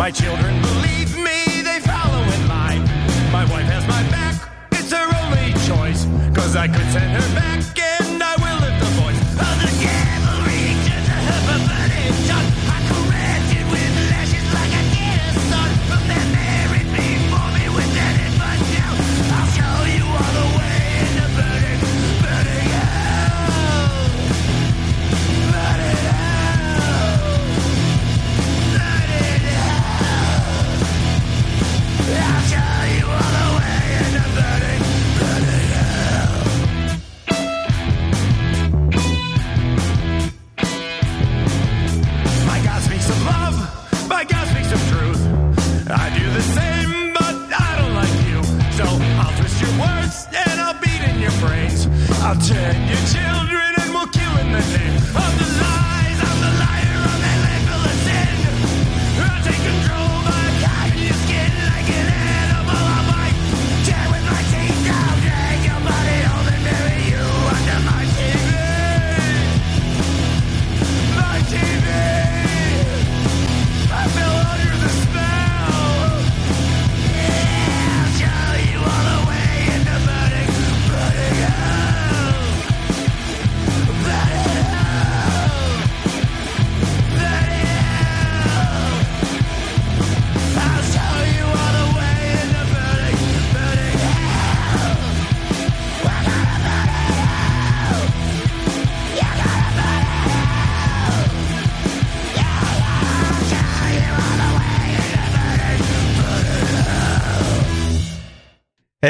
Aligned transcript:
My 0.00 0.10
children 0.10 0.62
believe 0.62 1.14
me, 1.14 1.60
they 1.60 1.78
follow 1.80 2.22
in 2.22 2.48
line. 2.48 2.84
My 3.30 3.44
wife 3.50 3.66
has 3.66 3.86
my 3.86 4.02
back, 4.08 4.34
it's 4.72 4.90
her 4.92 5.06
only 5.24 5.52
choice. 5.68 6.06
Cause 6.34 6.56
I 6.56 6.68
could 6.68 6.90
send 6.90 7.22
her 7.22 7.34
back 7.34 7.79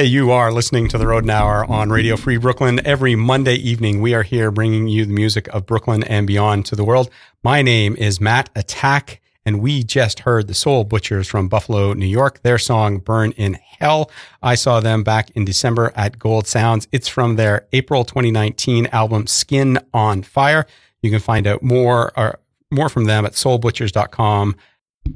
Hey, 0.01 0.07
you 0.07 0.31
are 0.31 0.51
listening 0.51 0.89
to 0.89 0.97
the 0.97 1.07
Road 1.07 1.29
Hour 1.29 1.67
on 1.67 1.91
Radio 1.91 2.17
Free 2.17 2.39
Brooklyn. 2.39 2.81
Every 2.87 3.15
Monday 3.17 3.57
evening, 3.57 4.01
we 4.01 4.15
are 4.15 4.23
here 4.23 4.51
bringing 4.51 4.89
you 4.89 5.05
the 5.05 5.13
music 5.13 5.47
of 5.49 5.67
Brooklyn 5.67 6.03
and 6.05 6.27
beyond 6.27 6.65
to 6.67 6.75
the 6.75 6.87
world. 6.87 7.11
My 7.45 7.61
name 7.61 7.97
is 7.97 8.19
Matt 8.19 8.49
Attack, 8.57 9.21
and 9.45 9.61
we 9.61 9.85
just 9.85 10.21
heard 10.21 10.47
the 10.47 10.55
Soul 10.55 10.85
Butchers 10.85 11.29
from 11.29 11.51
Buffalo, 11.51 11.93
New 11.93 12.07
York. 12.07 12.41
Their 12.43 12.57
song 12.57 12.97
"Burn 12.97 13.33
in 13.33 13.59
Hell." 13.79 14.11
I 14.43 14.55
saw 14.55 14.81
them 14.81 15.03
back 15.03 15.29
in 15.33 15.45
December 15.45 15.93
at 15.95 16.19
Gold 16.19 16.47
Sounds. 16.47 16.89
It's 16.93 17.07
from 17.07 17.37
their 17.37 17.67
April 17.75 18.07
2019 18.07 18.87
album 18.93 19.27
"Skin 19.27 19.79
on 19.93 20.23
Fire." 20.23 20.65
You 21.03 21.11
can 21.11 21.21
find 21.21 21.47
out 21.47 21.63
more 21.63 22.11
or 22.19 22.39
more 22.71 22.89
from 22.89 23.05
them 23.05 23.27
at 23.27 23.33
soulbutchers.com 23.33 24.57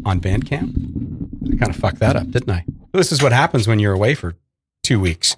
on 0.04 0.20
Bandcamp. 0.20 1.54
I 1.54 1.56
kind 1.56 1.74
of 1.74 1.76
fucked 1.76 2.00
that 2.00 2.16
up, 2.16 2.30
didn't 2.30 2.50
I? 2.50 2.66
This 2.92 3.12
is 3.12 3.22
what 3.22 3.32
happens 3.32 3.66
when 3.66 3.78
you're 3.78 3.94
away 3.94 4.14
for 4.14 4.34
two 4.84 5.00
weeks. 5.00 5.36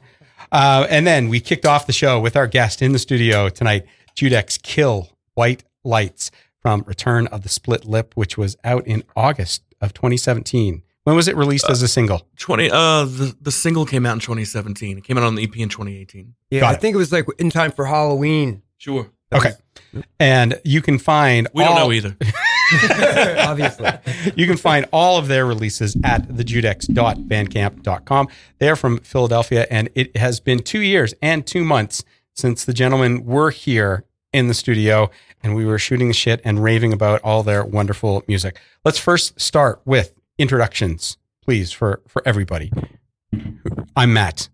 Uh, 0.52 0.86
and 0.90 1.06
then 1.06 1.28
we 1.28 1.40
kicked 1.40 1.64
off 1.64 1.86
the 1.86 1.92
show 1.92 2.20
with 2.20 2.36
our 2.36 2.46
guest 2.46 2.82
in 2.82 2.92
the 2.92 2.98
studio 2.98 3.48
tonight, 3.48 3.86
Judex 4.14 4.60
Kill 4.62 5.08
White 5.34 5.64
Lights 5.84 6.30
from 6.60 6.82
Return 6.86 7.26
of 7.28 7.42
the 7.42 7.48
Split 7.48 7.84
Lip, 7.84 8.12
which 8.14 8.36
was 8.36 8.56
out 8.64 8.86
in 8.86 9.02
August 9.16 9.62
of 9.80 9.92
2017. 9.94 10.82
When 11.04 11.14
was 11.16 11.28
it 11.28 11.36
released 11.36 11.70
as 11.70 11.82
a 11.82 11.88
single? 11.88 12.26
20 12.38 12.68
uh 12.70 13.04
the, 13.04 13.36
the 13.40 13.52
single 13.52 13.86
came 13.86 14.04
out 14.04 14.14
in 14.14 14.18
2017 14.18 14.98
it 14.98 15.04
came 15.04 15.16
out 15.16 15.22
on 15.22 15.36
the 15.36 15.44
ep 15.44 15.56
in 15.56 15.68
2018 15.68 16.34
Yeah, 16.50 16.60
Got 16.60 16.70
I 16.70 16.74
it. 16.74 16.80
think 16.80 16.94
it 16.94 16.98
was 16.98 17.12
like 17.12 17.26
in 17.38 17.48
time 17.50 17.70
for 17.70 17.84
Halloween. 17.86 18.62
sure 18.78 19.10
Okay. 19.32 19.52
And 20.18 20.60
you 20.64 20.80
can 20.82 20.98
find 20.98 21.46
we 21.54 21.62
don't 21.64 21.76
know 21.76 21.92
either 21.92 22.16
Obviously. 23.38 23.90
you 24.34 24.46
can 24.46 24.56
find 24.56 24.86
all 24.92 25.18
of 25.18 25.28
their 25.28 25.46
releases 25.46 25.96
at 26.04 26.28
thejudex.bandcamp.com. 26.28 28.28
They're 28.58 28.76
from 28.76 28.98
Philadelphia, 28.98 29.66
and 29.70 29.88
it 29.94 30.16
has 30.16 30.40
been 30.40 30.60
two 30.60 30.80
years 30.80 31.14
and 31.22 31.46
two 31.46 31.64
months 31.64 32.04
since 32.34 32.64
the 32.64 32.72
gentlemen 32.72 33.24
were 33.24 33.50
here 33.50 34.04
in 34.32 34.48
the 34.48 34.54
studio 34.54 35.10
and 35.42 35.54
we 35.54 35.64
were 35.64 35.78
shooting 35.78 36.08
the 36.08 36.14
shit 36.14 36.40
and 36.44 36.62
raving 36.62 36.92
about 36.92 37.20
all 37.22 37.42
their 37.42 37.64
wonderful 37.64 38.22
music. 38.26 38.58
Let's 38.84 38.98
first 38.98 39.40
start 39.40 39.80
with 39.84 40.12
introductions, 40.38 41.16
please, 41.42 41.72
for, 41.72 42.02
for 42.08 42.22
everybody. 42.26 42.72
I'm 43.94 44.12
Matt. 44.12 44.48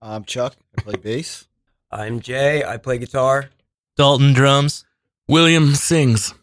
I'm 0.00 0.24
Chuck. 0.24 0.56
I 0.76 0.82
play 0.82 0.94
bass. 0.94 1.48
I'm 1.90 2.20
Jay. 2.20 2.64
I 2.64 2.76
play 2.76 2.98
guitar. 2.98 3.50
Dalton 3.96 4.32
drums. 4.32 4.84
william 5.26 5.74
sings 5.74 6.34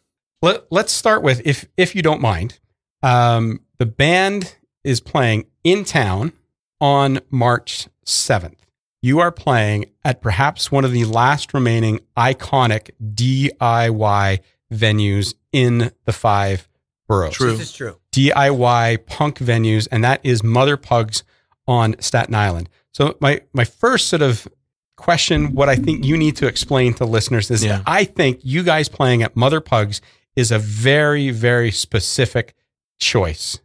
Let, 0.42 0.66
let's 0.72 0.92
start 0.92 1.24
with, 1.24 1.42
if 1.46 1.66
if 1.78 1.96
you 1.96 2.02
don't 2.02 2.22
mind, 2.22 2.60
um, 3.02 3.62
the 3.78 3.86
band 3.86 4.56
is 4.84 5.00
playing 5.00 5.46
in 5.64 5.84
town 5.84 6.34
on 6.80 7.20
March 7.30 7.88
7th. 8.06 8.58
You 9.02 9.20
are 9.20 9.32
playing 9.32 9.86
at 10.04 10.22
perhaps 10.22 10.72
one 10.72 10.86
of 10.86 10.92
the 10.92 11.06
last 11.06 11.54
remaining 11.54 12.00
iconic 12.18 12.90
DIY 13.02 14.40
venues 14.74 15.36
in 15.52 15.92
the 16.06 16.14
five 16.14 16.68
boroughs. 17.08 17.36
True. 17.36 17.52
This 17.52 17.70
is 17.70 17.74
true. 17.74 17.98
DIY 18.12 19.06
punk 19.06 19.38
venues, 19.40 19.88
and 19.92 20.04
that 20.04 20.22
is 20.24 20.44
Mother 20.44 20.78
Pugs 20.78 21.24
on 21.68 21.96
Staten 22.00 22.36
Island. 22.36 22.70
So 22.94 23.18
my 23.20 23.42
my 23.54 23.66
first 23.66 24.08
sort 24.08 24.22
of 24.22 24.48
question, 24.96 25.54
what 25.54 25.70
I 25.70 25.76
think 25.76 26.06
you 26.06 26.18
need 26.18 26.38
to 26.38 26.48
explain 26.48 26.94
to 26.96 27.06
listeners 27.06 27.52
is 27.52 27.64
Yeah. 27.64 27.82
I 27.86 28.06
think 28.06 28.40
you 28.44 28.64
guys 28.64 28.90
playing 28.90 29.24
at 29.24 29.36
Mother 29.36 29.60
Pugs 29.62 30.02
is 30.36 30.52
a 30.52 30.60
very, 30.60 31.30
very 31.32 31.72
specific 31.72 32.56
choice. 33.00 33.60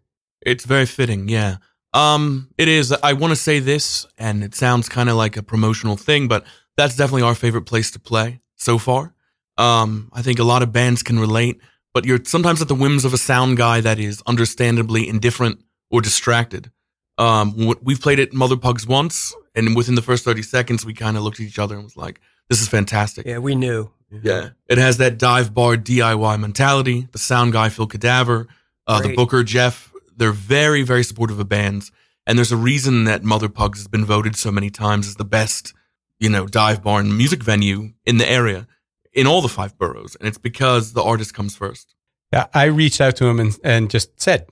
it's 0.44 0.64
very 0.64 0.86
fitting 0.86 1.28
yeah 1.28 1.56
um 1.92 2.48
it 2.58 2.66
is 2.68 2.92
i 3.02 3.12
want 3.12 3.30
to 3.30 3.36
say 3.36 3.60
this 3.60 4.06
and 4.18 4.42
it 4.42 4.54
sounds 4.54 4.88
kind 4.88 5.08
of 5.08 5.16
like 5.16 5.36
a 5.36 5.42
promotional 5.42 5.96
thing 5.96 6.26
but 6.28 6.42
that's 6.76 6.96
definitely 6.96 7.22
our 7.22 7.34
favorite 7.34 7.66
place 7.66 7.90
to 7.92 8.00
play 8.00 8.40
so 8.56 8.76
far 8.78 9.14
um 9.58 10.10
i 10.12 10.22
think 10.22 10.38
a 10.40 10.44
lot 10.52 10.62
of 10.62 10.72
bands 10.72 11.02
can 11.02 11.18
relate 11.20 11.60
but 11.94 12.04
you're 12.04 12.24
sometimes 12.24 12.60
at 12.62 12.68
the 12.68 12.74
whims 12.74 13.04
of 13.04 13.12
a 13.14 13.18
sound 13.18 13.56
guy 13.56 13.80
that 13.80 13.98
is 13.98 14.22
understandably 14.26 15.06
indifferent 15.08 15.56
or 15.92 16.00
distracted 16.00 16.70
um 17.18 17.54
we've 17.82 18.00
played 18.00 18.18
at 18.18 18.32
mother 18.32 18.56
pugs 18.56 18.86
once 18.86 19.34
and 19.54 19.76
within 19.76 19.94
the 19.94 20.02
first 20.02 20.24
30 20.24 20.42
seconds 20.42 20.84
we 20.84 20.94
kind 20.94 21.16
of 21.16 21.22
looked 21.22 21.38
at 21.40 21.46
each 21.46 21.58
other 21.58 21.74
and 21.76 21.84
was 21.84 21.96
like 21.96 22.20
this 22.48 22.60
is 22.60 22.68
fantastic 22.68 23.26
Yeah, 23.26 23.38
we 23.38 23.54
knew. 23.54 23.90
Yeah. 24.22 24.50
It 24.68 24.78
has 24.78 24.96
that 24.98 25.18
dive 25.18 25.54
bar 25.54 25.76
DIY 25.76 26.40
mentality. 26.40 27.08
The 27.12 27.18
sound 27.18 27.52
guy, 27.52 27.68
Phil 27.68 27.86
Cadaver, 27.86 28.48
uh, 28.86 29.00
the 29.00 29.14
booker, 29.14 29.44
Jeff, 29.44 29.92
they're 30.16 30.32
very, 30.32 30.82
very 30.82 31.04
supportive 31.04 31.38
of 31.38 31.48
bands. 31.48 31.92
And 32.26 32.36
there's 32.38 32.52
a 32.52 32.56
reason 32.56 33.04
that 33.04 33.22
Mother 33.24 33.48
Pugs 33.48 33.78
has 33.78 33.88
been 33.88 34.04
voted 34.04 34.36
so 34.36 34.50
many 34.52 34.70
times 34.70 35.06
as 35.08 35.16
the 35.16 35.24
best, 35.24 35.72
you 36.18 36.28
know, 36.28 36.46
dive 36.46 36.82
bar 36.82 37.00
and 37.00 37.16
music 37.16 37.42
venue 37.42 37.92
in 38.04 38.18
the 38.18 38.30
area, 38.30 38.66
in 39.12 39.26
all 39.26 39.40
the 39.42 39.48
five 39.48 39.76
boroughs. 39.78 40.16
And 40.16 40.28
it's 40.28 40.38
because 40.38 40.92
the 40.92 41.02
artist 41.02 41.32
comes 41.34 41.56
first. 41.56 41.94
Yeah, 42.32 42.46
I 42.54 42.64
reached 42.64 43.00
out 43.00 43.16
to 43.16 43.26
him 43.26 43.40
and, 43.40 43.58
and 43.64 43.90
just 43.90 44.20
said, 44.20 44.46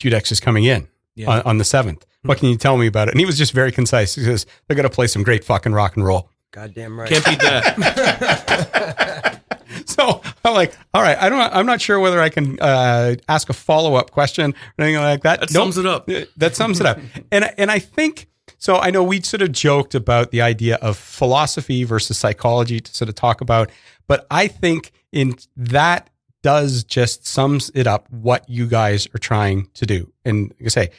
Judex 0.00 0.30
is 0.32 0.40
coming 0.40 0.64
in 0.64 0.88
Yeah. 1.14 1.28
on, 1.30 1.42
on 1.42 1.58
the 1.58 1.64
7th. 1.64 2.02
What 2.22 2.38
can 2.38 2.48
you 2.50 2.56
tell 2.56 2.76
me 2.76 2.86
about 2.86 3.08
it? 3.08 3.12
And 3.12 3.20
he 3.20 3.26
was 3.26 3.38
just 3.38 3.52
very 3.52 3.72
concise. 3.72 4.14
He 4.14 4.22
says, 4.24 4.46
they're 4.68 4.76
going 4.76 4.88
to 4.88 4.94
play 4.94 5.06
some 5.06 5.22
great 5.22 5.42
fucking 5.44 5.72
rock 5.72 5.96
and 5.96 6.04
roll. 6.04 6.30
Goddamn 6.52 6.98
right. 6.98 7.08
Can't 7.08 7.24
beat 7.24 7.38
that. 7.40 9.36
So 9.86 10.20
I'm 10.44 10.54
like, 10.54 10.76
all 10.94 11.02
right, 11.02 11.16
I 11.18 11.28
don't, 11.28 11.40
I'm 11.40 11.64
not 11.66 11.80
sure 11.80 11.98
whether 12.00 12.20
I 12.20 12.28
can 12.28 12.58
uh, 12.60 13.14
ask 13.28 13.48
a 13.50 13.52
follow 13.52 13.94
up 13.94 14.10
question 14.10 14.52
or 14.78 14.84
anything 14.84 15.00
like 15.02 15.22
that. 15.22 15.40
That 15.40 15.50
Nope. 15.52 15.62
sums 15.64 15.78
it 15.78 15.86
up. 15.86 16.08
Uh, 16.08 16.24
That 16.36 16.54
sums 16.56 16.80
it 16.80 16.86
up. 16.86 16.98
And 17.32 17.50
and 17.58 17.70
I 17.70 17.78
think 17.78 18.26
so. 18.58 18.76
I 18.78 18.90
know 18.90 19.02
we 19.02 19.20
sort 19.20 19.42
of 19.42 19.52
joked 19.52 19.94
about 19.94 20.30
the 20.32 20.42
idea 20.42 20.76
of 20.76 20.96
philosophy 20.96 21.84
versus 21.84 22.18
psychology 22.18 22.80
to 22.80 22.94
sort 22.94 23.08
of 23.08 23.14
talk 23.14 23.40
about, 23.40 23.70
but 24.08 24.26
I 24.30 24.48
think 24.48 24.92
in 25.12 25.36
that 25.56 26.10
does 26.42 26.84
just 26.84 27.26
sums 27.26 27.70
it 27.74 27.86
up 27.86 28.10
what 28.10 28.48
you 28.48 28.66
guys 28.66 29.06
are 29.14 29.18
trying 29.18 29.68
to 29.74 29.86
do. 29.86 30.12
And 30.24 30.50
like 30.60 30.66
I 30.66 30.68
say, 30.68 30.90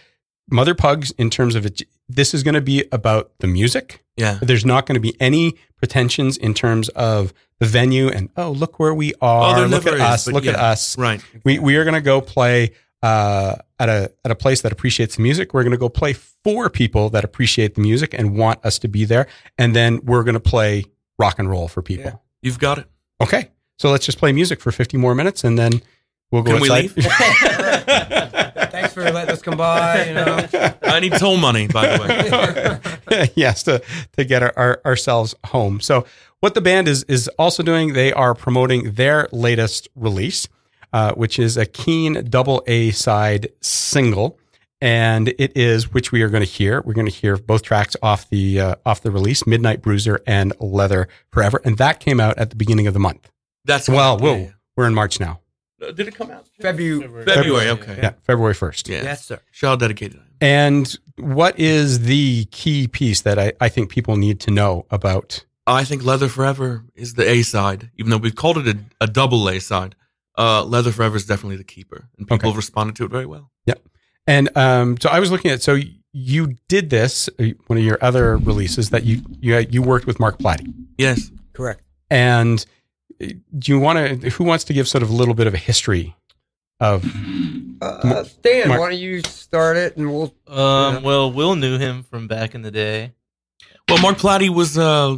Mother 0.50 0.76
Pugs, 0.76 1.12
in 1.12 1.30
terms 1.30 1.56
of 1.56 1.66
it, 1.66 1.82
this 2.16 2.34
is 2.34 2.44
going 2.44 2.56
to 2.56 2.62
be 2.62 2.86
about 2.92 3.32
the 3.40 3.48
music. 3.48 4.04
Yeah. 4.18 4.40
There's 4.42 4.66
not 4.66 4.86
going 4.86 4.96
to 4.96 5.02
be 5.02 5.16
any 5.20 5.56
pretensions 5.78 6.38
in 6.38 6.54
terms 6.54 6.90
of 6.90 7.34
the 7.60 7.66
venue 7.66 8.08
and 8.10 8.30
oh 8.38 8.52
look 8.52 8.80
where 8.80 8.94
we 8.94 9.14
Oh, 9.22 9.28
are, 9.28 9.60
there 9.60 9.68
look 9.68 9.86
at 9.88 9.94
is, 9.96 10.02
us, 10.02 10.26
but 10.26 10.34
look 10.34 10.46
at 10.46 10.56
us. 10.56 10.98
Right. 10.98 11.24
We 11.44 11.60
we 11.60 11.76
are 11.78 11.84
going 11.84 11.94
to 11.96 12.02
go 12.02 12.22
play 12.22 12.72
uh, 13.04 13.56
at 13.80 13.90
a 13.90 14.12
at 14.26 14.32
a 14.32 14.36
place 14.36 14.62
that 14.62 14.72
appreciates 14.72 15.16
the 15.16 15.22
music. 15.22 15.54
We're 15.54 15.64
going 15.64 15.72
to 15.72 15.78
go 15.78 15.90
play 15.90 16.14
for 16.14 16.70
people 16.70 17.10
that 17.12 17.24
appreciate 17.24 17.76
the 17.76 17.82
music 17.82 18.14
and 18.14 18.36
want 18.38 18.64
us 18.66 18.78
to 18.80 18.88
be 18.88 19.06
there, 19.06 19.28
and 19.58 19.76
then 19.76 20.02
we're 20.04 20.24
going 20.24 20.34
to 20.36 20.40
play 20.40 20.86
rock 21.18 21.40
and 21.40 21.50
roll 21.50 21.68
for 21.68 21.82
people. 21.82 22.06
Yeah. 22.06 22.18
You've 22.42 22.60
got 22.60 22.78
it. 22.80 22.88
Okay, 23.22 23.50
so 23.80 23.90
let's 23.92 24.06
just 24.06 24.18
play 24.18 24.32
music 24.34 24.60
for 24.60 24.72
fifty 24.72 24.98
more 24.98 25.16
minutes, 25.16 25.44
and 25.44 25.58
then 25.58 25.82
we'll 26.32 26.44
go 26.44 26.54
Can 26.54 26.62
we 26.62 26.70
leave? 26.70 26.96
Thanks 28.92 29.10
for 29.10 29.14
letting 29.14 29.34
us 29.34 29.42
come 29.42 29.58
by. 29.58 30.06
You 30.08 30.14
know. 30.14 30.48
I 30.82 31.00
need 31.00 31.14
toll 31.14 31.38
money, 31.38 31.68
by 31.68 31.98
the 31.98 33.00
way. 33.08 33.30
yes, 33.36 33.64
to 33.64 33.82
to 34.18 34.26
get 34.26 34.44
our, 34.44 34.54
our, 34.58 34.82
ourselves 34.86 35.36
home. 35.46 35.80
So 35.80 36.06
what 36.40 36.54
the 36.56 36.62
band 36.62 36.88
is 36.88 37.04
is 37.04 37.28
also 37.40 37.64
doing, 37.64 37.94
they 37.94 38.12
are 38.12 38.34
promoting 38.34 38.94
their 38.94 39.30
latest 39.32 39.88
release, 39.96 40.48
uh, 40.92 41.14
which 41.14 41.40
is 41.40 41.58
a 41.58 41.66
Keen 41.66 42.26
double 42.30 42.64
A 42.68 42.92
side 42.92 43.50
single, 43.62 44.38
and 44.82 45.30
it 45.30 45.56
is 45.56 45.94
which 45.94 46.12
we 46.12 46.22
are 46.22 46.30
going 46.30 46.44
to 46.44 46.50
hear. 46.50 46.82
We're 46.82 46.94
going 46.94 47.08
to 47.08 47.14
hear 47.14 47.38
both 47.38 47.62
tracks 47.62 47.96
off 48.02 48.30
the 48.30 48.60
uh, 48.60 48.76
off 48.86 49.02
the 49.02 49.12
release, 49.12 49.48
Midnight 49.48 49.82
Bruiser 49.82 50.22
and 50.28 50.54
Leather 50.60 51.08
Forever, 51.32 51.62
and 51.64 51.78
that 51.78 52.00
came 52.00 52.20
out 52.20 52.38
at 52.38 52.50
the 52.50 52.56
beginning 52.56 52.88
of 52.88 52.94
the 52.94 53.00
month. 53.00 53.30
That's 53.64 53.88
Well, 53.88 54.18
yeah, 54.20 54.26
whoa, 54.26 54.52
we're 54.76 54.88
in 54.88 54.96
March 54.96 55.20
now. 55.20 55.41
Uh, 55.82 55.92
Did 55.92 56.08
it 56.08 56.16
come 56.16 56.30
out? 56.32 56.48
February. 56.60 57.26
February, 57.26 57.70
okay. 57.70 57.98
Yeah, 58.02 58.14
February 58.24 58.54
first. 58.54 58.88
Yeah. 58.88 59.04
Yes, 59.04 59.26
sir. 59.26 59.40
Shout 59.52 59.74
out 59.74 59.80
dedicated. 59.80 60.20
And 60.40 60.96
what 61.18 61.58
is 61.60 62.02
the 62.02 62.46
key 62.46 62.88
piece 62.88 63.22
that 63.22 63.38
I, 63.40 63.54
I 63.60 63.70
think 63.70 63.90
people 63.90 64.16
need 64.18 64.40
to 64.42 64.52
know 64.52 64.86
about 64.92 65.46
I 65.68 65.84
think 65.84 66.04
Leather 66.04 66.28
Forever 66.28 66.84
is 66.96 67.14
the 67.14 67.28
A 67.30 67.44
side, 67.44 67.92
even 67.98 68.10
though 68.10 68.18
we've 68.18 68.36
called 68.36 68.58
it 68.58 68.68
a, 68.76 68.80
a 69.04 69.08
double 69.08 69.48
A 69.48 69.60
side. 69.60 69.96
Uh, 70.38 70.64
Leather 70.64 70.92
Forever 70.92 71.16
is 71.18 71.26
definitely 71.26 71.58
the 71.58 71.64
keeper, 71.64 72.08
and 72.18 72.26
people 72.26 72.36
Okay. 72.38 72.48
have 72.48 72.58
responded 72.58 72.96
to 72.96 73.06
it 73.06 73.12
very 73.12 73.26
well. 73.28 73.52
Yep. 73.68 73.82
And 74.28 74.50
um, 74.58 74.98
so 75.00 75.10
I 75.10 75.20
was 75.20 75.30
looking 75.30 75.52
at 75.52 75.62
so 75.62 75.78
you 76.14 76.56
did 76.68 76.90
this 76.90 77.30
uh, 77.40 77.46
one 77.68 77.78
of 77.78 77.84
your 77.86 77.98
other 78.02 78.38
releases 78.38 78.90
that 78.90 79.04
you 79.04 79.22
you 79.40 79.58
you 79.70 79.82
worked 79.82 80.08
with 80.08 80.20
Mark 80.20 80.40
Plati, 80.40 80.66
Yes. 80.98 81.32
Correct. 81.54 81.82
and 82.10 82.66
do 83.28 83.72
you 83.72 83.80
want 83.80 84.22
to? 84.22 84.30
Who 84.32 84.44
wants 84.44 84.64
to 84.66 84.74
give 84.74 84.88
sort 84.88 85.04
of 85.04 85.10
a 85.10 85.14
little 85.14 85.34
bit 85.34 85.48
of 85.48 85.54
a 85.54 85.58
history 85.58 86.16
of? 86.80 87.04
Uh, 87.82 88.24
Stan, 88.24 88.68
Mark. 88.68 88.80
why 88.80 88.90
don't 88.92 89.00
you 89.00 89.22
start 89.24 89.78
it 89.78 89.98
and 89.98 90.12
we'll. 90.14 90.34
Um, 90.48 90.96
Yeah. 90.96 91.00
well, 91.00 91.32
Will 91.32 91.56
knew 91.56 91.78
him 91.78 92.04
from 92.04 92.28
back 92.28 92.54
in 92.56 92.62
the 92.62 92.72
day. 92.72 93.14
Well, 93.90 94.00
Mark 94.02 94.18
Plati 94.18 94.50
was 94.50 94.78
uh 94.78 95.18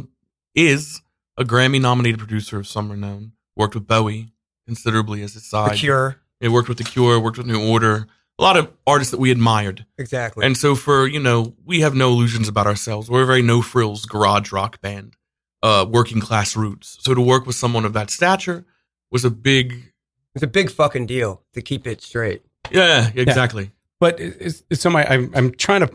is 0.54 1.00
a 1.36 1.44
Grammy 1.44 1.80
nominated 1.80 2.18
producer 2.18 2.58
of 2.58 2.66
some 2.66 2.90
renown. 2.90 3.32
Worked 3.56 3.74
with 3.74 3.86
Bowie 3.86 4.32
considerably 4.66 5.22
as 5.22 5.34
his 5.34 5.42
The 5.44 5.48
side. 5.68 5.76
Cure. 5.76 6.16
It 6.40 6.48
worked 6.48 6.68
with 6.68 6.78
The 6.78 6.84
Cure, 6.84 7.20
worked 7.20 7.38
with 7.38 7.46
New 7.46 7.62
Order. 7.70 8.06
a 8.38 8.42
lot 8.42 8.56
of 8.56 8.70
artists 8.86 9.10
that 9.12 9.20
we 9.20 9.30
admired. 9.30 9.84
Exactly. 9.98 10.44
And 10.44 10.56
so 10.56 10.74
for, 10.74 11.06
you 11.06 11.20
know, 11.20 11.54
we 11.64 11.80
have 11.82 11.94
no 11.94 12.08
illusions 12.08 12.48
about 12.48 12.66
ourselves. 12.66 13.08
We're 13.08 13.22
a 13.22 13.26
very 13.26 13.42
no 13.42 13.62
frills 13.62 14.06
garage 14.06 14.50
rock 14.50 14.80
band, 14.80 15.14
uh, 15.64 15.84
working 15.88 16.20
class 16.20 16.54
roots. 16.56 16.98
So 17.00 17.14
to 17.14 17.20
work 17.20 17.46
with 17.46 17.56
someone 17.56 17.84
of 17.84 17.92
that 17.94 18.10
stature 18.10 18.64
was 19.10 19.24
a 19.24 19.30
big, 19.30 19.92
it's 20.34 20.44
a 20.44 20.46
big 20.46 20.70
fucking 20.70 21.06
deal 21.06 21.42
to 21.54 21.62
keep 21.62 21.86
it 21.86 22.00
straight. 22.02 22.42
yeah, 22.70 23.10
exactly. 23.14 23.70
But 23.98 24.20
it's, 24.20 24.62
it's 24.70 24.82
so 24.82 24.90
my 24.90 25.04
I'm, 25.06 25.30
I'm 25.34 25.50
trying 25.52 25.80
to 25.80 25.86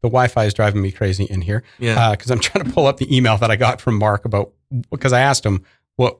the 0.00 0.08
Wi-Fi 0.08 0.44
is 0.44 0.54
driving 0.54 0.80
me 0.80 0.90
crazy 0.92 1.24
in 1.24 1.40
here 1.42 1.62
Yeah. 1.78 2.12
because 2.12 2.30
I'm 2.30 2.38
trying 2.38 2.64
to 2.64 2.70
pull 2.72 2.86
up 2.86 2.96
the 2.98 3.14
email 3.14 3.36
that 3.36 3.50
I 3.50 3.56
got 3.56 3.80
from 3.80 3.98
Mark 3.98 4.24
about 4.24 4.52
because 4.90 5.12
I 5.12 5.20
asked 5.20 5.44
him 5.44 5.64
what 5.96 6.18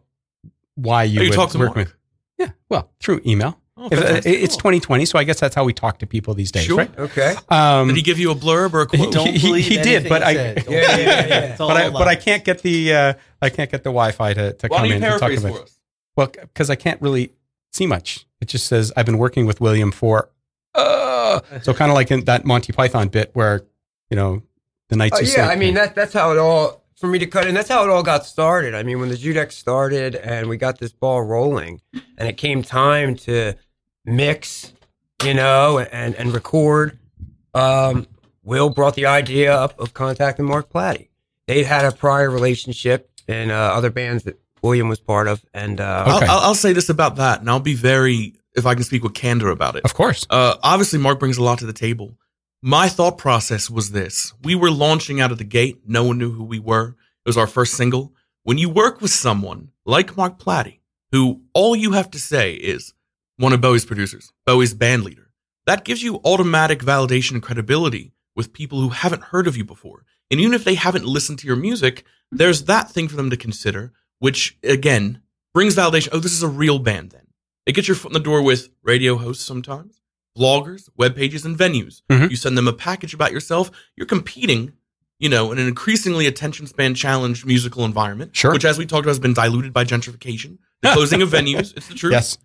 why 0.75 1.05
you, 1.05 1.21
Oh, 1.21 1.23
you 1.23 1.31
would 1.31 1.37
talked 1.37 1.53
to 1.53 1.59
work 1.59 1.75
Mark? 1.77 1.89
with 1.89 1.95
yeah 2.39 2.51
well 2.69 2.91
through 3.01 3.21
email. 3.25 3.59
Oh, 3.81 3.87
If- 3.93 3.99
uh, 3.99 4.03
fantastic. 4.03 4.43
it's 4.43 4.57
2020, 4.57 5.05
so 5.05 5.19
I 5.19 5.25
guess 5.25 5.39
that's 5.41 5.55
how 5.55 5.63
we 5.65 5.73
talk 5.73 5.99
to 6.01 6.07
people 6.07 6.35
these 6.35 6.51
days, 6.51 6.65
Sure. 6.65 6.79
right? 6.79 6.99
Okay. 6.99 7.35
Um, 7.49 7.89
Did 7.89 7.97
he 7.97 8.03
give 8.03 8.19
you 8.19 8.31
a 8.31 8.35
blurb 8.35 8.75
or 8.75 8.81
a 8.83 8.87
quote? 8.87 9.15
He- 9.15 9.39
he- 9.39 9.61
he 9.63 9.77
did, 9.83 10.09
but 10.09 10.23
I- 10.23 10.33
Yeah, 10.33 10.55
yeah, 10.69 11.27
yeah. 11.27 11.57
But 11.57 11.77
I, 11.77 11.91
but 11.91 12.09
I 12.09 12.17
can't 12.17 12.45
get 12.45 12.63
the 12.63 12.93
uh, 12.93 13.13
I 13.41 13.51
can't 13.51 13.71
get 13.71 13.85
the 13.85 13.91
Wi-Fi 13.91 14.35
to, 14.35 14.53
to 14.55 14.67
Why 14.69 14.77
come 14.79 14.87
in 14.93 15.01
to 15.01 15.09
talk 15.11 15.19
paraphrase 15.21 15.45
about. 15.45 15.57
for 15.57 15.63
us? 15.63 15.79
Well, 16.17 16.27
because 16.27 16.71
I 16.71 16.75
can't 16.75 17.01
really 17.01 17.33
see 17.73 17.87
much. 17.87 18.27
It 18.41 18.49
just 18.49 18.67
says 18.67 18.93
I've 18.97 19.07
been 19.07 19.19
working 19.19 19.47
with 19.47 19.61
William 19.61 19.93
for 19.93 20.31
uh, 20.75 21.41
so 21.63 21.73
kind 21.75 21.91
of 21.91 21.95
like 21.95 22.11
in 22.11 22.25
that 22.25 22.45
Monty 22.45 22.73
Python 22.73 23.09
bit 23.09 23.31
where 23.35 23.63
you 24.11 24.17
know 24.17 24.43
the 24.89 24.97
Knights. 24.97 25.17
Uh, 25.19 25.21
yeah, 25.23 25.27
Satan- 25.31 25.51
I 25.51 25.57
mean 25.57 25.75
that 25.75 25.95
that's 25.95 26.13
how 26.13 26.33
it 26.33 26.39
all 26.39 26.83
for 26.97 27.07
me 27.07 27.19
to 27.21 27.27
cut 27.27 27.47
in. 27.47 27.55
That's 27.55 27.69
how 27.69 27.85
it 27.85 27.91
all 27.91 28.03
got 28.03 28.27
started. 28.27 28.75
I 28.75 28.83
mean, 28.83 28.99
when 28.99 29.09
the 29.09 29.17
Judex 29.17 29.53
started 29.53 30.17
and 30.17 30.49
we 30.49 30.57
got 30.57 30.79
this 30.79 30.93
ball 30.93 31.23
rolling, 31.23 31.81
and 32.17 32.29
it 32.29 32.37
came 32.37 32.63
time 32.63 33.15
to 33.17 33.55
mix, 34.09 34.73
you 35.25 35.35
know, 35.35 35.79
and 35.79 36.15
and 36.15 36.33
record. 36.33 36.99
Um, 37.55 38.07
Will 38.43 38.71
brought 38.71 38.95
the 38.95 39.07
idea 39.07 39.55
up 39.55 39.79
of 39.79 39.93
contacting 39.93 40.47
Mark 40.47 40.71
Plati. 40.71 41.11
They'd 41.47 41.65
had 41.65 41.85
a 41.85 41.93
prior 41.93 42.31
relationship 42.31 43.11
in 43.27 43.51
uh, 43.51 43.55
other 43.55 43.91
bands 43.91 44.25
that 44.25 44.41
William 44.63 44.89
was 44.89 45.01
part 45.01 45.29
of, 45.29 45.45
and 45.53 45.81
uh, 45.81 46.05
Okay. 46.17 46.27
I'll, 46.27 46.31
I'll, 46.39 46.45
I'll 46.49 46.55
say 46.55 46.73
this 46.73 46.89
about 46.89 47.17
that, 47.17 47.41
and 47.41 47.51
I'll 47.51 47.61
be 47.61 47.75
very, 47.75 48.35
if 48.57 48.65
I 48.67 48.75
can 48.75 48.85
speak 48.85 49.03
with 49.03 49.13
candor 49.15 49.51
about 49.51 49.77
it. 49.77 49.85
of 49.85 49.93
course. 49.95 50.27
Uh, 50.31 50.55
obviously, 50.63 50.99
Mark 50.99 51.19
brings 51.19 51.37
a 51.37 51.43
lot 51.43 51.59
to 51.59 51.67
the 51.67 51.73
table. 51.75 52.17
My 52.63 52.89
thought 52.89 53.19
process 53.19 53.69
was 53.71 53.91
this: 53.93 54.33
we 54.43 54.55
were 54.55 54.71
launching 54.71 55.21
out 55.21 55.31
of 55.31 55.39
the 55.39 55.45
gate. 55.45 55.81
No 55.87 56.05
one 56.05 56.17
knew 56.19 56.31
who 56.33 56.45
we 56.45 56.59
were. 56.59 56.89
It 57.25 57.29
was 57.29 57.37
our 57.37 57.47
first 57.47 57.75
single. 57.75 58.15
When 58.45 58.57
you 58.57 58.71
work 58.71 59.01
with 59.03 59.11
someone 59.11 59.73
like 59.85 60.17
Mark 60.17 60.39
Plati, 60.39 60.81
who 61.13 61.43
all 61.53 61.77
you 61.77 61.93
have 61.93 62.11
to 62.13 62.19
say 62.19 62.55
is 62.55 62.95
one 63.39 63.53
of 63.53 63.61
Bowie's 63.61 63.85
producers, 63.87 64.33
Bowie's 64.47 64.75
band 64.75 65.03
leader, 65.05 65.31
that 65.67 65.85
gives 65.85 66.03
you 66.03 66.21
automatic 66.25 66.81
validation 66.81 67.33
and 67.33 67.43
credibility 67.43 68.13
with 68.37 68.53
people 68.53 68.81
who 68.81 68.91
haven't 68.91 69.23
heard 69.25 69.47
of 69.47 69.57
you 69.57 69.65
before. 69.65 70.05
And 70.31 70.41
even 70.41 70.53
if 70.55 70.65
they 70.65 70.75
haven't 70.75 71.07
listened 71.07 71.39
to 71.41 71.47
your 71.47 71.57
music, 71.57 72.05
there's 72.31 72.65
that 72.65 72.91
thing 72.91 73.09
for 73.09 73.17
them 73.17 73.31
to 73.31 73.37
consider, 73.37 73.93
which 74.19 74.59
again 74.63 75.23
brings 75.55 75.75
validation. 75.75 76.11
Oh, 76.13 76.19
this 76.19 76.33
is 76.33 76.43
a 76.43 76.49
real 76.49 76.79
band 76.79 77.11
then. 77.13 77.27
It 77.67 77.73
gets 77.73 77.89
your 77.89 77.95
foot 77.97 78.11
in 78.11 78.15
the 78.15 78.21
door 78.21 78.43
with 78.43 78.69
radio 78.83 79.17
hosts 79.17 79.45
sometimes, 79.45 80.01
bloggers, 80.37 80.89
web 80.97 81.17
pages, 81.17 81.45
and 81.45 81.57
venues. 81.57 82.03
Mhm. 82.11 82.31
You 82.31 82.37
send 82.37 82.57
them 82.57 82.69
a 82.69 82.73
package 82.73 83.15
about 83.15 83.33
yourself. 83.33 83.71
You're 83.97 84.07
competing, 84.07 84.73
you 85.19 85.29
know, 85.29 85.53
in 85.53 85.59
an 85.59 85.67
increasingly 85.69 86.27
attention 86.27 86.67
span 86.67 86.95
challenged 86.95 87.45
musical 87.47 87.85
environment. 87.85 88.37
Sure. 88.37 88.53
Which, 88.53 88.65
as 88.65 88.79
we 88.79 88.87
talked 88.87 89.05
about, 89.05 89.11
has 89.11 89.19
been 89.19 89.35
diluted 89.35 89.73
by 89.73 89.85
gentrification, 89.85 90.59
the 90.83 90.93
closing 90.93 91.23
of 91.23 91.29
venues. 91.39 91.77
It's 91.77 91.89
the 91.89 91.95
truth. 91.95 92.13
Yes. 92.13 92.39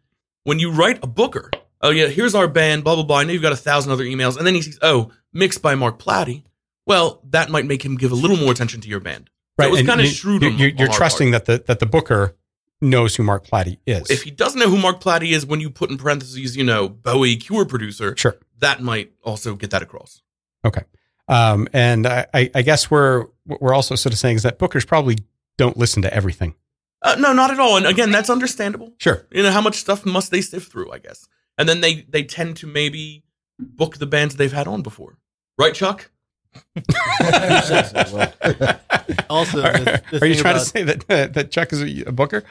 When 0.43 0.59
you 0.59 0.71
write 0.71 0.99
a 1.03 1.07
booker, 1.07 1.49
oh 1.81 1.89
yeah, 1.89 2.07
here's 2.07 2.35
our 2.35 2.47
band, 2.47 2.83
blah 2.83 2.95
blah 2.95 3.03
blah. 3.03 3.17
I 3.19 3.23
know 3.23 3.33
you've 3.33 3.41
got 3.41 3.53
a 3.53 3.57
thousand 3.57 3.91
other 3.91 4.03
emails, 4.03 4.37
and 4.37 4.45
then 4.45 4.55
he 4.55 4.61
sees, 4.61 4.77
oh, 4.81 5.11
mixed 5.31 5.61
by 5.61 5.75
Mark 5.75 5.99
Plati. 5.99 6.43
Well, 6.85 7.21
that 7.29 7.49
might 7.49 7.65
make 7.65 7.83
him 7.83 7.95
give 7.95 8.11
a 8.11 8.15
little 8.15 8.35
more 8.37 8.51
attention 8.51 8.81
to 8.81 8.89
your 8.89 8.99
band. 8.99 9.29
So 9.29 9.63
Right. 9.63 9.67
it 9.67 9.71
was 9.71 9.81
kind 9.83 10.01
of 10.01 10.07
shrewd. 10.07 10.41
You're, 10.41 10.51
you're, 10.51 10.69
you're 10.69 10.89
our 10.89 10.95
trusting 10.95 11.31
that 11.31 11.45
the 11.45 11.63
that 11.67 11.79
the 11.79 11.85
booker 11.85 12.35
knows 12.81 13.15
who 13.15 13.23
Mark 13.23 13.45
Plati 13.45 13.79
is. 13.85 14.09
If 14.09 14.23
he 14.23 14.31
doesn't 14.31 14.59
know 14.59 14.69
who 14.69 14.77
Mark 14.77 14.99
Plati 14.99 15.31
is, 15.31 15.45
when 15.45 15.61
you 15.61 15.69
put 15.69 15.89
in 15.89 15.97
parentheses, 15.97 16.57
you 16.57 16.63
know, 16.65 16.89
Bowie 16.89 17.37
Cure 17.37 17.63
producer, 17.65 18.15
sure. 18.17 18.35
that 18.59 18.81
might 18.81 19.13
also 19.23 19.55
get 19.55 19.69
that 19.69 19.81
across. 19.81 20.21
Okay. 20.65 20.83
Um, 21.29 21.69
and 21.71 22.05
I, 22.05 22.25
I 22.33 22.51
I 22.55 22.61
guess 22.63 22.91
we're 22.91 23.27
we're 23.45 23.73
also 23.73 23.95
sort 23.95 24.11
of 24.11 24.19
saying 24.19 24.35
is 24.37 24.43
that 24.43 24.59
bookers 24.59 24.85
probably 24.85 25.17
don't 25.57 25.77
listen 25.77 26.01
to 26.01 26.13
everything. 26.13 26.55
Uh, 27.03 27.15
no, 27.19 27.33
not 27.33 27.51
at 27.51 27.59
all. 27.59 27.75
And 27.77 27.85
again, 27.85 28.11
that's 28.11 28.29
understandable. 28.29 28.93
Sure. 28.97 29.25
You 29.31 29.43
know, 29.43 29.51
how 29.51 29.61
much 29.61 29.75
stuff 29.75 30.05
must 30.05 30.31
they 30.31 30.41
sift 30.41 30.71
through? 30.71 30.91
I 30.91 30.99
guess, 30.99 31.27
and 31.57 31.67
then 31.67 31.81
they 31.81 32.01
they 32.09 32.23
tend 32.23 32.57
to 32.57 32.67
maybe 32.67 33.23
book 33.59 33.97
the 33.97 34.05
bands 34.07 34.35
they've 34.37 34.53
had 34.53 34.67
on 34.67 34.81
before, 34.81 35.17
right, 35.57 35.73
Chuck? 35.73 36.09
Also, 39.29 39.63
Are, 39.63 39.73
the- 39.73 40.01
the 40.11 40.21
are 40.21 40.25
you 40.25 40.33
thing 40.35 40.41
trying 40.41 40.53
to 40.55 40.59
say 40.59 40.83
that 40.83 41.09
uh, 41.09 41.27
that 41.27 41.51
Chuck 41.51 41.73
is 41.73 41.81
a, 41.81 42.03
a 42.09 42.11
booker? 42.11 42.43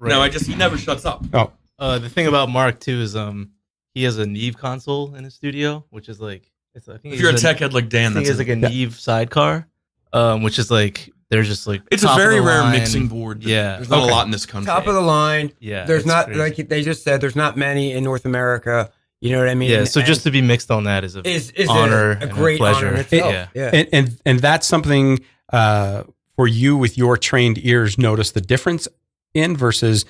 No, 0.00 0.20
I 0.20 0.28
just 0.28 0.46
he 0.46 0.54
never 0.54 0.76
shuts 0.78 1.04
up. 1.04 1.24
Oh, 1.32 1.52
Uh, 1.78 1.98
the 1.98 2.08
thing 2.08 2.26
about 2.26 2.48
Mark 2.48 2.78
too 2.80 3.00
is 3.00 3.16
um 3.16 3.50
he 3.94 4.04
has 4.04 4.18
a 4.18 4.26
Neve 4.26 4.56
console 4.56 5.14
in 5.14 5.24
his 5.24 5.34
studio, 5.34 5.84
which 5.90 6.08
is 6.08 6.20
like 6.20 6.50
it's 6.74 6.88
I 6.88 6.98
think 6.98 7.14
If 7.14 7.20
you're 7.20 7.30
a 7.30 7.32
it's 7.34 7.42
tech 7.42 7.58
head 7.58 7.72
like 7.74 7.84
I 7.84 7.88
Dan, 7.88 8.12
think 8.12 8.26
that's 8.26 8.38
it's 8.38 8.48
a, 8.48 8.52
like 8.54 8.64
a 8.64 8.68
Neve 8.68 8.94
sidecar, 8.98 9.66
um, 10.12 10.42
which 10.42 10.58
is 10.58 10.70
like 10.70 11.10
they're 11.30 11.42
just 11.42 11.66
like 11.66 11.82
it's 11.90 12.02
a 12.02 12.06
top 12.06 12.16
of 12.18 12.22
very 12.22 12.36
the 12.36 12.42
rare 12.42 12.60
line. 12.60 12.72
mixing 12.72 13.08
board. 13.08 13.42
Yeah. 13.44 13.76
there's 13.76 13.88
not 13.88 14.00
Okay. 14.02 14.08
a 14.10 14.14
lot 14.14 14.26
in 14.26 14.30
this 14.30 14.46
country. 14.46 14.66
top 14.66 14.86
of 14.86 14.94
the 14.94 15.00
line. 15.00 15.52
Yeah, 15.60 15.84
There's 15.84 16.06
not 16.06 16.26
crazy. 16.26 16.40
like 16.40 16.68
they 16.68 16.82
just 16.82 17.02
said. 17.02 17.20
There's 17.20 17.36
not 17.36 17.56
many 17.56 17.92
in 17.92 18.04
North 18.04 18.24
America. 18.24 18.90
You 19.20 19.30
know 19.32 19.38
what 19.38 19.48
I 19.48 19.54
mean? 19.54 19.70
yeah. 19.70 19.84
So 19.84 20.00
And 20.00 20.06
just 20.06 20.22
to 20.24 20.30
be 20.30 20.42
mixed 20.42 20.70
on 20.70 20.84
that 20.84 21.02
is 21.02 21.16
a 21.16 21.26
is 21.26 21.50
is 21.52 21.68
honor 21.68 22.10
a, 22.12 22.16
a 22.16 22.18
and 22.24 22.30
great 22.32 22.58
pleasure. 22.58 22.86
honor 22.88 22.94
in 22.96 23.00
itself. 23.00 23.32
Yeah. 23.32 23.46
yeah. 23.54 23.70
and 23.72 23.88
and 23.92 24.20
and 24.26 24.40
that's 24.40 24.66
something 24.66 25.20
uh, 25.52 26.02
for 26.36 26.46
you 26.46 26.76
with 26.76 26.98
your 26.98 27.16
trained 27.16 27.58
ears 27.64 27.96
notice 27.96 28.32
the 28.32 28.40
difference 28.42 28.86
in 29.32 29.56
versus 29.56 30.04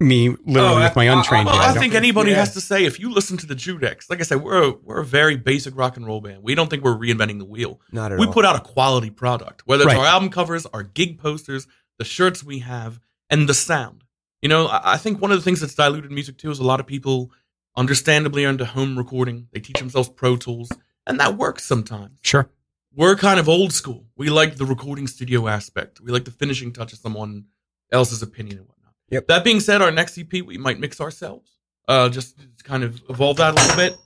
me 0.00 0.28
literally 0.28 0.58
Oh, 0.58 0.80
with 0.80 0.94
my 0.96 1.08
I- 1.08 1.12
I- 1.12 1.18
untrained 1.18 1.48
I 1.48 1.72
think 1.74 1.94
anybody 1.94 2.30
Yeah. 2.30 2.36
has 2.38 2.54
to 2.54 2.60
say 2.60 2.84
if 2.84 3.00
you 3.00 3.10
listen 3.12 3.36
to 3.38 3.46
the 3.46 3.54
Judex, 3.56 4.08
like 4.08 4.20
I 4.20 4.22
said, 4.22 4.42
we're 4.42 4.62
a, 4.62 4.70
we're 4.70 5.00
a 5.00 5.04
very 5.04 5.36
basic 5.36 5.76
rock 5.76 5.96
and 5.96 6.06
roll 6.06 6.20
band. 6.20 6.42
We 6.42 6.54
don't 6.54 6.70
think 6.70 6.84
we're 6.84 6.96
reinventing 6.96 7.38
the 7.38 7.44
wheel. 7.44 7.80
Not 7.90 8.12
at 8.12 8.18
We 8.18 8.26
all. 8.26 8.32
put 8.32 8.44
out 8.44 8.54
a 8.56 8.60
quality 8.60 9.10
product, 9.10 9.62
whether 9.66 9.82
it's 9.84 9.92
Right. 9.94 9.98
our 10.00 10.06
album 10.06 10.30
covers, 10.30 10.66
our 10.66 10.84
gig 10.84 11.18
posters, 11.18 11.66
the 11.98 12.04
shirts 12.04 12.44
we 12.44 12.60
have, 12.60 13.00
and 13.28 13.48
the 13.48 13.54
sound. 13.54 14.04
You 14.40 14.48
know, 14.48 14.66
I, 14.68 14.92
I 14.94 14.96
think 14.98 15.20
one 15.20 15.32
of 15.32 15.38
the 15.38 15.42
things 15.42 15.60
that's 15.60 15.74
diluted 15.74 16.12
music 16.12 16.38
too 16.38 16.50
is 16.52 16.60
a 16.60 16.64
lot 16.64 16.78
of 16.78 16.86
people, 16.86 17.32
understandably, 17.76 18.44
are 18.46 18.50
into 18.50 18.66
home 18.66 18.96
recording. 18.96 19.48
They 19.52 19.58
teach 19.60 19.78
themselves 19.80 20.08
Pro 20.08 20.36
Tools, 20.36 20.70
and 21.08 21.18
that 21.18 21.36
works 21.36 21.64
sometimes. 21.64 22.18
sure. 22.22 22.48
We're 22.94 23.16
kind 23.16 23.38
of 23.38 23.48
old 23.48 23.72
school. 23.72 24.06
We 24.16 24.30
like 24.30 24.56
the 24.56 24.64
recording 24.64 25.06
studio 25.06 25.46
aspect. 25.46 26.00
We 26.00 26.10
like 26.10 26.24
the 26.24 26.30
finishing 26.32 26.72
touch 26.72 26.92
of 26.92 26.98
someone 26.98 27.44
else's 27.92 28.22
opinion 28.22 28.58
and 28.58 28.66
whatnot. 28.66 28.77
Yep. 29.10 29.26
That 29.28 29.44
being 29.44 29.60
said, 29.60 29.80
our 29.82 29.90
next 29.90 30.18
EP 30.18 30.32
we 30.44 30.58
might 30.58 30.78
mix 30.78 31.00
ourselves. 31.00 31.50
Uh, 31.86 32.08
just 32.08 32.36
kind 32.64 32.84
of 32.84 33.00
evolve 33.08 33.38
that 33.38 33.52
a 33.52 33.56
little 33.56 33.76
bit. 33.76 33.96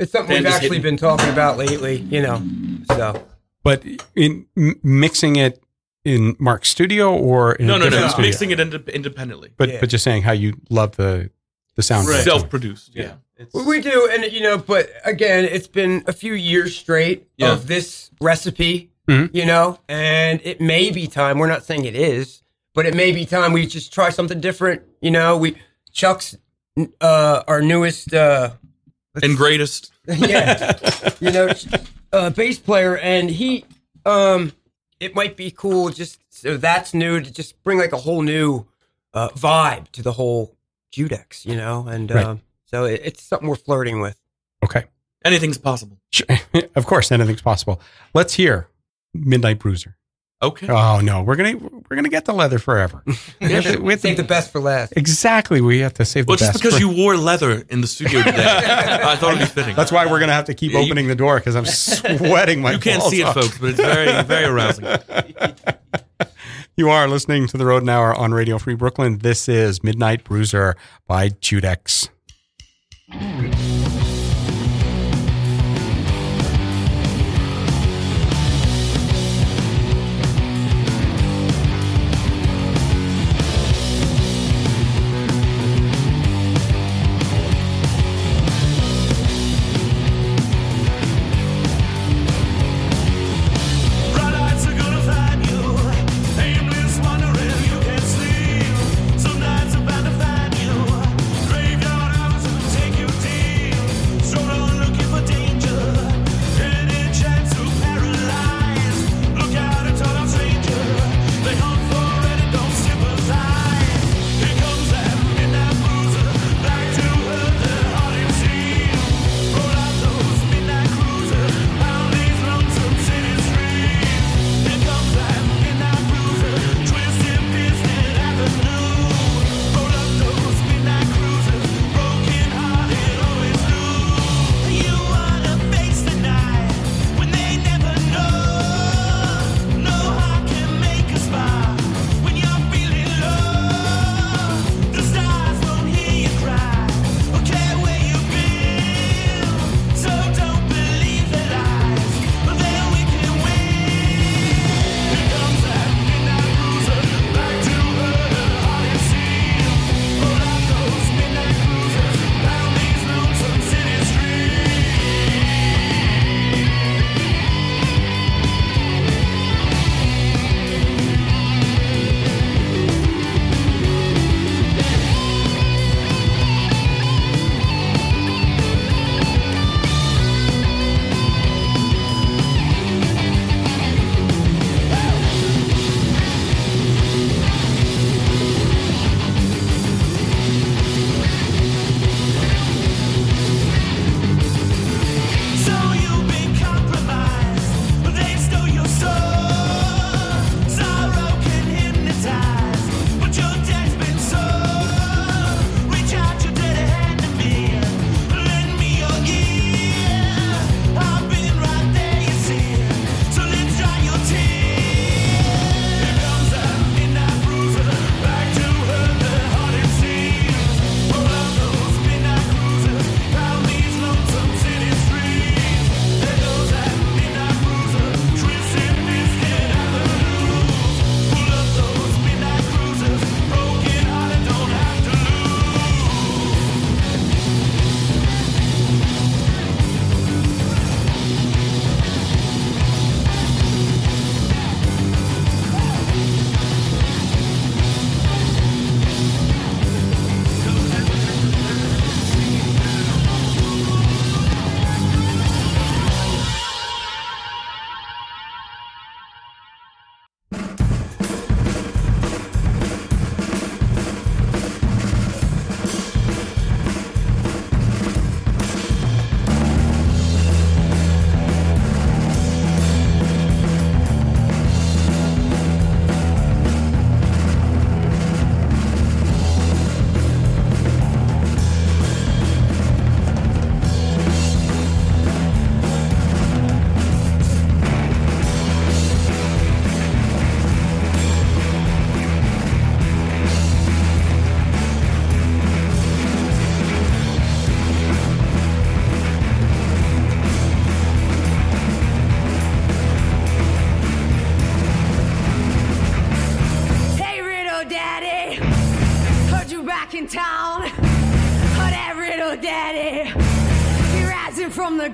it's 0.00 0.12
something 0.12 0.34
Dan 0.34 0.44
we've 0.44 0.52
actually 0.52 0.78
been 0.78 0.96
talking 0.96 1.28
about 1.28 1.58
lately. 1.58 1.96
You 1.96 2.22
know, 2.22 2.42
so 2.94 3.22
But 3.62 3.82
in 4.14 4.46
m- 4.56 4.80
mixing 4.82 5.36
it 5.36 5.62
in 6.04 6.36
Mark's 6.38 6.68
studio 6.70 7.14
or 7.14 7.54
in 7.56 7.66
No, 7.66 7.76
a 7.76 7.78
no, 7.78 7.88
no, 7.88 8.00
no. 8.00 8.08
studio? 8.08 8.30
Mixing 8.30 8.50
it 8.52 8.60
inde- 8.60 8.88
independently. 8.88 9.50
But 9.56 9.68
Yeah. 9.68 9.80
but 9.80 9.88
just 9.90 10.04
saying 10.04 10.22
how 10.22 10.32
you 10.32 10.54
love 10.70 10.96
the 10.96 11.30
the 11.74 11.82
sound. 11.82 12.08
Right. 12.08 12.24
Self-produced. 12.24 12.92
Yeah. 12.94 13.14
It's, 13.36 13.52
Well, 13.52 13.66
we 13.66 13.82
do, 13.82 14.08
and 14.10 14.32
you 14.32 14.40
know, 14.40 14.56
but 14.56 14.88
again, 15.04 15.44
it's 15.44 15.66
been 15.68 16.02
a 16.06 16.12
few 16.14 16.32
years 16.32 16.74
straight 16.74 17.26
Yeah. 17.36 17.52
of 17.52 17.66
this 17.66 18.10
recipe. 18.18 18.92
Mhm. 19.10 19.28
You 19.34 19.44
know, 19.44 19.78
and 19.88 20.40
it 20.42 20.58
may 20.60 20.90
be 20.90 21.06
time. 21.06 21.38
We're 21.38 21.46
not 21.48 21.64
saying 21.66 21.84
it 21.84 21.94
is, 21.94 22.42
but 22.76 22.86
it 22.86 22.94
may 22.94 23.10
be 23.10 23.24
time 23.26 23.52
we 23.52 23.66
just 23.66 23.92
try 23.92 24.10
something 24.10 24.38
different. 24.40 24.82
You 25.00 25.10
know, 25.10 25.36
we 25.36 25.56
Chuck's 25.92 26.36
uh, 27.00 27.42
our 27.48 27.60
newest. 27.60 28.14
Uh, 28.14 28.50
And 29.22 29.36
greatest. 29.36 29.92
yeah, 30.06 30.78
you 31.20 31.32
know, 31.32 31.48
uh, 32.12 32.30
bass 32.30 32.58
player, 32.60 32.96
and 32.98 33.28
he, 33.30 33.64
um, 34.04 34.52
it 35.00 35.14
might 35.16 35.36
be 35.36 35.50
cool 35.50 35.88
just 35.88 36.20
so 36.30 36.56
that's 36.56 36.94
new 36.94 37.20
to 37.20 37.32
just 37.32 37.60
bring 37.64 37.78
like 37.78 37.92
a 37.92 37.96
whole 37.96 38.22
new 38.22 38.66
uh, 39.14 39.30
vibe 39.30 39.88
to 39.92 40.02
the 40.02 40.12
whole 40.12 40.54
Judex, 40.94 41.44
you 41.46 41.56
know, 41.56 41.88
and 41.88 42.10
Right. 42.10 42.24
um, 42.24 42.42
so 42.66 42.84
it, 42.84 43.00
it's 43.04 43.22
something 43.22 43.48
we're 43.48 43.56
flirting 43.56 44.00
with. 44.00 44.16
Okay. 44.64 44.84
Anything's 45.24 45.58
possible. 45.58 45.98
Sure. 46.12 46.26
of 46.76 46.86
course, 46.86 47.10
anything's 47.10 47.42
possible. 47.42 47.80
Let's 48.14 48.34
hear 48.34 48.68
Midnight 49.12 49.58
Bruiser. 49.58 49.96
Okay. 50.42 50.68
Oh 50.68 51.00
no, 51.00 51.22
we're 51.22 51.36
gonna 51.36 51.56
we're 51.56 51.96
gonna 51.96 52.10
get 52.10 52.26
the 52.26 52.32
leather 52.34 52.58
forever. 52.58 53.02
We 53.40 53.52
have 53.52 53.64
to- 53.64 53.78
we 53.78 53.92
have 53.92 54.00
to- 54.02 54.08
Save 54.08 54.16
the 54.18 54.22
best 54.22 54.52
for 54.52 54.60
last. 54.60 54.92
exactly. 54.96 55.60
We 55.62 55.78
have 55.78 55.94
to 55.94 56.04
save 56.04 56.26
the 56.26 56.30
well, 56.32 56.36
just 56.36 56.52
best. 56.52 56.62
because 56.62 56.74
for- 56.74 56.80
you 56.80 56.90
wore 56.94 57.16
leather 57.16 57.64
in 57.70 57.80
the 57.80 57.86
studio 57.86 58.22
today, 58.22 58.44
I 58.44 59.16
thought 59.16 59.34
it'd 59.34 59.40
be 59.40 59.46
fitting. 59.46 59.74
That's 59.74 59.90
why 59.90 60.04
we're 60.04 60.20
gonna 60.20 60.34
have 60.34 60.44
to 60.46 60.54
keep 60.54 60.72
Yeah, 60.72 60.80
you- 60.80 60.86
opening 60.86 61.08
the 61.08 61.14
door 61.14 61.38
because 61.38 61.56
I'm 61.56 61.64
sweating 61.64 62.60
my. 62.60 62.72
you 62.72 62.78
can't 62.78 63.00
balls 63.00 63.12
see 63.12 63.22
it, 63.22 63.32
folks, 63.32 63.56
but 63.58 63.70
it's 63.70 63.80
very, 63.80 64.22
very 64.24 64.44
arousing. 64.44 64.86
You 66.78 66.90
are 66.90 67.08
listening 67.08 67.46
to 67.46 67.56
the 67.56 67.64
Road 67.64 67.88
Hour 67.88 68.14
on 68.14 68.34
Radio 68.34 68.58
Free 68.58 68.74
Brooklyn. 68.74 69.16
This 69.20 69.48
is 69.48 69.82
Midnight 69.82 70.24
Bruiser 70.24 70.76
by 71.06 71.30
Judex. 71.30 72.10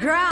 Ground. 0.03 0.32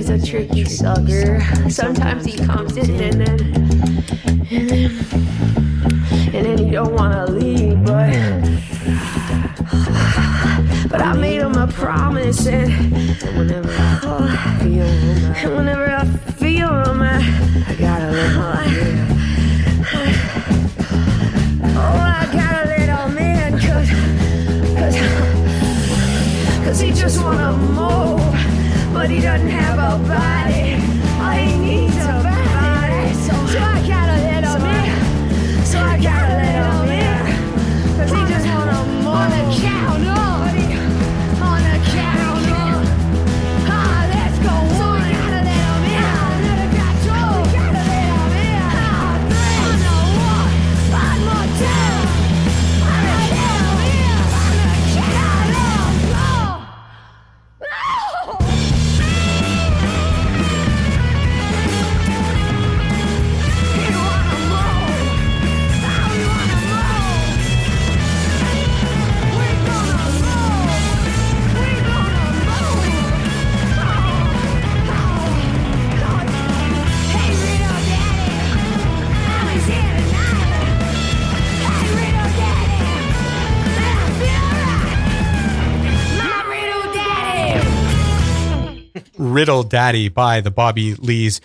Daddy's 0.00 0.28
a 0.28 0.30
tricky 0.30 0.64
sucker. 0.64 1.42
Sometimes 1.68 2.24
he 2.24 2.32
comes 2.38 2.74
in 2.76 2.90
and 2.90 3.20
then, 3.20 3.40
and 4.50 4.70
then, 4.70 4.90
and 6.34 6.46
then 6.46 6.58
he 6.58 6.70
don't 6.70 6.94
wanna 6.94 7.26
leave, 7.26 7.84
but, 7.84 8.10
but 10.88 11.02
I 11.02 11.12
made 11.14 11.40
him 11.40 11.54
a 11.54 11.66
promise, 11.66 12.46
and 12.46 12.72
whenever 13.36 13.70
I 13.70 14.58
feel 14.62 14.86
him, 14.86 15.34
and 15.34 15.56
whenever 15.56 15.90
I 15.90 16.06
feel 16.32 16.68
him, 16.68 17.02
I, 17.02 17.18
I 17.68 17.74
gotta 17.74 18.10
let 18.10 18.66
him. 18.70 19.06
Oh, 21.76 21.98
I 21.98 22.26
got 22.32 22.64
a 22.64 22.68
little 22.68 23.08
man, 23.08 23.52
cause, 23.60 23.90
cause, 24.78 24.96
cause 26.64 26.80
he 26.80 26.90
just 26.92 27.22
wanna 27.22 27.52
move 27.52 28.19
but 29.00 29.08
he 29.08 29.18
doesn't 29.18 29.48
have 29.48 29.78
a 29.78 29.96
body. 30.06 30.89
Daddy 89.70 90.08
by 90.08 90.40
the 90.42 90.50
Bobby 90.50 90.94
Lees. 90.94 91.40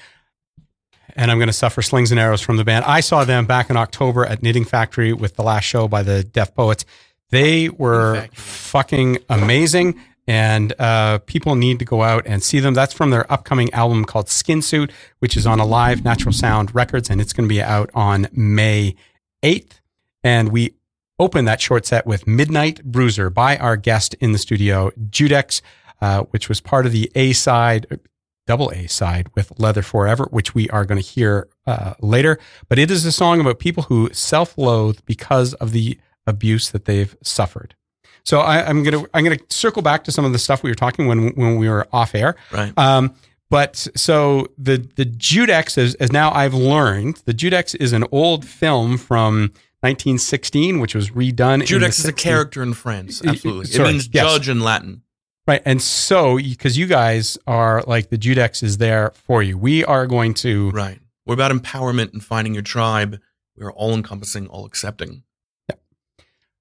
And 1.15 1.31
I'm 1.31 1.37
going 1.37 1.47
to 1.47 1.53
suffer 1.53 1.81
slings 1.81 2.11
and 2.11 2.19
arrows 2.19 2.41
from 2.41 2.57
the 2.57 2.65
band. 2.65 2.83
I 2.83 2.99
saw 2.99 3.23
them 3.23 3.45
back 3.45 3.69
in 3.69 3.77
October 3.77 4.25
at 4.25 4.43
Knitting 4.43 4.65
Factory 4.65 5.13
with 5.13 5.35
the 5.37 5.43
last 5.43 5.63
show 5.63 5.87
by 5.87 6.03
the 6.03 6.23
Deaf 6.25 6.53
Poets. 6.53 6.83
They 7.29 7.69
were 7.69 8.27
fucking 8.33 9.19
amazing. 9.29 9.99
And 10.27 10.73
uh, 10.79 11.19
people 11.19 11.55
need 11.55 11.79
to 11.79 11.85
go 11.85 12.01
out 12.01 12.23
and 12.25 12.41
see 12.41 12.59
them. 12.59 12.73
That's 12.73 12.93
from 12.93 13.11
their 13.11 13.31
upcoming 13.31 13.71
album 13.73 14.05
called 14.05 14.27
Skin 14.27 14.61
Suit, 14.61 14.91
which 15.19 15.37
is 15.37 15.45
on 15.45 15.59
Alive 15.59 16.03
Natural 16.03 16.33
Sound 16.33 16.73
Records, 16.73 17.09
and 17.09 17.21
it's 17.21 17.31
going 17.31 17.47
to 17.47 17.53
be 17.53 17.61
out 17.61 17.91
on 17.93 18.27
May 18.31 18.95
8th. 19.43 19.81
And 20.23 20.49
we 20.49 20.73
open 21.19 21.45
that 21.45 21.61
short 21.61 21.85
set 21.85 22.07
with 22.07 22.25
Midnight 22.25 22.83
Bruiser 22.83 23.29
by 23.29 23.57
our 23.57 23.77
guest 23.77 24.15
in 24.15 24.31
the 24.31 24.39
studio, 24.39 24.89
Judex, 25.09 25.61
uh, 26.01 26.23
which 26.23 26.49
was 26.49 26.59
part 26.59 26.87
of 26.87 26.91
the 26.91 27.11
A 27.13 27.33
side, 27.33 27.99
double 28.47 28.71
A 28.71 28.87
side 28.87 29.29
with 29.35 29.51
Leather 29.57 29.81
Forever, 29.81 30.27
which 30.31 30.53
we 30.53 30.69
are 30.69 30.85
going 30.85 31.01
to 31.01 31.07
hear 31.07 31.47
uh, 31.65 31.93
later. 31.99 32.39
But 32.69 32.79
it 32.79 32.91
is 32.91 33.05
a 33.05 33.11
song 33.11 33.39
about 33.39 33.59
people 33.59 33.83
who 33.83 34.09
self 34.13 34.57
loathe 34.57 34.99
because 35.05 35.53
of 35.55 35.71
the 35.71 35.99
abuse 36.27 36.69
that 36.71 36.85
they've 36.85 37.15
suffered. 37.23 37.75
So 38.23 38.39
I, 38.39 38.67
I'm 38.67 38.83
gonna 38.83 39.03
I'm 39.13 39.23
gonna 39.23 39.39
circle 39.49 39.81
back 39.81 40.03
to 40.05 40.11
some 40.11 40.25
of 40.25 40.31
the 40.31 40.39
stuff 40.39 40.63
we 40.63 40.71
were 40.71 40.75
talking 40.75 41.07
when 41.07 41.29
when 41.35 41.57
we 41.57 41.69
were 41.69 41.87
off 41.93 42.15
air. 42.15 42.35
Right. 42.51 42.75
Um, 42.77 43.13
but 43.49 43.87
so 43.95 44.47
the 44.57 44.77
the 44.95 45.05
Judex 45.05 45.77
is 45.77 45.93
as 45.95 46.11
now 46.11 46.31
I've 46.31 46.55
learned 46.55 47.21
the 47.25 47.33
Judex 47.33 47.75
is 47.79 47.93
an 47.93 48.03
old 48.11 48.43
film 48.43 48.97
from 48.97 49.51
1916, 49.81 50.79
which 50.79 50.95
was 50.95 51.11
redone. 51.11 51.53
in 51.55 51.59
the 51.59 51.65
Judex 51.65 51.99
is 51.99 52.05
a 52.05 52.13
character 52.13 52.63
in 52.63 52.73
France. 52.73 53.23
Absolutely. 53.23 53.65
sorry, 53.65 53.89
it 53.89 53.91
means 53.91 54.09
yes. 54.11 54.23
judge 54.23 54.49
in 54.49 54.61
Latin. 54.61 55.03
Right. 55.47 55.61
And 55.63 55.81
so, 55.81 56.37
because 56.37 56.77
you 56.77 56.87
guys 56.87 57.37
are 57.45 57.83
like 57.85 58.09
the 58.09 58.17
Judex 58.17 58.63
is 58.63 58.77
there 58.77 59.11
for 59.13 59.43
you, 59.43 59.57
we 59.57 59.85
are 59.85 60.07
going 60.07 60.33
to. 60.35 60.71
Right. 60.71 60.99
We're 61.25 61.35
about 61.35 61.51
empowerment 61.51 62.13
and 62.13 62.23
finding 62.23 62.53
your 62.53 62.63
tribe. 62.63 63.19
We're 63.55 63.71
all 63.71 63.93
encompassing, 63.93 64.47
all 64.47 64.65
accepting. 64.65 65.23
Yeah. 65.69 65.75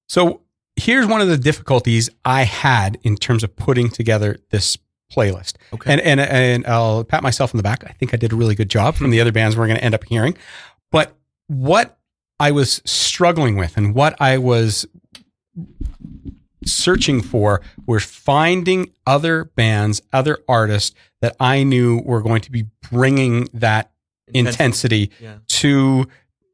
So, 0.07 0.41
here's 0.75 1.07
one 1.07 1.21
of 1.21 1.27
the 1.27 1.37
difficulties 1.37 2.09
I 2.23 2.43
had 2.43 2.99
in 3.03 3.15
terms 3.15 3.43
of 3.43 3.55
putting 3.55 3.89
together 3.89 4.37
this 4.51 4.77
playlist. 5.11 5.55
Okay. 5.73 5.91
And, 5.91 6.01
and, 6.01 6.19
and 6.19 6.67
I'll 6.67 7.03
pat 7.03 7.23
myself 7.23 7.53
on 7.53 7.57
the 7.57 7.63
back. 7.63 7.83
I 7.85 7.93
think 7.93 8.13
I 8.13 8.17
did 8.17 8.33
a 8.33 8.35
really 8.35 8.55
good 8.55 8.69
job 8.69 8.95
from 8.95 9.09
the 9.09 9.17
hmm. 9.17 9.21
other 9.21 9.31
bands 9.31 9.57
we're 9.57 9.67
going 9.67 9.79
to 9.79 9.83
end 9.83 9.95
up 9.95 10.03
hearing. 10.03 10.37
But 10.91 11.15
what 11.47 11.97
I 12.39 12.51
was 12.51 12.81
struggling 12.85 13.55
with 13.55 13.77
and 13.77 13.95
what 13.95 14.19
I 14.21 14.37
was 14.37 14.85
searching 16.65 17.21
for 17.21 17.61
were 17.85 17.99
finding 17.99 18.91
other 19.05 19.45
bands, 19.55 20.01
other 20.13 20.39
artists 20.47 20.95
that 21.21 21.35
I 21.39 21.63
knew 21.63 22.01
were 22.05 22.21
going 22.21 22.41
to 22.41 22.51
be 22.51 22.65
bringing 22.91 23.47
that 23.53 23.91
intensity 24.33 25.11
Yeah. 25.19 25.37
to 25.47 26.07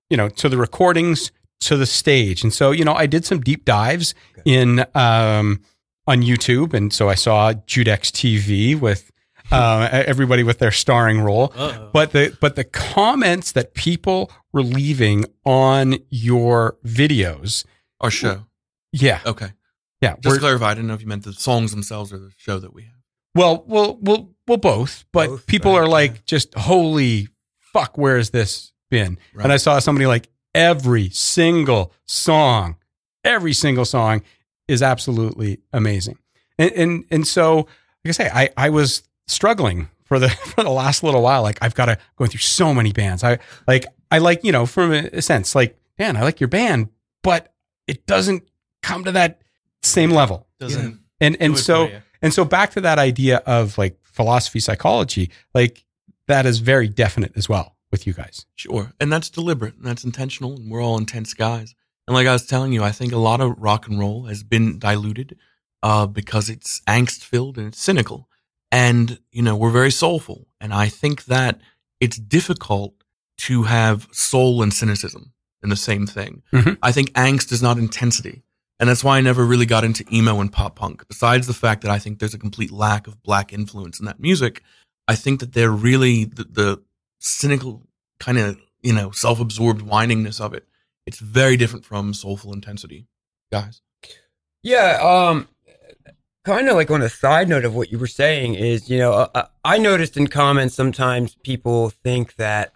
you 0.10 0.18
know 0.18 0.28
to 0.28 0.50
the 0.50 0.58
recordings 0.58 1.32
to 1.62 1.78
the 1.78 1.86
stage 1.86 2.44
and 2.44 2.54
so 2.54 2.72
you 2.72 2.84
know 2.84 2.94
i 2.94 3.06
did 3.06 3.24
some 3.24 3.40
deep 3.40 3.64
dives 3.64 4.14
in 4.44 4.80
um 4.94 5.62
on 6.06 6.22
youtube 6.22 6.74
and 6.74 6.92
so 6.92 7.08
i 7.08 7.16
saw 7.16 7.54
judex 7.54 8.12
tv 8.12 8.78
with 8.78 9.10
uh, 9.54 9.88
everybody 10.06 10.44
with 10.44 10.60
their 10.60 10.72
starring 10.72 11.22
role 11.22 11.54
Uh-oh. 11.56 11.90
but 11.94 12.12
the 12.12 12.36
but 12.42 12.58
the 12.58 12.66
comments 12.66 13.54
that 13.54 13.74
people 13.74 14.30
were 14.52 14.64
leaving 14.64 15.24
on 15.46 15.96
your 16.10 16.76
videos 16.86 17.64
Our 18.02 18.12
show. 18.12 18.48
yeah 18.92 19.22
Okay. 19.26 19.54
Yeah 20.02 20.16
Just 20.16 20.26
were- 20.26 20.34
to 20.36 20.40
clarify, 20.40 20.72
I 20.72 20.74
didn't 20.74 20.88
know 20.88 20.94
if 20.94 21.02
you 21.02 21.08
meant 21.08 21.24
the 21.24 21.34
songs 21.34 21.72
themselves 21.72 22.12
or 22.14 22.18
the 22.20 22.32
show 22.38 22.60
that 22.60 22.74
we 22.74 22.84
have. 22.84 22.94
well 23.36 23.64
well 23.68 23.98
well 24.02 24.30
well 24.48 24.58
both 24.58 25.06
but 25.12 25.28
Both, 25.30 25.48
people 25.48 25.72
right, 25.74 25.82
are 25.82 25.88
like 25.88 26.26
just 26.26 26.54
holy 26.56 27.28
fuck 27.60 27.98
where 27.98 28.18
has 28.18 28.32
this 28.32 28.74
been 28.90 29.18
Right. 29.34 29.44
and 29.46 29.54
i 29.54 29.58
saw 29.58 29.80
somebody 29.80 30.06
like 30.06 30.28
every 30.54 31.10
single 31.10 31.94
song 32.06 32.76
every 33.24 33.54
single 33.54 33.86
song 33.86 34.22
is 34.68 34.82
absolutely 34.82 35.60
amazing. 35.74 36.18
And 36.58 36.72
and 36.72 37.06
and 37.12 37.28
so, 37.28 37.56
like 37.58 38.08
I 38.08 38.12
say, 38.12 38.30
I 38.34 38.50
I 38.56 38.70
was 38.70 39.04
struggling 39.28 39.90
for 40.06 40.18
the 40.20 40.30
for 40.56 40.64
the 40.64 40.70
last 40.70 41.04
little 41.04 41.22
while. 41.22 41.42
Like 41.42 41.58
I've 41.62 41.76
got 41.76 41.86
to 41.86 41.98
go 42.16 42.26
through 42.26 42.40
so 42.40 42.74
many 42.74 42.92
bands. 42.94 43.24
I 43.24 43.40
like 43.68 43.86
I 44.12 44.20
like 44.20 44.44
you 44.44 44.52
know 44.52 44.66
from 44.66 44.94
a, 44.94 45.10
a 45.14 45.22
sense 45.22 45.56
like 45.56 45.78
man, 46.00 46.16
I 46.16 46.22
like 46.22 46.40
your 46.40 46.48
band, 46.48 46.90
but 47.22 47.54
it 47.88 48.06
doesn't 48.06 48.44
come 48.82 49.04
to 49.06 49.12
that 49.14 49.42
same 49.84 50.12
level. 50.12 50.48
Doesn't 50.60 51.00
And 51.20 51.38
and 51.40 51.58
so 51.58 51.90
and 52.22 52.34
so 52.34 52.46
back 52.46 52.72
to 52.72 52.82
that 52.82 53.00
idea 53.00 53.38
of 53.46 53.78
like 53.78 53.98
philosophy 54.04 54.60
psychology, 54.60 55.32
like 55.54 55.86
that 56.28 56.46
is 56.46 56.60
very 56.60 56.88
definite 56.88 57.34
as 57.36 57.50
well 57.50 57.76
with 57.92 58.08
you 58.08 58.14
guys. 58.14 58.46
Sure. 58.56 58.94
And 59.00 59.12
that's 59.12 59.30
deliberate 59.30 59.76
and 59.76 59.86
that's 59.86 60.04
intentional. 60.04 60.56
And 60.56 60.72
we're 60.72 60.82
all 60.82 60.98
intense 60.98 61.34
guys. 61.34 61.76
And 62.08 62.16
like 62.16 62.28
I 62.28 62.34
was 62.34 62.46
telling 62.46 62.74
you, 62.74 62.84
I 62.84 62.92
think 62.92 63.12
a 63.12 63.18
lot 63.18 63.42
of 63.42 63.56
rock 63.58 63.88
and 63.88 64.00
roll 64.00 64.26
has 64.26 64.44
been 64.44 64.80
diluted 64.80 65.38
uh, 65.84 66.06
because 66.08 66.50
it's 66.50 66.82
angst 66.88 67.24
filled 67.24 67.58
and 67.58 67.68
it's 67.68 67.82
cynical. 67.82 68.28
And, 68.72 69.20
you 69.32 69.42
know, 69.42 69.56
we're 69.56 69.72
very 69.72 69.92
soulful. 69.92 70.48
And 70.62 70.74
I 70.74 70.88
think 70.88 71.26
that 71.26 71.60
it's 72.00 72.18
difficult 72.18 72.94
to 73.40 73.64
have 73.64 74.08
soul 74.12 74.62
and 74.62 74.74
cynicism 74.74 75.34
in 75.64 75.70
the 75.70 75.76
same 75.76 76.08
thing. 76.08 76.44
Mhm. 76.54 76.78
I 76.82 76.92
think 76.92 77.12
angst 77.12 77.52
is 77.52 77.62
not 77.62 77.78
intensity. 77.78 78.44
And 78.82 78.90
that's 78.90 79.04
why 79.04 79.20
I 79.20 79.22
never 79.22 79.46
really 79.46 79.68
got 79.68 79.84
into 79.84 80.04
emo 80.12 80.40
and 80.42 80.52
pop 80.52 80.76
punk. 80.76 81.08
Besides 81.08 81.46
the 81.46 81.54
fact 81.54 81.84
that 81.84 81.92
I 81.92 82.00
think 82.00 82.18
there's 82.18 82.34
a 82.34 82.40
complete 82.40 82.72
lack 82.72 83.06
of 83.06 83.22
black 83.22 83.54
influence 83.54 84.00
in 84.00 84.08
that 84.08 84.20
music, 84.20 84.64
I 85.08 85.14
think 85.14 85.40
that 85.40 85.54
they're 85.54 85.70
really 85.70 86.26
the, 86.26 86.46
the 86.46 86.84
cynical 87.20 87.84
kind 88.20 88.40
of, 88.40 88.58
you 88.82 88.92
know, 88.92 89.12
self 89.12 89.40
absorbed 89.40 89.84
whiningness 89.84 90.42
of 90.42 90.56
it. 90.56 90.68
It's 91.06 91.20
very 91.20 91.58
different 91.58 91.86
from 91.86 92.16
soulful 92.16 92.54
intensity, 92.54 93.06
guys. 93.52 93.82
Yeah, 94.64 94.98
um, 95.00 95.48
kind 96.44 96.68
of 96.68 96.76
like 96.76 96.90
on 96.90 97.04
a 97.04 97.10
side 97.10 97.50
note 97.50 97.66
of 97.66 97.76
what 97.76 97.92
you 97.92 98.00
were 98.00 98.08
saying 98.08 98.56
is, 98.56 98.90
you 98.90 98.98
know, 98.98 99.14
uh, 99.14 99.46
I 99.64 99.78
noticed 99.78 100.18
in 100.18 100.26
comments 100.26 100.74
sometimes 100.74 101.36
people 101.44 101.92
think 101.92 102.36
that 102.38 102.76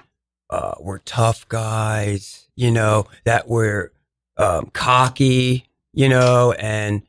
uh, 0.52 0.76
we're 0.80 1.00
tough 1.00 1.50
guys, 1.50 2.48
you 2.56 2.70
know, 2.70 3.08
that 3.24 3.48
we're 3.48 3.92
um, 4.38 4.70
cocky, 4.72 5.66
you 5.96 6.08
know, 6.10 6.52
and 6.54 7.02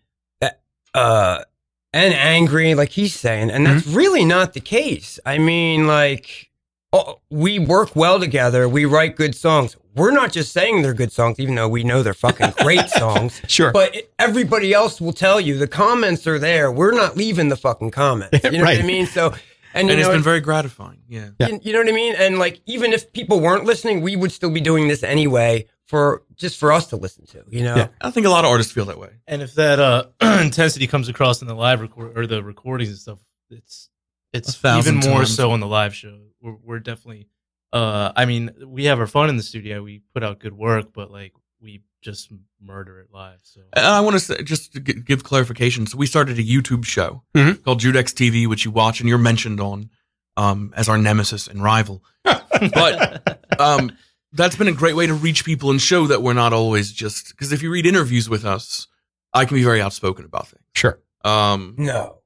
uh, 0.94 1.44
and 1.92 2.14
angry, 2.14 2.74
like 2.74 2.90
he's 2.90 3.14
saying, 3.14 3.50
and 3.50 3.66
that's 3.66 3.86
really 3.86 4.24
not 4.24 4.54
the 4.54 4.60
case. 4.60 5.18
I 5.26 5.38
mean, 5.38 5.86
like. 5.86 6.50
Oh, 6.92 7.20
we 7.28 7.58
work 7.58 7.94
well 7.96 8.18
together. 8.20 8.68
We 8.68 8.84
write 8.86 9.16
good 9.16 9.34
songs. 9.34 9.76
We're 9.96 10.12
not 10.12 10.32
just 10.32 10.52
saying 10.52 10.80
they're 10.82 10.94
good 10.94 11.10
songs, 11.12 11.38
even 11.40 11.56
though 11.56 11.68
we 11.68 11.82
know 11.82 12.02
they're 12.02 12.14
fucking 12.14 12.52
great 12.62 12.88
songs. 12.88 13.42
Sure. 13.48 13.72
But 13.72 13.94
it, 13.96 14.14
everybody 14.20 14.72
else 14.72 14.98
will 15.00 15.12
tell 15.12 15.38
you 15.40 15.58
the 15.58 15.66
comments 15.66 16.26
are 16.28 16.38
there. 16.38 16.70
We're 16.72 16.92
not 16.94 17.16
leaving 17.16 17.48
the 17.48 17.56
fucking 17.56 17.90
comments. 17.90 18.38
You 18.44 18.52
know 18.58 18.62
Right. 18.64 18.76
what 18.78 18.84
I 18.84 18.86
mean? 18.86 19.06
So, 19.06 19.34
and 19.74 19.88
you 19.88 19.92
And 19.92 20.00
it's 20.00 20.08
know, 20.08 20.14
been 20.14 20.22
very 20.22 20.40
gratifying. 20.40 21.00
Yeah. 21.08 21.30
Yeah. 21.40 21.48
you, 21.48 21.60
you 21.64 21.72
know 21.72 21.80
what 21.80 21.88
I 21.88 21.92
mean? 21.92 22.14
And 22.16 22.38
like, 22.38 22.60
even 22.66 22.92
if 22.92 23.12
people 23.12 23.40
weren't 23.40 23.64
listening, 23.64 24.00
we 24.00 24.14
would 24.16 24.30
still 24.32 24.50
be 24.50 24.60
doing 24.60 24.86
this 24.88 25.02
anyway 25.02 25.66
for 25.86 26.22
just 26.34 26.58
for 26.58 26.72
us 26.72 26.88
to 26.88 26.96
listen 26.96 27.26
to. 27.26 27.44
You 27.48 27.62
know? 27.64 27.76
Yeah. 27.76 27.88
I 28.00 28.10
think 28.10 28.26
a 28.26 28.30
lot 28.30 28.44
of 28.44 28.50
artists 28.50 28.72
feel 28.72 28.84
that 28.86 28.98
way. 28.98 29.10
And 29.26 29.42
if 29.42 29.54
that 29.54 29.78
uh, 29.78 30.06
intensity 30.42 30.86
comes 30.86 31.08
across 31.08 31.42
in 31.42 31.48
the 31.48 31.54
live 31.54 31.80
record 31.80 32.16
or 32.18 32.26
the 32.26 32.42
recordings 32.42 32.90
and 32.90 32.98
stuff, 32.98 33.18
it's 33.50 33.88
it's 34.32 34.62
even 34.64 34.96
more 34.96 35.18
times. 35.20 35.34
so 35.34 35.52
on 35.52 35.60
the 35.60 35.66
live 35.66 35.94
show. 35.94 36.18
We're, 36.42 36.56
we're 36.62 36.78
definitely. 36.80 37.28
Uh, 37.72 38.12
I 38.16 38.26
mean, 38.26 38.50
we 38.66 38.84
have 38.86 38.98
our 39.00 39.06
fun 39.06 39.28
in 39.28 39.36
the 39.36 39.42
studio. 39.42 39.82
We 39.82 40.02
put 40.14 40.22
out 40.22 40.38
good 40.38 40.52
work, 40.56 40.92
but 40.92 41.10
like 41.10 41.32
we 41.60 41.82
just 42.02 42.30
murder 42.60 43.00
it 43.00 43.08
live. 43.12 43.38
So 43.42 43.60
And 43.72 43.84
I 43.86 44.00
want 44.00 44.14
to 44.14 44.20
say, 44.20 44.42
just 44.42 44.72
to 44.74 44.80
gi- 44.80 45.00
give 45.00 45.24
clarification. 45.24 45.86
So 45.86 45.96
we 45.98 46.06
started 46.06 46.38
a 46.38 46.42
YouTube 46.42 46.84
show 46.84 47.22
Mhm. 47.34 47.62
called 47.64 47.80
Judex 47.80 48.12
TV, 48.14 48.46
which 48.46 48.64
you 48.64 48.70
watch 48.70 49.00
and 49.00 49.08
you're 49.08 49.18
mentioned 49.18 49.60
on 49.60 49.90
um, 50.36 50.72
as 50.76 50.88
our 50.88 50.98
nemesis 50.98 51.48
and 51.48 51.62
rival. 51.62 52.04
but 52.24 53.60
um, 53.60 53.90
that's 54.36 54.56
been 54.56 54.68
a 54.68 54.72
great 54.72 54.94
way 54.96 55.06
to 55.06 55.14
reach 55.14 55.44
people 55.44 55.70
and 55.70 55.80
show 55.80 56.06
that 56.06 56.22
we're 56.22 56.32
not 56.32 56.52
always 56.52 56.92
just 56.92 57.30
because 57.30 57.52
if 57.52 57.62
you 57.62 57.70
read 57.70 57.86
interviews 57.86 58.28
with 58.28 58.44
us, 58.44 58.86
I 59.32 59.44
can 59.44 59.56
be 59.56 59.64
very 59.64 59.80
outspoken 59.80 60.24
about 60.24 60.48
things. 60.48 60.62
Sure. 60.74 61.00
Um, 61.24 61.74
No. 61.78 62.18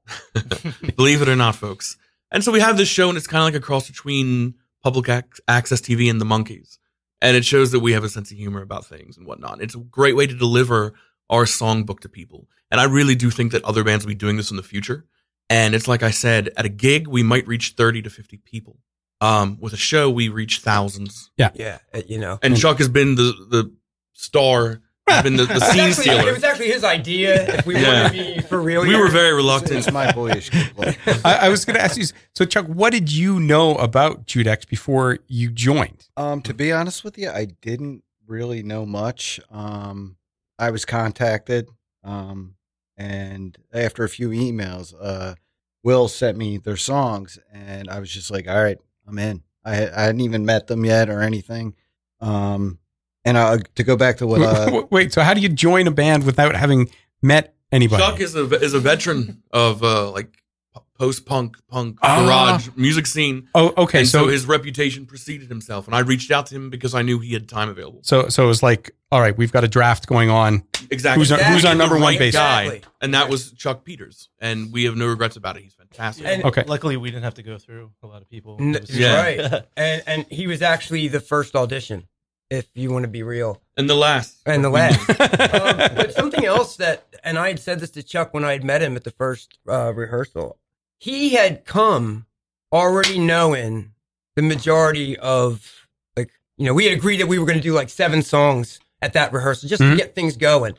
believe 0.95 1.21
it 1.21 1.29
or 1.29 1.35
not, 1.35 1.55
folks. 1.55 1.97
And 2.31 2.43
so 2.43 2.51
we 2.51 2.59
have 2.59 2.77
this 2.77 2.87
show, 2.89 3.09
and 3.09 3.17
it's 3.17 3.27
kind 3.27 3.41
of 3.41 3.45
like 3.45 3.61
a 3.61 3.65
cross 3.65 3.87
between 3.87 4.55
public 4.83 5.09
ac- 5.09 5.41
access 5.47 5.81
TV 5.81 6.09
and 6.09 6.19
the 6.19 6.25
Monkees. 6.25 6.77
And 7.21 7.37
it 7.37 7.45
shows 7.45 7.71
that 7.71 7.81
we 7.81 7.93
have 7.93 8.03
a 8.03 8.09
sense 8.09 8.31
of 8.31 8.37
humor 8.37 8.61
about 8.61 8.85
things 8.85 9.17
and 9.17 9.27
whatnot. 9.27 9.61
It's 9.61 9.75
a 9.75 9.79
great 9.79 10.15
way 10.15 10.27
to 10.27 10.33
deliver 10.33 10.93
our 11.29 11.45
songbook 11.45 11.99
to 12.01 12.09
people. 12.09 12.47
And 12.71 12.79
I 12.81 12.85
really 12.85 13.15
do 13.15 13.29
think 13.29 13.51
that 13.51 13.63
other 13.63 13.83
bands 13.83 14.05
will 14.05 14.09
be 14.11 14.15
doing 14.15 14.37
this 14.37 14.49
in 14.51 14.57
the 14.57 14.63
future. 14.63 15.05
And 15.49 15.75
it's 15.75 15.87
like 15.87 16.03
I 16.03 16.11
said, 16.11 16.49
at 16.55 16.65
a 16.65 16.69
gig, 16.69 17.07
we 17.07 17.23
might 17.23 17.47
reach 17.47 17.73
30 17.77 18.01
to 18.03 18.09
50 18.09 18.37
people. 18.37 18.79
Um, 19.21 19.57
with 19.61 19.73
a 19.73 19.77
show, 19.77 20.09
we 20.09 20.29
reach 20.29 20.59
thousands. 20.59 21.31
Yeah. 21.37 21.77
uh, 21.93 22.01
You 22.07 22.17
know. 22.19 22.39
And 22.41 22.57
Chuck 22.57 22.79
has 22.79 22.89
been 22.89 23.15
the, 23.15 23.33
the 23.49 23.71
star, 24.13 24.81
has 25.07 25.21
been 25.23 25.35
the, 25.37 25.45
the 25.45 25.53
It 25.55 25.59
was 25.59 25.63
scene 25.71 25.79
actually- 25.81 26.03
stealer. 26.03 26.29
It 26.29 26.33
was 26.33 26.43
actually 26.43 26.71
his 26.71 26.83
idea. 26.83 27.57
If 27.59 27.65
we 27.67 27.75
Yeah. 27.79 28.01
want 28.03 28.13
to 28.15 28.19
be 28.35 28.41
for 28.41 28.59
real, 28.61 28.81
We 28.81 28.95
were 28.95 29.09
very 29.09 29.33
reluctant. 29.33 29.73
It's 29.79 29.91
my 29.91 30.11
boyish 30.11 30.49
giggle. 30.49 30.85
I, 31.23 31.35
I 31.45 31.49
was 31.49 31.65
going 31.65 31.75
to 31.75 31.81
ask 31.81 31.97
you. 31.97 32.05
So, 32.35 32.45
Chuck, 32.45 32.65
what 32.65 32.91
did 32.91 33.11
you 33.11 33.39
know 33.39 33.75
about 33.75 34.25
Judex 34.25 34.67
before 34.67 35.19
you 35.27 35.51
joined? 35.51 36.07
Um, 36.17 36.41
to 36.41 36.53
be 36.53 36.71
honest 36.71 37.03
with 37.03 37.17
you, 37.17 37.29
I 37.29 37.45
didn't 37.61 38.03
really 38.27 38.63
know 38.63 38.85
much. 38.85 39.39
Um, 39.51 40.15
I 40.57 40.71
was 40.71 40.85
contacted, 40.85 41.67
um, 42.03 42.55
and 42.97 43.57
after 43.73 44.03
a 44.03 44.09
few 44.09 44.29
emails, 44.29 44.93
uh, 44.99 45.35
Will 45.83 46.07
sent 46.07 46.37
me 46.37 46.57
their 46.57 46.77
songs, 46.77 47.39
and 47.51 47.89
I 47.89 47.99
was 47.99 48.11
just 48.11 48.29
like, 48.29 48.47
"All 48.47 48.63
right, 48.63 48.77
I'm 49.07 49.17
in." 49.19 49.43
I, 49.63 49.75
had- 49.75 49.93
I 49.93 50.01
hadn't 50.03 50.21
even 50.21 50.45
met 50.45 50.67
them 50.67 50.85
yet 50.85 51.09
or 51.09 51.21
anything. 51.21 51.75
Um, 52.19 52.79
and 53.25 53.37
uh, 53.37 53.59
to 53.75 53.83
go 53.83 53.95
back 53.95 54.17
to 54.17 54.27
what 54.27 54.41
uh, 54.41 54.69
Wait, 54.71 54.91
wait, 54.91 55.13
so 55.13 55.21
how 55.21 55.33
do 55.35 55.41
you 55.41 55.49
join 55.49 55.87
a 55.87 55.91
band 55.91 56.23
without 56.25 56.55
having 56.55 56.89
met 57.21 57.53
anybody? 57.71 58.01
Chuck 58.01 58.19
is 58.19 58.35
a 58.35 58.45
is 58.59 58.73
a 58.73 58.79
veteran 58.79 59.43
of 59.51 59.83
uh, 59.83 60.09
like 60.11 60.40
post 61.01 61.25
punk 61.25 61.57
punk 61.67 61.97
Ah. 62.03 62.23
garage 62.23 62.69
music 62.75 63.07
scene. 63.07 63.47
oh, 63.55 63.73
okay. 63.83 63.99
and 64.01 64.07
so, 64.07 64.25
So, 64.25 64.27
his 64.27 64.45
reputation 64.45 65.07
preceded 65.07 65.49
himself, 65.49 65.87
and 65.87 65.95
I 65.95 65.99
reached 66.01 66.29
out 66.29 66.45
to 66.47 66.55
him 66.55 66.69
because 66.69 66.93
I 66.93 67.01
knew 67.01 67.17
he 67.17 67.33
had 67.33 67.49
time 67.49 67.69
available. 67.69 68.01
so, 68.03 68.27
so 68.29 68.43
it 68.43 68.47
was 68.47 68.61
like, 68.61 68.91
all 69.11 69.19
right, 69.19 69.35
we've 69.35 69.51
got 69.51 69.63
a 69.63 69.67
draft 69.67 70.05
going 70.05 70.29
on. 70.29 70.63
Exactly. 70.91 71.19
Who's 71.21 71.31
our- 71.31 71.39
who's 71.39 71.65
our 71.65 71.73
The 71.73 71.77
number 71.79 71.95
one 71.95 72.13
right 72.13 72.19
bassist? 72.19 72.33
guy, 72.33 72.81
and 73.01 73.15
that 73.15 73.29
was 73.29 73.51
Chuck 73.53 73.83
Peters, 73.83 74.29
and 74.39 74.71
we 74.71 74.83
have 74.83 74.95
no 74.95 75.07
regrets 75.07 75.35
about 75.37 75.57
it. 75.57 75.63
He's 75.63 75.73
fantastic. 75.73 76.25
And- 76.27 76.43
Okay. 76.45 76.63
luckily, 76.67 76.97
we 76.97 77.09
didn't 77.09 77.23
have 77.23 77.33
to 77.35 77.43
go 77.43 77.57
through 77.57 77.89
a 78.03 78.07
lot 78.07 78.21
of 78.21 78.29
people. 78.29 78.57
N- 78.59 78.77
Yeah. 78.87 79.15
Right. 79.23 79.63
and 79.75 80.03
and 80.05 80.25
he 80.29 80.45
was 80.45 80.61
actually 80.61 81.07
the 81.07 81.19
first 81.19 81.55
audition, 81.55 82.07
if 82.51 82.67
you 82.75 82.91
want 82.91 83.03
to 83.05 83.09
be 83.19 83.23
real. 83.23 83.59
and 83.75 83.89
the 83.89 83.95
last, 83.95 84.35
And 84.45 84.63
the 84.63 84.69
last. 84.69 84.99
um, 85.19 85.95
but 85.95 86.13
something 86.13 86.45
else 86.45 86.75
that, 86.77 86.97
and 87.23 87.39
I 87.39 87.47
had 87.47 87.59
said 87.59 87.79
this 87.79 87.89
to 87.91 88.03
Chuck 88.03 88.33
when 88.35 88.43
I 88.45 88.51
had 88.51 88.63
met 88.63 88.81
him 88.83 88.95
at 88.95 89.03
the 89.03 89.11
first 89.11 89.57
uh, 89.67 89.91
rehearsal. 89.95 90.57
He 91.01 91.29
had 91.29 91.65
come 91.65 92.27
already 92.71 93.17
knowing 93.17 93.93
the 94.35 94.43
majority 94.43 95.17
of, 95.17 95.87
like, 96.15 96.29
you 96.57 96.65
know, 96.67 96.75
we 96.75 96.85
had 96.85 96.95
agreed 96.95 97.19
that 97.21 97.25
we 97.27 97.39
were 97.39 97.45
going 97.47 97.57
to 97.57 97.63
do 97.63 97.73
like 97.73 97.89
seven 97.89 98.21
songs 98.21 98.79
at 99.01 99.13
that 99.13 99.33
rehearsal 99.33 99.67
just 99.67 99.81
Mhm. 99.81 99.91
to 99.93 99.97
get 99.97 100.13
things 100.13 100.37
going. 100.37 100.75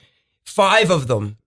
Five 0.46 0.92
of 0.92 1.08
them, 1.08 1.38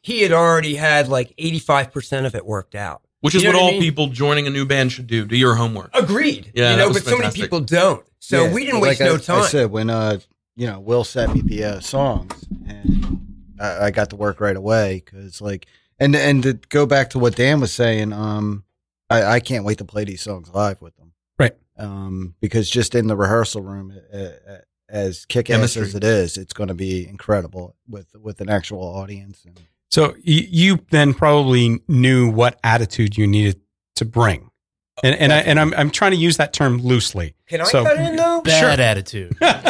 he 0.00 0.22
had 0.22 0.32
already 0.32 0.76
had 0.76 1.08
like 1.08 1.34
85% 1.36 2.24
of 2.24 2.34
it 2.34 2.46
worked 2.46 2.74
out. 2.74 3.02
which 3.20 3.34
is 3.36 3.42
You 3.44 3.52
know 3.52 3.58
what 3.58 3.64
what 3.66 3.72
I 3.74 3.74
all 3.76 3.80
people 3.80 4.06
joining 4.08 4.46
a 4.48 4.50
new 4.50 4.64
band 4.64 4.90
should 4.92 5.06
do. 5.06 5.24
Do 5.26 5.36
your 5.36 5.54
homework. 5.54 5.90
Agreed. 5.94 6.50
Yeah, 6.54 6.70
you 6.72 6.76
know, 6.78 6.88
was 6.88 7.04
but 7.04 7.10
so 7.10 7.18
many 7.18 7.30
people 7.32 7.60
don't. 7.60 8.02
So 8.18 8.46
Yeah, 8.46 8.52
we 8.54 8.64
didn't 8.64 8.80
like 8.80 8.98
waste 8.98 9.02
I- 9.02 9.04
no 9.04 9.16
time. 9.18 9.42
I 9.42 9.46
said 9.46 9.70
when 9.70 9.90
uh, 9.90 10.18
you 10.56 10.66
know, 10.66 10.80
Will 10.80 11.04
sent 11.04 11.32
me 11.34 11.40
the 11.42 11.64
uh, 11.64 11.80
songs, 11.80 12.32
and 12.66 13.20
I, 13.60 13.84
I 13.86 13.90
got 13.92 14.10
to 14.10 14.16
work 14.16 14.40
right 14.40 14.56
away 14.56 15.02
because 15.04 15.40
like, 15.40 15.66
and 16.02 16.16
and 16.16 16.42
to 16.42 16.54
go 16.68 16.86
back 16.86 17.10
to 17.10 17.18
what 17.18 17.36
Dan 17.36 17.60
was 17.60 17.72
saying, 17.72 18.12
um, 18.12 18.64
I, 19.10 19.24
I 19.36 19.40
can't 19.40 19.64
wait 19.64 19.78
to 19.78 19.84
play 19.84 20.04
these 20.04 20.22
songs 20.22 20.48
live 20.52 20.80
with 20.82 20.96
them, 20.96 21.12
Right. 21.38 21.54
Um, 21.78 22.34
because 22.40 22.68
just 22.70 22.94
in 22.94 23.06
the 23.06 23.16
rehearsal 23.16 23.62
room, 23.62 23.92
uh, 24.12 24.28
as 24.88 25.24
kick 25.26 25.48
ass 25.50 25.76
as 25.76 25.94
it 25.94 26.04
is, 26.04 26.36
it's 26.36 26.52
going 26.52 26.68
to 26.68 26.74
be 26.74 27.06
incredible 27.08 27.76
with 27.88 28.14
with 28.20 28.40
an 28.40 28.48
actual 28.48 28.82
audience. 28.82 29.44
And 29.46 29.58
So 29.90 30.14
you, 30.22 30.46
you 30.48 30.78
then 30.90 31.14
probably 31.14 31.80
knew 31.88 32.30
what 32.30 32.58
attitude 32.62 33.16
you 33.16 33.26
needed 33.26 33.60
to 33.96 34.04
bring, 34.04 34.50
and 35.02 35.14
and 35.16 35.32
I 35.32 35.38
and 35.38 35.58
I'm 35.58 35.72
I'm 35.74 35.90
trying 35.90 36.12
to 36.12 36.18
use 36.18 36.36
that 36.36 36.52
term 36.52 36.78
loosely. 36.78 37.34
Can 37.48 37.60
I 37.60 37.64
So- 37.64 37.84
cut 37.84 37.96
in 37.98 38.16
though? 38.16 38.42
Bad 38.42 38.80
attitude. 38.80 39.36
no, 39.40 39.60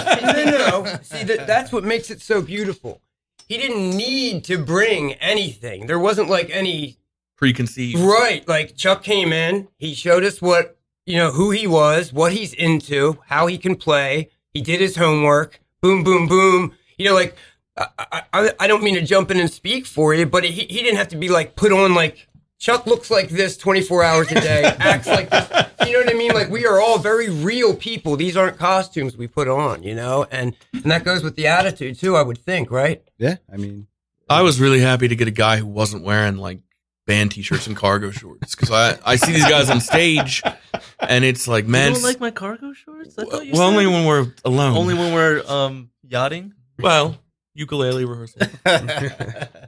no, 0.45 0.45
no. 0.85 0.99
See, 1.03 1.25
that, 1.25 1.47
that's 1.47 1.73
what 1.73 1.85
makes 1.85 2.11
it 2.11 2.21
so 2.21 2.43
beautiful. 2.43 3.01
He 3.49 3.57
didn't 3.59 3.91
need 3.91 4.45
to 4.45 4.59
bring 4.59 5.15
anything. 5.15 5.87
There 5.87 5.99
wasn't 5.99 6.29
like 6.29 6.51
any 6.51 6.99
Preconceived. 7.37 7.99
right. 7.99 8.47
Like 8.47 8.77
Chuck 8.77 9.03
came 9.03 9.33
in, 9.33 9.69
he 9.79 9.95
showed 9.95 10.25
us 10.25 10.41
what 10.41 10.77
you 11.07 11.17
know 11.17 11.33
who 11.33 11.51
he 11.51 11.67
was, 11.67 12.13
what 12.13 12.33
he's 12.33 12.55
into, 12.55 13.19
how 13.27 13.47
he 13.47 13.59
can 13.59 13.77
play. 13.77 14.31
He 14.55 14.61
did 14.61 14.81
his 14.81 14.97
homework. 14.97 15.61
Boom, 15.81 16.05
boom, 16.05 16.29
boom. 16.29 16.75
You 16.97 17.07
know, 17.07 17.15
like 17.15 17.37
I, 17.77 18.23
I, 18.33 18.53
I 18.61 18.67
don't 18.67 18.83
mean 18.83 18.95
to 18.95 19.03
jump 19.03 19.31
in 19.31 19.41
and 19.41 19.51
speak 19.51 19.87
for 19.87 20.15
you, 20.15 20.27
but 20.27 20.45
he, 20.45 20.51
he 20.53 20.83
didn't 20.83 20.97
have 20.97 21.09
to 21.09 21.17
be 21.17 21.29
like 21.29 21.57
put 21.57 21.73
on 21.73 21.95
like 21.95 22.29
Chuck 22.63 22.87
looks 22.87 23.11
like 23.11 23.29
this 23.29 23.57
24 23.57 24.05
hours 24.05 24.31
a 24.31 24.41
day, 24.41 24.63
acts 24.79 25.09
like 25.09 25.29
this. 25.31 25.51
You 25.85 25.95
know 25.95 25.99
what 25.99 26.11
I 26.11 26.17
mean? 26.17 26.31
Like 26.33 26.49
we 26.49 26.65
are 26.65 26.81
all 26.81 26.97
very 26.97 27.29
real 27.29 27.75
people. 27.75 28.15
These 28.15 28.37
aren't 28.37 28.57
costumes 28.57 29.17
we 29.17 29.27
put 29.27 29.49
on, 29.49 29.83
you 29.83 29.97
know, 29.97 30.29
and 30.31 30.55
and 30.73 30.85
that 30.85 31.03
goes 31.03 31.25
with 31.25 31.35
the 31.35 31.49
attitude 31.49 31.99
too. 31.99 32.15
I 32.17 32.23
would 32.23 32.39
think, 32.39 32.71
right? 32.71 33.03
Yeah, 33.19 33.39
I 33.53 33.57
mean, 33.57 33.89
I 34.29 34.43
was 34.43 34.61
really 34.61 34.79
happy 34.79 35.09
to 35.09 35.17
get 35.17 35.27
a 35.27 35.33
guy 35.33 35.57
who 35.57 35.67
wasn't 35.67 36.05
wearing 36.05 36.37
like 36.37 36.61
band 37.05 37.33
t-shirts 37.33 37.67
and 37.67 37.77
cargo 37.77 38.13
shorts 38.13 38.55
because 38.55 38.71
I, 38.71 38.97
I 39.05 39.17
see 39.17 39.33
these 39.33 39.49
guys 39.49 39.69
on 39.69 39.81
stage 39.81 40.41
and 41.01 41.25
it's 41.25 41.49
like 41.49 41.65
You 41.65 41.73
man 41.73 41.95
don't 41.95 42.05
like 42.05 42.21
my 42.21 42.31
cargo 42.31 42.73
shorts? 42.75 43.19
I 43.19 43.25
thought 43.25 43.45
you 43.45 43.55
well 43.55 43.63
only 43.63 43.89
when 43.89 44.07
we're 44.07 44.33
alone 44.45 44.77
only 44.77 44.95
when 44.95 45.13
we're 45.13 45.43
um 45.49 45.91
yachting. 46.05 46.55
well 46.79 47.17
ukulele 47.55 48.05
rehearsal 48.05 48.43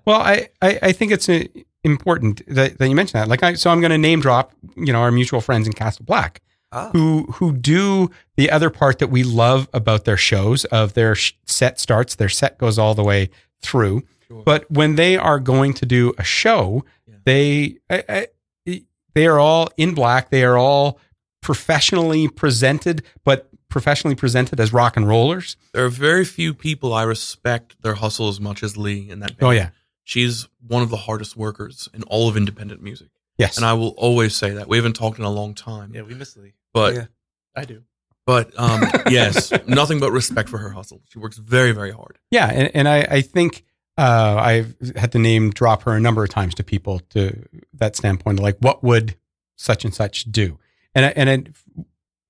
Well, 0.06 0.20
I, 0.20 0.50
I, 0.62 0.78
I 0.80 0.92
think 0.92 1.10
it's 1.10 1.28
uh 1.28 1.42
important 1.84 2.42
that, 2.48 2.78
that 2.78 2.88
you 2.88 2.94
mentioned 2.94 3.20
that. 3.20 3.28
Like, 3.28 3.42
I, 3.42 3.54
so 3.54 3.70
I'm 3.70 3.80
going 3.80 3.90
to 3.92 3.98
name 3.98 4.20
drop, 4.20 4.52
you 4.76 4.92
know, 4.92 5.00
our 5.00 5.10
mutual 5.12 5.40
friends 5.40 5.66
in 5.66 5.72
Castle 5.72 6.04
Black, 6.04 6.40
Ah. 6.72 6.90
who 6.92 7.26
who 7.34 7.52
do 7.52 8.10
the 8.36 8.50
other 8.50 8.68
part 8.70 8.98
that 8.98 9.06
we 9.08 9.22
love 9.22 9.68
about 9.72 10.04
their 10.06 10.16
shows. 10.16 10.64
Of 10.66 10.94
their 10.94 11.14
sh- 11.14 11.34
set 11.46 11.78
starts, 11.78 12.16
their 12.16 12.28
set 12.28 12.58
goes 12.58 12.78
all 12.78 12.94
the 12.94 13.04
way 13.04 13.30
through. 13.62 14.02
Sure. 14.26 14.42
But 14.44 14.68
when 14.70 14.96
they 14.96 15.16
are 15.16 15.38
going 15.38 15.74
to 15.74 15.86
do 15.86 16.12
a 16.18 16.24
show, 16.24 16.84
Yeah. 17.06 17.14
they 17.24 17.76
I, 17.88 18.04
I, 18.08 18.82
they 19.14 19.26
are 19.26 19.38
all 19.38 19.68
in 19.76 19.94
black. 19.94 20.30
They 20.30 20.42
are 20.42 20.58
all 20.58 20.98
professionally 21.42 22.26
presented, 22.26 23.02
but 23.24 23.48
professionally 23.68 24.16
presented 24.16 24.58
as 24.58 24.72
rock 24.72 24.96
and 24.96 25.06
rollers. 25.06 25.56
there 25.72 25.84
are 25.84 25.88
very 25.88 26.24
few 26.24 26.54
people 26.54 26.92
I 26.94 27.02
respect 27.04 27.76
their 27.82 27.94
hustle 27.94 28.28
as 28.28 28.40
much 28.40 28.62
as 28.62 28.76
Lee 28.76 29.08
in 29.10 29.20
that 29.20 29.36
band. 29.36 29.42
Oh 29.48 29.50
yeah, 29.50 29.70
she's 30.04 30.46
one 30.66 30.82
of 30.82 30.90
the 30.90 30.96
hardest 30.96 31.36
workers 31.36 31.88
in 31.94 32.02
all 32.04 32.28
of 32.28 32.36
independent 32.36 32.80
music 32.82 33.08
yes. 33.38 33.56
and 33.56 33.66
I 33.66 33.72
will 33.72 33.88
always 33.96 34.34
say 34.36 34.50
that 34.50 34.68
we 34.68 34.76
haven't 34.76 34.94
talked 34.94 35.18
in 35.18 35.24
a 35.24 35.30
long 35.30 35.54
time 35.54 35.92
Yeah, 35.94 36.02
we 36.02 36.14
miss 36.14 36.36
Lee. 36.36 36.52
but 36.72 36.94
Yeah. 36.94 37.06
I 37.56 37.64
do. 37.64 37.82
but 38.26 38.52
um 38.58 38.82
yes 39.10 39.52
nothing 39.66 40.00
but 40.00 40.12
respect 40.12 40.48
for 40.48 40.58
her 40.58 40.70
hustle 40.70 41.02
she 41.08 41.18
works 41.18 41.36
very 41.38 41.72
very 41.72 41.90
hard 41.92 42.18
Yeah, 42.30 42.46
and, 42.50 42.70
and 42.74 42.88
I, 42.88 42.98
I 43.10 43.20
think 43.22 43.64
uh, 43.96 44.36
I've 44.40 44.74
had 44.96 45.12
to 45.12 45.18
name 45.20 45.50
drop 45.50 45.82
her 45.84 45.92
a 45.92 46.00
number 46.00 46.24
of 46.24 46.28
times 46.30 46.54
to 46.56 46.64
people 46.64 46.98
to 47.10 47.46
that 47.74 47.94
standpoint, 47.94 48.40
like 48.40 48.56
what 48.58 48.82
would 48.82 49.14
such 49.56 49.84
and 49.84 49.94
such 49.94 50.24
do, 50.24 50.58
and 50.96 51.04
I- 51.06 51.12
and 51.14 51.28
it, 51.30 51.48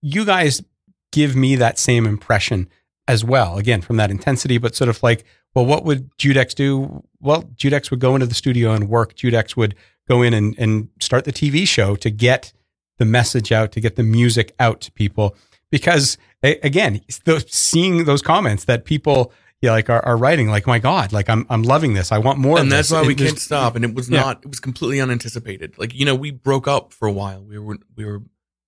you 0.02 0.26
guys 0.26 0.62
give 1.10 1.34
me 1.34 1.56
that 1.56 1.78
same 1.78 2.04
impression 2.04 2.68
as 3.08 3.24
well. 3.24 3.56
Again, 3.56 3.80
from 3.80 3.96
that 3.96 4.10
intensity, 4.10 4.58
but 4.58 4.74
sort 4.74 4.90
of 4.90 5.02
like, 5.02 5.24
well, 5.54 5.64
what 5.66 5.84
would 5.84 6.10
Judex 6.18 6.54
do? 6.54 7.04
Well, 7.20 7.44
Judex 7.56 7.90
would 7.90 8.00
go 8.00 8.14
into 8.14 8.26
the 8.26 8.34
studio 8.34 8.72
and 8.72 8.88
work. 8.88 9.14
Judex 9.14 9.56
would 9.56 9.74
go 10.08 10.22
in 10.22 10.34
and, 10.34 10.54
and 10.58 10.88
start 11.00 11.24
the 11.24 11.32
TV 11.32 11.66
show 11.66 11.96
to 11.96 12.10
get 12.10 12.52
the 12.98 13.04
message 13.04 13.52
out, 13.52 13.72
to 13.72 13.80
get 13.80 13.96
the 13.96 14.02
music 14.02 14.54
out 14.58 14.80
to 14.82 14.92
people. 14.92 15.36
Because 15.70 16.18
again, 16.42 17.00
those, 17.24 17.50
seeing 17.52 18.04
those 18.04 18.22
comments 18.22 18.64
that 18.64 18.84
people 18.84 19.32
yeah, 19.60 19.70
like 19.70 19.88
are, 19.88 20.04
are 20.04 20.16
writing, 20.18 20.48
like, 20.50 20.66
my 20.66 20.78
God, 20.78 21.10
like 21.12 21.30
I'm 21.30 21.46
I'm 21.48 21.62
loving 21.62 21.94
this. 21.94 22.12
I 22.12 22.18
want 22.18 22.38
more. 22.38 22.58
and 22.58 22.70
that's 22.70 22.90
this. 22.90 22.94
why 23.00 23.06
we 23.06 23.14
can't 23.14 23.38
stop. 23.38 23.76
And 23.76 23.84
it 23.84 23.94
was 23.94 24.10
Yeah. 24.10 24.20
not. 24.20 24.40
It 24.42 24.48
was 24.48 24.60
completely 24.60 25.00
unanticipated. 25.00 25.78
Like 25.78 25.94
you 25.94 26.04
know, 26.04 26.14
we 26.14 26.32
broke 26.32 26.68
up 26.68 26.92
for 26.92 27.08
a 27.08 27.12
while. 27.12 27.42
We 27.42 27.58
were 27.58 27.78
we 27.96 28.04
were 28.04 28.22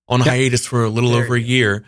on 0.09 0.20
Yeah. 0.20 0.27
hiatus 0.31 0.64
for 0.66 0.85
a 0.85 0.88
little 0.88 1.11
There 1.11 1.25
over 1.25 1.35
a 1.35 1.40
year, 1.40 1.85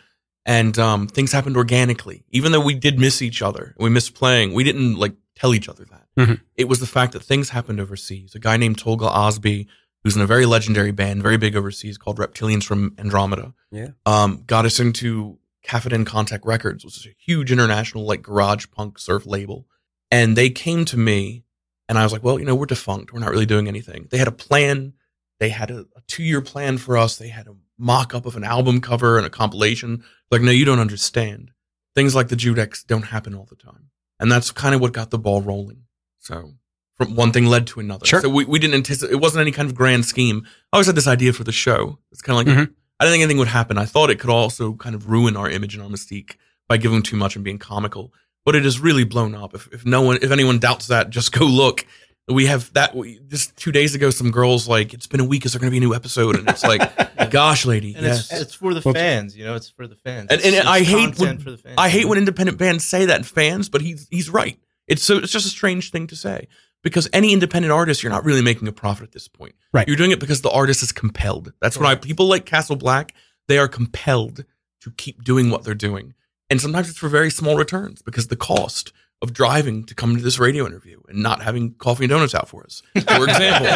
and 0.46 0.78
um, 0.78 1.06
things 1.08 1.32
happened 1.32 1.56
organically. 1.56 2.24
Even 2.30 2.52
though 2.52 2.60
we 2.60 2.74
did 2.74 2.98
miss 2.98 3.20
each 3.22 3.42
other, 3.42 3.74
we 3.78 3.90
missed 3.90 4.14
playing. 4.14 4.54
We 4.54 4.64
didn't 4.64 4.96
like 4.96 5.14
tell 5.36 5.54
each 5.54 5.68
other 5.68 5.84
that. 5.84 6.06
Mhm. 6.16 6.40
It 6.56 6.68
was 6.68 6.80
the 6.80 6.86
fact 6.86 7.12
that 7.12 7.22
things 7.22 7.50
happened 7.50 7.80
overseas. 7.80 8.34
A 8.34 8.38
guy 8.38 8.56
named 8.56 8.78
Tolga 8.78 9.06
Özbey, 9.08 9.66
who's 10.02 10.16
in 10.16 10.22
a 10.22 10.26
very 10.26 10.46
legendary 10.46 10.90
band, 10.90 11.22
very 11.22 11.36
big 11.36 11.54
overseas, 11.56 11.98
called 11.98 12.18
Reptilians 12.18 12.64
from 12.64 12.94
Andromeda. 12.98 13.54
Yeah. 13.70 13.88
Um, 14.06 14.42
got 14.46 14.64
us 14.64 14.80
into 14.80 15.38
Cafetin 15.64 16.04
Contact 16.06 16.44
Records, 16.46 16.84
which 16.84 16.96
is 16.96 17.06
a 17.06 17.14
huge 17.18 17.52
international 17.52 18.04
like 18.06 18.22
garage 18.22 18.66
punk 18.74 18.98
surf 18.98 19.26
label. 19.26 19.66
And 20.10 20.36
they 20.36 20.50
came 20.50 20.84
to 20.86 20.96
me 20.96 21.44
and 21.88 21.98
I 21.98 22.02
was 22.02 22.12
like, 22.12 22.24
well, 22.24 22.38
you 22.38 22.44
know, 22.46 22.54
we're 22.54 22.66
defunct. 22.66 23.12
We're 23.12 23.20
not 23.20 23.30
really 23.30 23.46
doing 23.46 23.68
anything. 23.68 24.08
They 24.10 24.18
had 24.18 24.28
a 24.28 24.32
plan. 24.32 24.94
They 25.40 25.50
had 25.50 25.70
a, 25.70 25.80
a 25.96 26.00
two 26.06 26.22
year 26.22 26.40
plan 26.40 26.78
for 26.78 26.96
us. 26.96 27.16
They 27.16 27.28
had 27.28 27.46
a 27.46 27.54
mock 27.78 28.14
up 28.14 28.26
of 28.26 28.36
an 28.36 28.44
album 28.44 28.80
cover 28.80 29.16
and 29.16 29.26
a 29.26 29.30
compilation. 29.30 30.04
Like, 30.30 30.42
no, 30.42 30.50
you 30.50 30.64
don't 30.64 30.78
understand. 30.80 31.52
Things 31.94 32.14
like 32.14 32.28
the 32.28 32.36
Judex 32.36 32.84
don't 32.86 33.02
happen 33.04 33.34
all 33.34 33.46
the 33.48 33.56
time. 33.56 33.90
And 34.20 34.30
that's 34.30 34.50
kind 34.50 34.74
of 34.74 34.80
what 34.80 34.92
got 34.92 35.10
the 35.10 35.18
ball 35.18 35.40
rolling. 35.42 35.84
So 36.18 36.52
from 36.96 37.14
one 37.14 37.32
thing 37.32 37.46
led 37.46 37.66
to 37.68 37.80
another. 37.80 38.04
Sure. 38.04 38.20
So 38.20 38.28
we, 38.28 38.44
we 38.44 38.58
didn't 38.58 38.74
anticipate, 38.74 39.12
it 39.12 39.20
wasn't 39.20 39.40
any 39.42 39.52
kind 39.52 39.68
of 39.68 39.74
grand 39.74 40.04
scheme. 40.04 40.44
I 40.72 40.76
always 40.76 40.86
had 40.86 40.96
this 40.96 41.06
idea 41.06 41.32
for 41.32 41.44
the 41.44 41.52
show. 41.52 41.98
It's 42.10 42.20
kind 42.22 42.38
of 42.40 42.46
like, 42.46 42.56
Mhm. 42.68 42.72
I 43.00 43.04
didn't 43.04 43.12
think 43.14 43.22
anything 43.22 43.38
would 43.38 43.48
happen. 43.48 43.78
I 43.78 43.84
thought 43.84 44.10
it 44.10 44.18
could 44.18 44.30
also 44.30 44.72
kind 44.74 44.96
of 44.96 45.08
ruin 45.08 45.36
our 45.36 45.48
image 45.48 45.74
and 45.74 45.82
our 45.84 45.88
mystique 45.88 46.34
by 46.68 46.76
giving 46.78 47.00
too 47.02 47.16
much 47.16 47.36
and 47.36 47.44
being 47.44 47.58
comical. 47.58 48.12
But 48.44 48.56
it 48.56 48.64
has 48.64 48.80
really 48.80 49.04
blown 49.04 49.34
up. 49.36 49.54
If, 49.54 49.68
if 49.72 49.86
no 49.86 50.02
one, 50.02 50.18
if 50.20 50.32
anyone 50.32 50.58
doubts 50.58 50.88
that, 50.88 51.10
just 51.10 51.30
go 51.32 51.44
look. 51.44 51.86
We 52.28 52.46
have 52.46 52.72
that. 52.74 52.94
We, 52.94 53.20
just 53.28 53.56
two 53.56 53.72
days 53.72 53.94
ago, 53.94 54.10
some 54.10 54.30
girls 54.30 54.68
like, 54.68 54.92
it's 54.92 55.06
been 55.06 55.20
a 55.20 55.24
week. 55.24 55.46
Is 55.46 55.52
there 55.52 55.60
going 55.60 55.70
to 55.70 55.72
be 55.72 55.78
a 55.78 55.88
new 55.88 55.94
episode? 55.94 56.36
And 56.36 56.48
it's 56.48 56.62
like, 56.62 57.30
gosh, 57.30 57.64
lady, 57.64 57.94
And 57.94 58.04
yes. 58.04 58.30
it's 58.30 58.40
it's 58.42 58.54
for 58.54 58.74
the 58.74 58.82
fans, 58.82 59.36
you 59.36 59.44
know. 59.44 59.54
It's 59.54 59.70
for 59.70 59.86
the 59.86 59.94
fans. 59.96 60.28
And- 60.30 60.40
It's- 60.40 60.46
and 60.46 60.54
it's 60.56 60.66
I 60.66 60.80
hate 60.82 61.18
when- 61.18 61.38
for 61.38 61.50
the 61.50 61.56
fans. 61.58 61.74
I 61.78 61.88
hate 61.88 62.06
when 62.06 62.18
independent 62.18 62.58
bands 62.58 62.84
say 62.84 63.06
that 63.06 63.24
fans, 63.24 63.68
but 63.68 63.80
he's 63.80 64.06
he's 64.10 64.28
right. 64.28 64.58
It's 64.86 65.02
so 65.02 65.16
it's 65.18 65.32
just 65.32 65.46
a 65.46 65.50
strange 65.50 65.90
thing 65.90 66.06
to 66.08 66.16
say 66.16 66.48
because 66.82 67.08
any 67.12 67.32
independent 67.32 67.72
artist, 67.72 68.02
you're 68.02 68.12
not 68.12 68.24
really 68.24 68.42
making 68.42 68.68
a 68.68 68.72
profit 68.72 69.04
at 69.04 69.12
this 69.12 69.28
point. 69.28 69.54
Right. 69.72 69.86
You're 69.88 69.96
doing 69.96 70.10
it 70.10 70.20
because 70.20 70.42
the 70.42 70.50
artist 70.50 70.82
is 70.82 70.92
compelled. 70.92 71.52
That's 71.60 71.76
what 71.78 71.86
I 71.86 71.94
people 71.94 72.26
like 72.26 72.44
Castle 72.46 72.76
Black. 72.76 73.14
They 73.48 73.58
are 73.58 73.68
compelled 73.68 74.44
to 74.82 74.90
keep 74.92 75.24
doing 75.24 75.50
what 75.50 75.64
they're 75.64 75.74
doing, 75.74 76.14
and 76.50 76.60
sometimes 76.60 76.88
it's 76.90 76.98
for 76.98 77.08
very 77.08 77.30
small 77.30 77.56
returns 77.56 78.02
because 78.02 78.28
the 78.28 78.36
cost 78.36 78.92
of 79.20 79.32
driving 79.32 79.84
to 79.84 79.94
come 79.94 80.16
to 80.16 80.22
this 80.22 80.38
radio 80.38 80.64
interview 80.66 81.00
and 81.08 81.22
not 81.22 81.42
having 81.42 81.74
coffee 81.74 82.04
and 82.04 82.10
donuts 82.10 82.34
out 82.34 82.48
for 82.48 82.64
us, 82.64 82.82
for 82.94 83.24
example, 83.24 83.66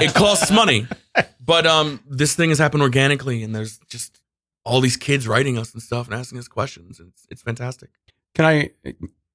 it 0.00 0.14
costs 0.14 0.50
money. 0.50 0.86
But 1.44 1.66
um, 1.66 2.00
this 2.08 2.34
thing 2.34 2.50
has 2.50 2.58
happened 2.58 2.82
organically, 2.82 3.42
and 3.42 3.54
there's 3.54 3.78
just 3.88 4.20
all 4.64 4.80
these 4.80 4.96
kids 4.96 5.26
writing 5.28 5.58
us 5.58 5.74
and 5.74 5.82
stuff 5.82 6.06
and 6.06 6.14
asking 6.14 6.38
us 6.38 6.48
questions, 6.48 7.00
and 7.00 7.08
it's, 7.08 7.26
it's 7.30 7.42
fantastic. 7.42 7.90
Can 8.34 8.44
I, 8.46 8.70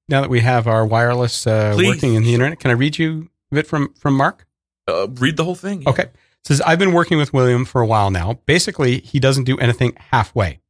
now 0.08 0.20
that 0.22 0.30
we 0.30 0.40
have 0.40 0.66
our 0.66 0.84
wireless 0.84 1.46
uh, 1.46 1.74
Please. 1.74 1.88
working 1.88 2.14
in 2.14 2.24
the 2.24 2.34
internet, 2.34 2.58
can 2.58 2.70
I 2.70 2.74
read 2.74 2.98
you 2.98 3.30
a 3.52 3.54
bit 3.54 3.66
from 3.66 3.94
from 3.94 4.14
Mark? 4.14 4.46
Uh, 4.88 5.08
read 5.08 5.36
the 5.36 5.44
whole 5.44 5.54
thing. 5.54 5.86
Okay. 5.86 6.04
It 6.04 6.46
says, 6.46 6.60
I've 6.62 6.78
been 6.78 6.92
working 6.92 7.18
with 7.18 7.34
William 7.34 7.64
for 7.66 7.82
a 7.82 7.86
while 7.86 8.10
now. 8.10 8.40
Basically, 8.46 9.00
he 9.00 9.20
doesn't 9.20 9.44
do 9.44 9.58
anything 9.58 9.92
halfway, 10.10 10.60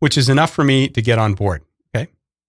which 0.00 0.18
is 0.18 0.28
enough 0.28 0.52
for 0.52 0.64
me 0.64 0.88
to 0.88 1.00
get 1.00 1.18
on 1.18 1.34
board. 1.34 1.62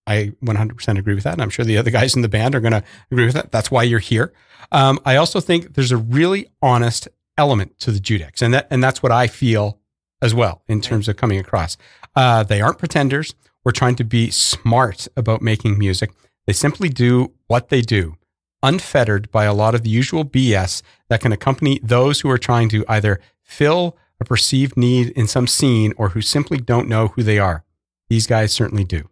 I 0.06 0.34
100% 0.44 0.98
agree 0.98 1.16
with 1.16 1.24
that. 1.24 1.34
And 1.34 1.42
I'm 1.42 1.50
sure 1.50 1.66
the 1.66 1.78
other 1.78 1.92
guys 1.92 2.16
in 2.16 2.22
the 2.22 2.30
band 2.30 2.56
are 2.56 2.60
going 2.60 2.74
to 2.74 2.84
agree 3.12 3.26
with 3.26 3.36
that. 3.36 3.52
That's 3.52 3.72
why 3.72 3.84
you're 3.84 4.00
here. 4.00 4.34
Um, 4.72 5.00
I 5.06 5.16
also 5.16 5.40
think 5.40 5.76
there's 5.76 5.92
a 5.92 5.98
really 5.98 6.48
honest 6.62 7.08
element 7.38 7.80
to 7.80 7.92
the 7.92 8.00
Judex. 8.00 8.42
And 8.42 8.54
that, 8.54 8.68
and 8.70 8.84
that's 8.84 9.02
what 9.02 9.12
I 9.12 9.28
feel 9.28 9.80
as 10.22 10.34
well 10.34 10.64
in 10.68 10.82
terms 10.82 11.08
of 11.08 11.18
coming 11.18 11.40
across. 11.40 11.78
Uh, 12.16 12.44
they 12.44 12.62
aren't 12.62 12.80
pretenders. 12.80 13.34
We're 13.64 13.72
trying 13.72 13.96
to 13.96 14.04
be 14.04 14.30
smart 14.30 15.08
about 15.16 15.42
making 15.42 15.78
music. 15.80 16.12
They 16.46 16.54
simply 16.54 16.90
do 16.90 17.34
what 17.48 17.70
they 17.70 17.82
do 17.82 18.18
unfettered 18.62 19.30
by 19.30 19.44
a 19.44 19.54
lot 19.54 19.76
of 19.76 19.84
the 19.84 19.90
usual 19.90 20.24
BS 20.24 20.82
that 21.10 21.20
can 21.22 21.34
accompany 21.34 21.80
those 21.84 22.22
who 22.22 22.30
are 22.30 22.38
trying 22.38 22.70
to 22.70 22.86
either 22.88 23.20
fill 23.42 23.98
a 24.20 24.26
perceived 24.26 24.78
need 24.78 25.10
in 25.10 25.28
some 25.28 25.48
scene 25.48 25.94
or 25.98 26.10
who 26.10 26.22
simply 26.22 26.58
don't 26.58 26.88
know 26.88 27.10
who 27.10 27.24
they 27.24 27.38
are. 27.38 27.66
These 28.10 28.26
guys 28.26 28.54
certainly 28.54 28.86
do. 28.86 29.10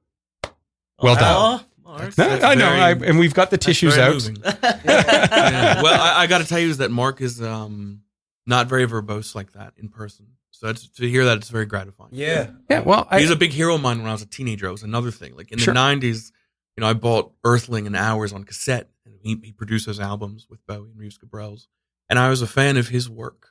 Well 1.01 1.15
done. 1.15 1.23
Aw, 1.23 1.65
Mark. 1.83 2.17
No, 2.17 2.25
I 2.29 2.55
know, 2.55 2.69
very- 2.69 2.79
I, 2.81 2.91
and 2.91 3.19
we've 3.19 3.33
got 3.33 3.49
the 3.51 3.57
tissues 3.57 3.97
out. 3.97 4.13
moving. 4.13 4.37
Yeah. 4.43 5.81
Well, 5.81 5.99
I, 6.01 6.23
I 6.23 6.27
got 6.27 6.39
to 6.39 6.47
tell 6.47 6.59
you 6.59 6.69
is 6.69 6.77
that 6.77 6.91
Mark 6.91 7.21
is 7.21 7.41
um, 7.41 8.01
not 8.45 8.67
very 8.67 8.85
verbose 8.87 9.35
like 9.35 9.53
that 9.53 9.73
in 9.77 9.89
person. 9.89 10.27
So 10.51 10.67
that's, 10.67 10.87
to 10.89 11.09
hear 11.09 11.25
that, 11.25 11.37
it's 11.37 11.49
very 11.49 11.65
gratifying. 11.65 12.11
Yeah. 12.13 12.51
Yeah, 12.69 12.81
well, 12.81 13.07
I, 13.09 13.19
He's 13.19 13.29
a 13.31 13.35
big 13.35 13.51
hero 13.51 13.75
of 13.75 13.81
mine 13.81 13.99
when 13.99 14.07
I 14.07 14.11
was 14.11 14.21
a 14.21 14.25
teenager. 14.27 14.67
It 14.67 14.71
was 14.71 14.83
another 14.83 15.11
thing. 15.11 15.35
Like 15.35 15.51
in 15.51 15.57
Sure. 15.57 15.73
the 15.73 15.79
'90s, 15.79 16.31
you 16.77 16.81
know, 16.81 16.87
I 16.87 16.93
bought 16.93 17.31
Earthling 17.43 17.87
and 17.87 17.95
Hours 17.95 18.31
on 18.33 18.43
cassette, 18.43 18.89
and 19.05 19.15
he, 19.21 19.39
he 19.43 19.51
produced 19.51 19.85
those 19.87 19.99
albums 19.99 20.47
with 20.49 20.65
Bowie 20.67 20.89
and 20.91 20.99
Reeves 20.99 21.17
Gabrels, 21.17 21.67
and 22.09 22.19
I 22.19 22.29
was 22.29 22.41
a 22.41 22.47
fan 22.47 22.77
of 22.77 22.89
his 22.89 23.09
work. 23.09 23.49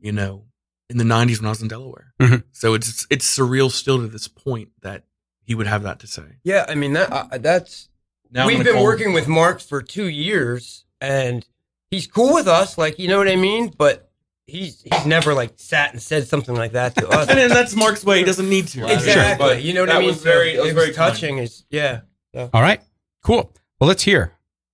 You 0.00 0.12
know, 0.12 0.44
in 0.88 0.96
the 0.96 1.04
'90s 1.04 1.38
when 1.38 1.46
I 1.46 1.50
was 1.50 1.60
in 1.60 1.68
Delaware. 1.68 2.14
Mhm. 2.20 2.44
So 2.52 2.72
it's 2.74 3.06
it's 3.10 3.38
surreal 3.38 3.70
still 3.70 3.98
to 3.98 4.06
this 4.06 4.26
point 4.28 4.70
that 4.80 5.04
he 5.46 5.54
would 5.54 5.66
have 5.66 5.82
that 5.84 6.00
to 6.00 6.06
say. 6.06 6.24
Yeah. 6.44 6.64
I 6.68 6.74
mean, 6.74 6.92
that 6.94 7.10
uh, 7.12 7.38
that's 7.38 7.88
Now 8.30 8.46
we've 8.46 8.62
been 8.62 8.74
call- 8.74 8.84
working 8.84 9.12
with 9.12 9.28
Mark 9.28 9.60
for 9.60 9.80
two 9.80 10.06
years, 10.08 10.84
and 11.00 11.46
he's 11.90 12.06
cool 12.06 12.34
with 12.34 12.48
us. 12.48 12.76
Like, 12.76 12.98
you 12.98 13.08
know 13.08 13.18
what 13.18 13.28
I 13.28 13.36
mean? 13.36 13.72
But 13.76 14.10
he's 14.46 14.82
he's 14.82 15.06
never 15.06 15.34
like 15.34 15.52
sat 15.56 15.92
and 15.92 16.02
said 16.02 16.26
something 16.28 16.54
like 16.54 16.72
that 16.72 16.94
to 16.96 17.08
us. 17.18 17.28
And 17.28 17.38
then 17.38 17.48
that's 17.50 17.74
Mark's 17.74 18.04
way. 18.04 18.18
He 18.18 18.24
doesn't 18.24 18.48
need 18.48 18.68
to. 18.68 18.92
exactly. 18.92 19.46
But 19.46 19.62
you 19.62 19.72
know 19.72 19.80
what 19.82 19.90
I 19.90 19.98
mean? 20.00 20.08
was 20.08 20.22
very- 20.22 20.52
So 20.52 20.56
that 20.58 20.62
was 20.62 20.70
it 20.72 20.74
very 20.74 20.88
was 20.88 20.96
kind. 20.96 21.12
touching. 21.12 21.38
Is 21.38 21.64
yeah. 21.70 22.00
all 22.34 22.62
right, 22.62 22.80
cool. 23.24 23.52
Well, 23.80 23.88
let's 23.88 24.02
hear 24.02 24.32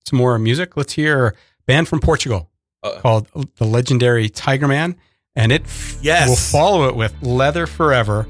some 0.09 0.17
more 0.19 0.37
music. 0.39 0.75
Let's 0.75 0.93
hear 0.93 1.27
a 1.27 1.33
band 1.65 1.87
from 1.87 1.99
Portugal 1.99 2.49
Uh. 2.83 2.99
called 2.99 3.27
the 3.57 3.65
legendary 3.65 4.29
Tigerman, 4.29 4.95
and 5.35 5.51
it 5.51 5.63
f- 5.65 5.97
Yes. 6.01 6.27
will 6.29 6.35
follow 6.35 6.87
it 6.89 6.95
with 6.95 7.13
Leather 7.21 7.65
Forever. 7.67 8.27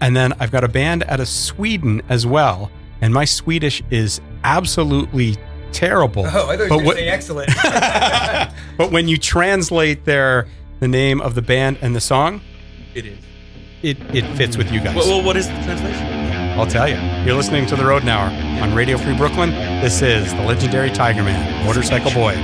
And 0.00 0.14
then 0.16 0.34
I've 0.40 0.50
got 0.50 0.64
a 0.64 0.68
band 0.68 1.04
out 1.08 1.20
of 1.20 1.28
Sweden 1.28 2.02
as 2.08 2.26
well, 2.26 2.70
and 3.00 3.12
my 3.14 3.24
Swedish 3.24 3.82
is 3.90 4.20
absolutely 4.44 5.36
terrible. 5.72 6.24
Oh, 6.26 6.48
I 6.48 6.56
thought 6.56 6.70
you 6.70 6.76
were 6.78 6.82
what- 6.84 6.96
say 6.96 7.08
excellent. 7.08 7.50
but 8.76 8.90
when 8.92 9.08
you 9.08 9.16
translate 9.16 10.04
their 10.04 10.46
the 10.80 10.88
name 10.88 11.20
of 11.20 11.34
the 11.34 11.42
band 11.42 11.78
and 11.80 11.94
the 11.96 12.00
song, 12.00 12.40
It 12.94 13.06
is. 13.06 13.18
it, 13.82 13.98
it 14.14 14.24
fits 14.36 14.56
with 14.58 14.70
you 14.70 14.80
guys. 14.80 14.94
Well, 14.96 15.08
well, 15.08 15.22
what 15.22 15.36
is 15.36 15.46
the 15.48 15.54
translation? 15.62 16.06
I'll 16.58 16.66
tell 16.66 16.88
you. 16.88 16.96
You're 17.26 17.36
listening 17.36 17.66
to 17.66 17.76
the 17.76 17.84
Road 17.84 18.06
Hour 18.08 18.30
on 18.62 18.74
Radio 18.74 18.96
Free 18.98 19.16
Brooklyn. 19.16 19.50
This 19.82 20.00
is 20.02 20.32
the 20.34 20.42
legendary 20.42 20.88
Tigerman, 20.90 21.64
Motorcycle 21.66 22.10
Boy. 22.12 22.34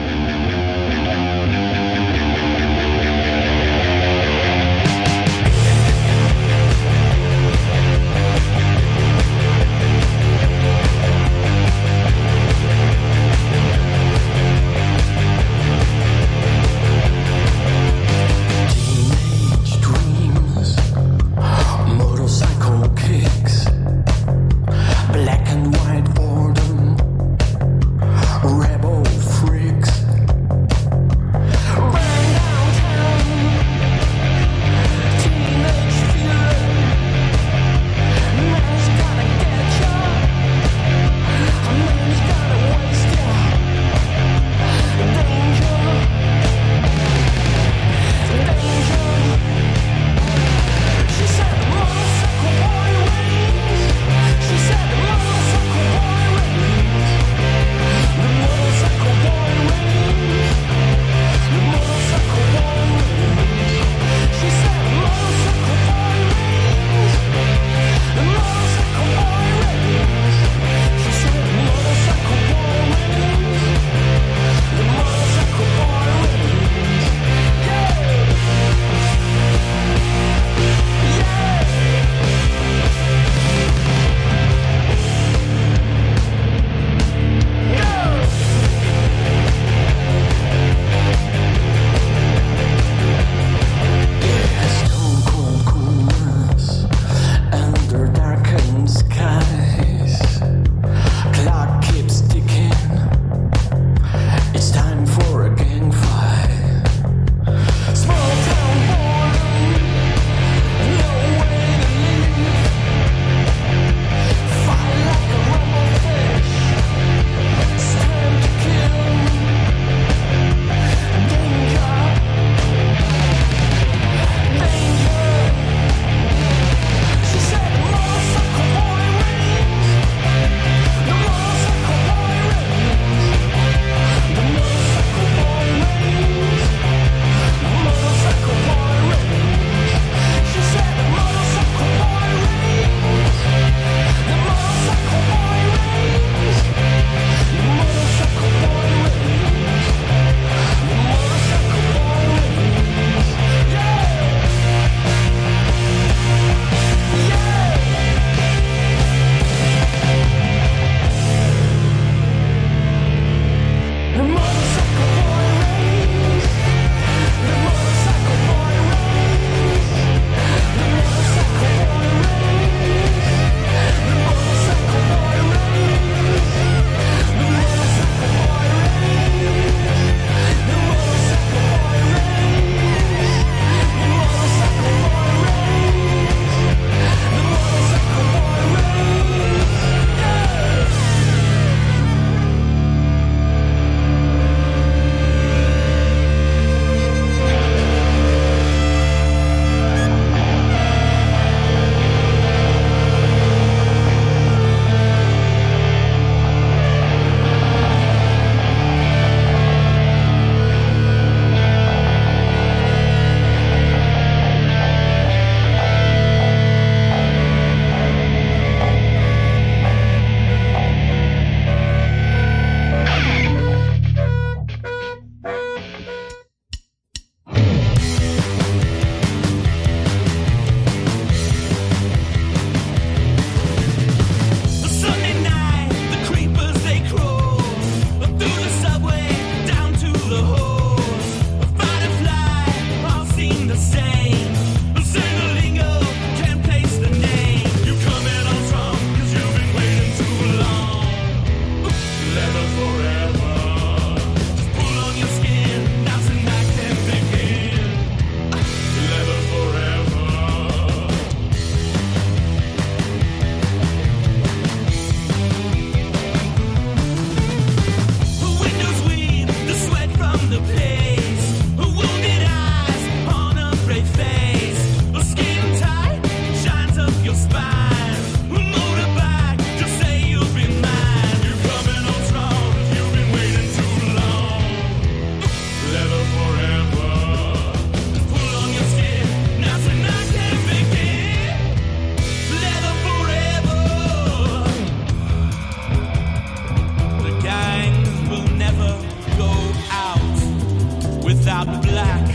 black 301.64 302.26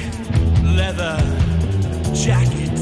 leather 0.63 1.17
jacket. 2.13 2.76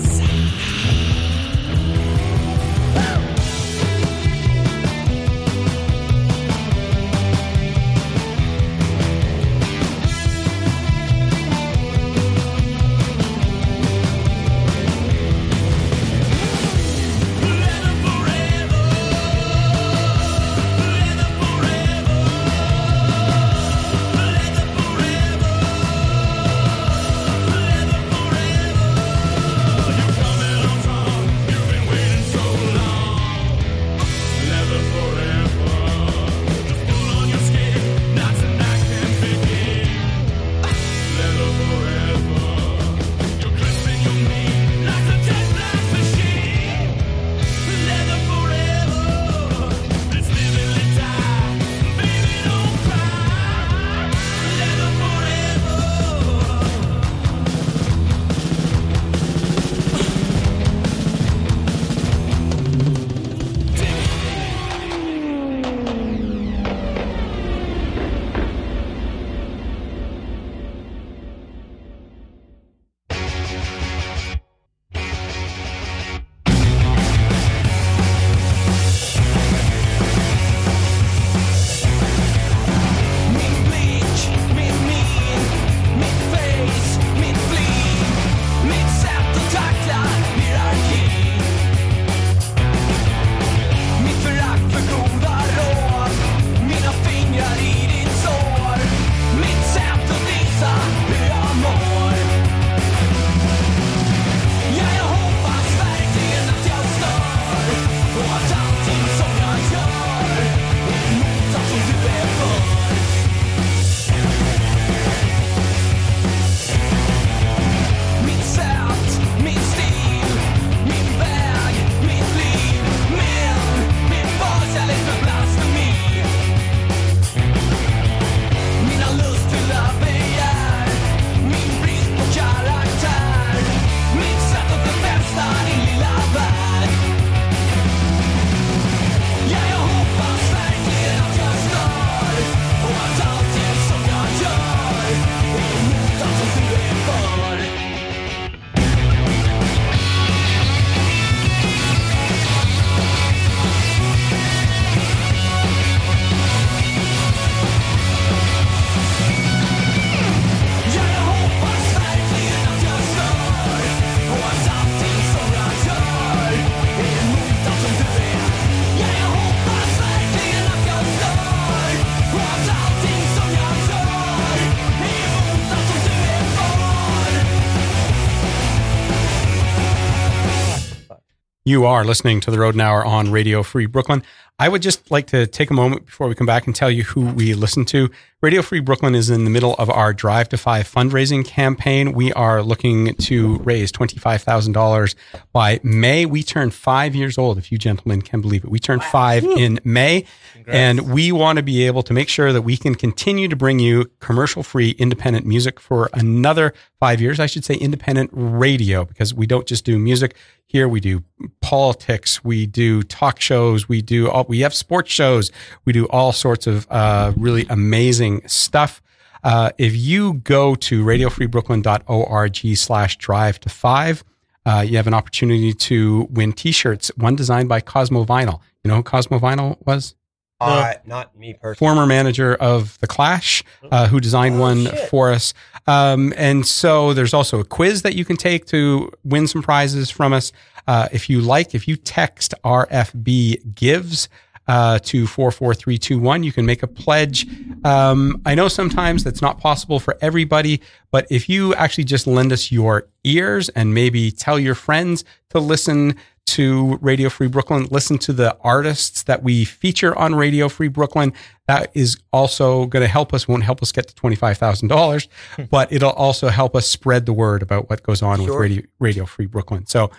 You 181.76 181.84
are 181.84 182.06
listening 182.06 182.40
to 182.40 182.52
the 182.52 182.58
Road 182.58 182.80
Hour 182.80 183.06
on 183.06 183.34
Radio 183.34 183.62
Free 183.62 183.86
Brooklyn. 183.86 184.24
I 184.58 184.70
would 184.70 184.82
just 184.82 185.12
like 185.12 185.28
to 185.28 185.46
take 185.46 185.70
a 185.70 185.74
moment 185.74 186.06
before 186.06 186.30
we 186.30 186.34
come 186.36 186.48
back 186.48 186.66
and 186.66 186.74
tell 186.74 186.90
you 186.90 187.04
who 187.04 187.26
we 187.26 187.54
listen 187.54 187.84
to. 187.88 188.10
Radio 188.42 188.62
Free 188.62 188.80
Brooklyn 188.80 189.14
is 189.14 189.30
in 189.30 189.44
the 189.44 189.50
middle 189.50 189.74
of 189.74 189.90
our 189.90 190.14
Drive 190.14 190.48
to 190.50 190.58
Five 190.58 190.90
fundraising 190.90 191.44
campaign. 191.44 192.14
We 192.14 192.32
are 192.32 192.64
looking 192.64 193.16
to 193.16 193.58
raise 193.58 193.92
$25,000 193.92 195.16
by 195.52 195.82
May. 195.84 196.26
We 196.26 196.44
turn 196.44 196.70
five 196.70 197.14
years 197.14 197.38
old, 197.38 197.58
if 197.58 197.70
you 197.74 197.78
gentlemen 197.78 198.22
can 198.22 198.40
believe 198.40 198.64
it. 198.64 198.70
We 198.70 198.80
turn 198.80 199.02
five 199.02 199.44
in 199.44 199.82
May. 199.84 200.26
And 200.68 201.12
we 201.12 201.34
want 201.34 201.58
to 201.58 201.64
be 201.64 201.86
able 201.86 202.04
to 202.04 202.14
make 202.14 202.30
sure 202.30 202.54
that 202.54 202.62
we 202.62 202.78
can 202.78 202.96
continue 202.96 203.50
to 203.50 203.56
bring 203.58 203.80
you 203.80 204.10
commercial 204.20 204.64
free 204.64 204.92
independent 204.92 205.46
music 205.46 205.80
for 205.80 206.10
another 206.14 206.74
five 207.00 207.20
years. 207.20 207.40
I 207.42 207.46
should 207.46 207.66
say 207.66 207.76
independent 207.76 208.30
radio 208.34 209.04
because 209.04 209.34
we 209.34 209.46
don't 209.46 209.68
just 209.68 209.84
do 209.84 210.00
music 210.00 210.36
here. 210.68 210.88
We 210.88 211.00
do 211.00 211.24
politics. 211.62 212.44
We 212.44 212.66
do 212.66 213.04
talk 213.04 213.40
shows. 213.40 213.88
We 213.88 214.02
do 214.02 214.30
all, 214.30 214.46
we 214.48 214.60
have 214.62 214.74
sports 214.74 215.12
shows. 215.12 215.52
We 215.86 215.94
do 215.94 216.06
all 216.08 216.32
sorts 216.32 216.68
of 216.68 216.88
uh, 216.90 217.34
really 217.38 217.66
amazing 217.70 218.48
stuff. 218.48 219.02
Uh, 219.44 219.70
if 219.78 219.96
you 219.96 220.36
go 220.36 220.74
to 220.76 221.04
radiofreebrooklyn.org 221.06 222.78
slash 222.78 223.18
drive 223.18 223.60
to 223.60 223.70
five, 223.70 224.24
uh, 224.66 224.84
you 224.86 224.98
have 224.98 225.06
an 225.08 225.14
opportunity 225.14 225.72
to 225.72 226.28
win 226.32 226.52
t-shirts, 226.52 227.12
one 227.16 227.36
designed 227.36 227.70
by 227.70 227.80
Cosmo 227.80 228.26
Vinyl. 228.26 228.60
You 228.84 228.90
know 228.90 228.96
who 228.96 229.04
Cosmo 229.04 229.38
Vinyl 229.38 229.78
was? 229.86 230.16
Uh, 230.62 230.94
not 231.06 231.38
me 231.38 231.54
personally. 231.54 231.76
former 231.76 232.06
manager 232.06 232.56
of 232.56 232.98
the 233.00 233.08
Clash, 233.08 233.64
uh, 233.92 234.08
who 234.08 234.20
designed 234.20 234.60
one 234.60 234.86
for 235.10 235.32
us. 235.32 235.54
Um, 235.88 236.34
and 236.38 236.66
so 236.66 237.14
there's 237.14 237.34
also 237.34 237.60
a 237.60 237.66
quiz 237.66 238.02
that 238.04 238.16
you 238.16 238.26
can 238.26 238.38
take 238.38 238.66
to 238.68 239.12
win 239.24 239.48
some 239.48 239.62
prizes 239.62 240.10
from 240.10 240.34
us. 240.34 240.52
Uh, 240.88 241.08
if 241.12 241.30
you 241.30 241.42
like, 241.42 241.76
if 241.76 241.88
you 241.88 241.96
text 241.96 242.54
RFB 242.64 243.76
gives 243.76 244.30
uh, 244.68 245.00
to 245.00 245.28
44321, 245.28 246.44
you 246.44 246.52
can 246.52 246.66
make 246.66 246.82
a 246.84 246.88
pledge. 246.88 247.48
Um, 247.84 248.42
I 248.46 248.56
know 248.56 248.68
sometimes 248.68 249.24
that's 249.24 249.42
not 249.42 249.60
possible 249.60 250.00
for 250.00 250.18
everybody, 250.22 250.82
but 251.12 251.28
if 251.30 251.48
you 251.50 251.76
actually 251.76 252.06
just 252.06 252.26
lend 252.26 252.52
us 252.52 252.72
your 252.72 253.08
ears 253.24 253.70
and 253.70 253.94
maybe 253.94 254.32
tell 254.32 254.58
your 254.58 254.76
friends 254.76 255.24
to 255.50 255.60
listen 255.60 256.16
to 256.48 256.98
Radio 257.02 257.30
Free 257.30 257.48
Brooklyn, 257.48 257.88
listen 257.92 258.18
to 258.20 258.34
the 258.34 258.58
artists 258.62 259.24
that 259.24 259.44
we 259.44 259.66
feature 259.66 260.16
on 260.18 260.36
Radio 260.36 260.70
Free 260.70 260.88
Brooklyn. 260.88 261.34
That 261.68 261.92
is 261.94 262.18
also 262.32 262.86
going 262.86 263.02
to 263.02 263.08
help 263.08 263.34
us, 263.34 263.48
won't 263.48 263.64
help 263.64 263.82
us 263.82 263.92
get 263.92 264.08
to 264.08 264.16
$25,000, 264.16 265.28
but 265.70 265.92
it'll 265.92 266.12
also 266.12 266.50
help 266.50 266.76
us 266.76 266.88
spread 266.88 267.26
the 267.26 267.34
word 267.34 267.62
about 267.62 267.90
what 267.90 268.04
goes 268.04 268.22
on 268.22 268.42
with 268.42 268.50
Radio, 268.50 268.84
Radio 269.00 269.26
Free 269.26 269.48
Brooklyn. 269.48 269.86
So 269.86 270.12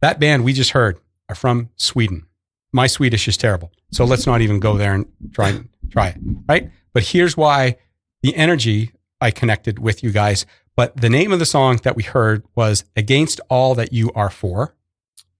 that 0.00 0.18
band 0.18 0.44
we 0.44 0.52
just 0.52 0.70
heard 0.70 0.98
are 1.28 1.34
from 1.34 1.70
Sweden. 1.76 2.26
My 2.72 2.86
Swedish 2.86 3.28
is 3.28 3.36
terrible. 3.36 3.70
So 3.92 4.04
let's 4.04 4.26
not 4.26 4.40
even 4.40 4.60
go 4.60 4.76
there 4.76 4.94
and 4.94 5.06
try 5.32 5.50
and 5.50 5.68
try 5.90 6.08
it. 6.08 6.16
Right. 6.48 6.70
But 6.92 7.04
here's 7.04 7.36
why 7.36 7.76
the 8.22 8.34
energy 8.36 8.92
I 9.20 9.30
connected 9.30 9.78
with 9.78 10.02
you 10.02 10.10
guys. 10.10 10.46
But 10.76 10.96
the 10.96 11.10
name 11.10 11.32
of 11.32 11.38
the 11.38 11.46
song 11.46 11.80
that 11.82 11.96
we 11.96 12.02
heard 12.02 12.44
was 12.54 12.84
Against 12.94 13.40
All 13.48 13.74
That 13.74 13.92
You 13.92 14.12
Are 14.14 14.30
For. 14.30 14.74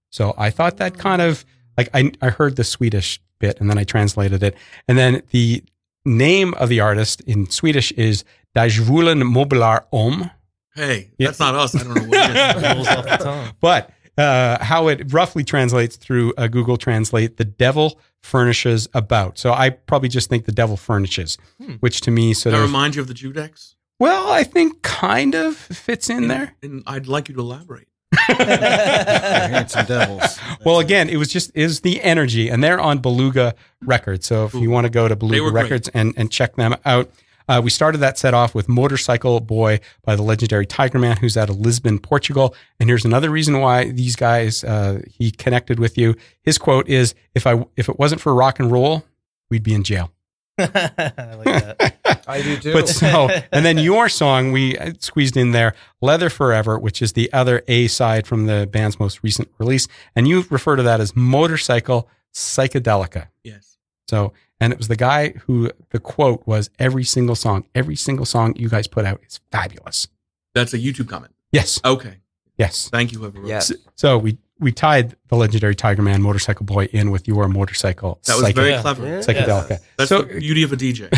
So 0.09 0.33
I 0.37 0.49
thought 0.49 0.77
that 0.77 0.97
kind 0.97 1.21
of 1.21 1.45
like 1.77 1.89
I, 1.93 2.11
I 2.21 2.29
heard 2.29 2.55
the 2.55 2.63
Swedish 2.63 3.19
bit 3.39 3.59
and 3.59 3.69
then 3.69 3.77
I 3.77 3.83
translated 3.83 4.43
it. 4.43 4.55
And 4.87 4.97
then 4.97 5.21
the 5.31 5.63
name 6.05 6.53
of 6.55 6.69
the 6.69 6.79
artist 6.79 7.21
in 7.21 7.49
Swedish 7.49 7.91
is 7.93 8.23
Djävulen 8.55 9.21
Möblerar 9.23 9.85
Om. 9.93 10.29
Hey, 10.75 11.11
Yeah. 11.17 11.27
that's 11.27 11.39
not 11.39 11.55
us. 11.55 11.75
I 11.75 11.83
don't 11.83 11.93
know 11.95 12.03
what 12.03 12.29
it 12.29 12.57
is. 12.57 12.63
Rolls 12.75 12.87
off 12.87 13.05
the 13.05 13.17
tongue. 13.23 13.53
But 13.59 13.91
uh, 14.17 14.63
how 14.63 14.87
it 14.87 15.13
roughly 15.13 15.43
translates 15.43 15.95
through 15.95 16.33
uh, 16.37 16.47
Google 16.47 16.77
Translate, 16.77 17.37
the 17.37 17.45
devil 17.45 17.99
furnishes 18.23 18.87
about. 18.93 19.37
So 19.37 19.53
I 19.53 19.69
probably 19.69 20.09
just 20.09 20.29
think 20.29 20.45
the 20.45 20.51
devil 20.51 20.75
furnishes, 20.77 21.37
Hmm. 21.61 21.73
which 21.79 22.01
to 22.01 22.11
me 22.11 22.33
sort 22.33 22.51
That 22.51 22.59
of, 22.59 22.65
reminds 22.65 22.95
you 22.97 23.01
of 23.01 23.07
the 23.07 23.13
Judex? 23.13 23.75
well, 23.99 24.29
I 24.31 24.43
think 24.43 24.81
kind 24.81 25.35
of 25.35 25.55
fits 25.57 26.09
in 26.09 26.27
there. 26.29 26.55
And 26.63 26.83
I'd 26.87 27.07
like 27.07 27.27
you 27.29 27.35
to 27.35 27.41
elaborate. 27.41 27.87
They're 28.27 29.49
handsome 29.49 29.85
devils. 29.85 30.39
Well, 30.65 30.79
again, 30.79 31.07
it 31.07 31.15
was 31.15 31.29
just 31.29 31.51
is 31.55 31.81
the 31.81 32.01
energy, 32.01 32.49
and 32.49 32.61
they're 32.61 32.81
on 32.81 32.99
Beluga 32.99 33.55
Records. 33.81 34.27
So 34.27 34.45
if 34.45 34.53
you 34.53 34.69
want 34.69 34.85
to 34.85 34.89
go 34.89 35.07
to 35.07 35.15
Beluga 35.15 35.41
were 35.41 35.51
great. 35.51 35.63
Records 35.63 35.87
and 35.93 36.13
and 36.17 36.29
check 36.29 36.55
them 36.57 36.75
out, 36.83 37.09
uh, 37.47 37.61
we 37.63 37.69
started 37.69 37.99
that 37.99 38.17
set 38.17 38.33
off 38.33 38.53
with 38.53 38.67
"Motorcycle 38.67 39.39
Boy" 39.39 39.79
by 40.03 40.17
the 40.17 40.21
legendary 40.21 40.67
Tigerman, 40.67 41.17
who's 41.19 41.37
out 41.37 41.49
of 41.49 41.57
Lisbon, 41.59 41.97
Portugal. 41.97 42.53
And 42.79 42.89
here's 42.89 43.05
another 43.05 43.29
reason 43.29 43.61
why 43.61 43.91
these 43.91 44.17
guys 44.17 44.63
uh, 44.65 45.01
he 45.07 45.31
connected 45.31 45.79
with 45.79 45.97
you. 45.97 46.15
His 46.43 46.57
quote 46.57 46.89
is, 46.89 47.15
"If 47.33 47.47
I 47.47 47.65
if 47.77 47.87
it 47.87 47.97
wasn't 47.97 48.19
for 48.19 48.33
rock 48.35 48.59
and 48.59 48.69
roll, 48.69 49.05
we'd 49.49 49.63
be 49.63 49.73
in 49.73 49.83
jail." 49.83 50.11
I 51.17 51.33
like 51.35 51.45
that. 51.45 52.23
I 52.27 52.41
do 52.41 52.57
too. 52.57 52.73
But 52.73 52.87
so, 52.89 53.29
and 53.51 53.65
then 53.65 53.77
your 53.77 54.09
song 54.09 54.51
we 54.51 54.77
uh, 54.77 54.93
squeezed 54.99 55.35
in 55.37 55.51
there, 55.51 55.73
Leather 56.01 56.29
Forever, 56.29 56.77
which 56.77 57.01
is 57.01 57.13
the 57.13 57.31
other 57.33 57.63
A 57.67 57.87
side 57.87 58.27
from 58.27 58.45
the 58.45 58.67
band's 58.71 58.99
most 58.99 59.23
recent 59.23 59.49
release. 59.57 59.87
And 60.15 60.27
you 60.27 60.45
refer 60.49 60.75
to 60.75 60.83
that 60.83 60.99
as 61.01 61.15
Motorcycle 61.15 62.07
Psychedelica. 62.33 63.27
Yes. 63.43 63.77
So, 64.07 64.33
and 64.59 64.73
it 64.73 64.77
was 64.77 64.87
the 64.87 64.95
guy 64.95 65.29
who 65.45 65.71
the 65.91 65.99
quote 65.99 66.45
was 66.45 66.69
every 66.79 67.03
single 67.03 67.35
song, 67.35 67.65
every 67.73 67.95
single 67.95 68.25
song 68.25 68.53
you 68.57 68.69
guys 68.69 68.87
put 68.87 69.05
out 69.05 69.21
is 69.25 69.39
fabulous. 69.51 70.07
That's 70.53 70.73
a 70.73 70.77
YouTube 70.79 71.07
comment. 71.09 71.33
Yes. 71.51 71.79
Okay. 71.85 72.17
Yes. 72.57 72.89
Thank 72.89 73.11
you, 73.13 73.19
whoever 73.19 73.39
wrote 73.39 73.47
Yes. 73.47 73.69
it. 73.71 73.79
So 73.95 74.17
we, 74.17 74.37
we 74.59 74.71
tied 74.71 75.15
the 75.29 75.35
legendary 75.35 75.75
Tigerman 75.75 76.19
Motorcycle 76.21 76.65
Boy 76.65 76.85
in 76.91 77.11
with 77.11 77.27
your 77.27 77.47
motorcycle. 77.47 78.19
That 78.25 78.33
was 78.35 78.41
psyche- 78.41 78.53
very 78.53 78.81
clever. 78.81 79.05
Yeah. 79.07 79.19
psychedelica. 79.19 79.79
That's 79.97 80.09
so 80.09 80.21
the 80.23 80.39
beauty 80.39 80.63
of 80.63 80.73
a 80.73 80.77
DJ. 80.77 81.09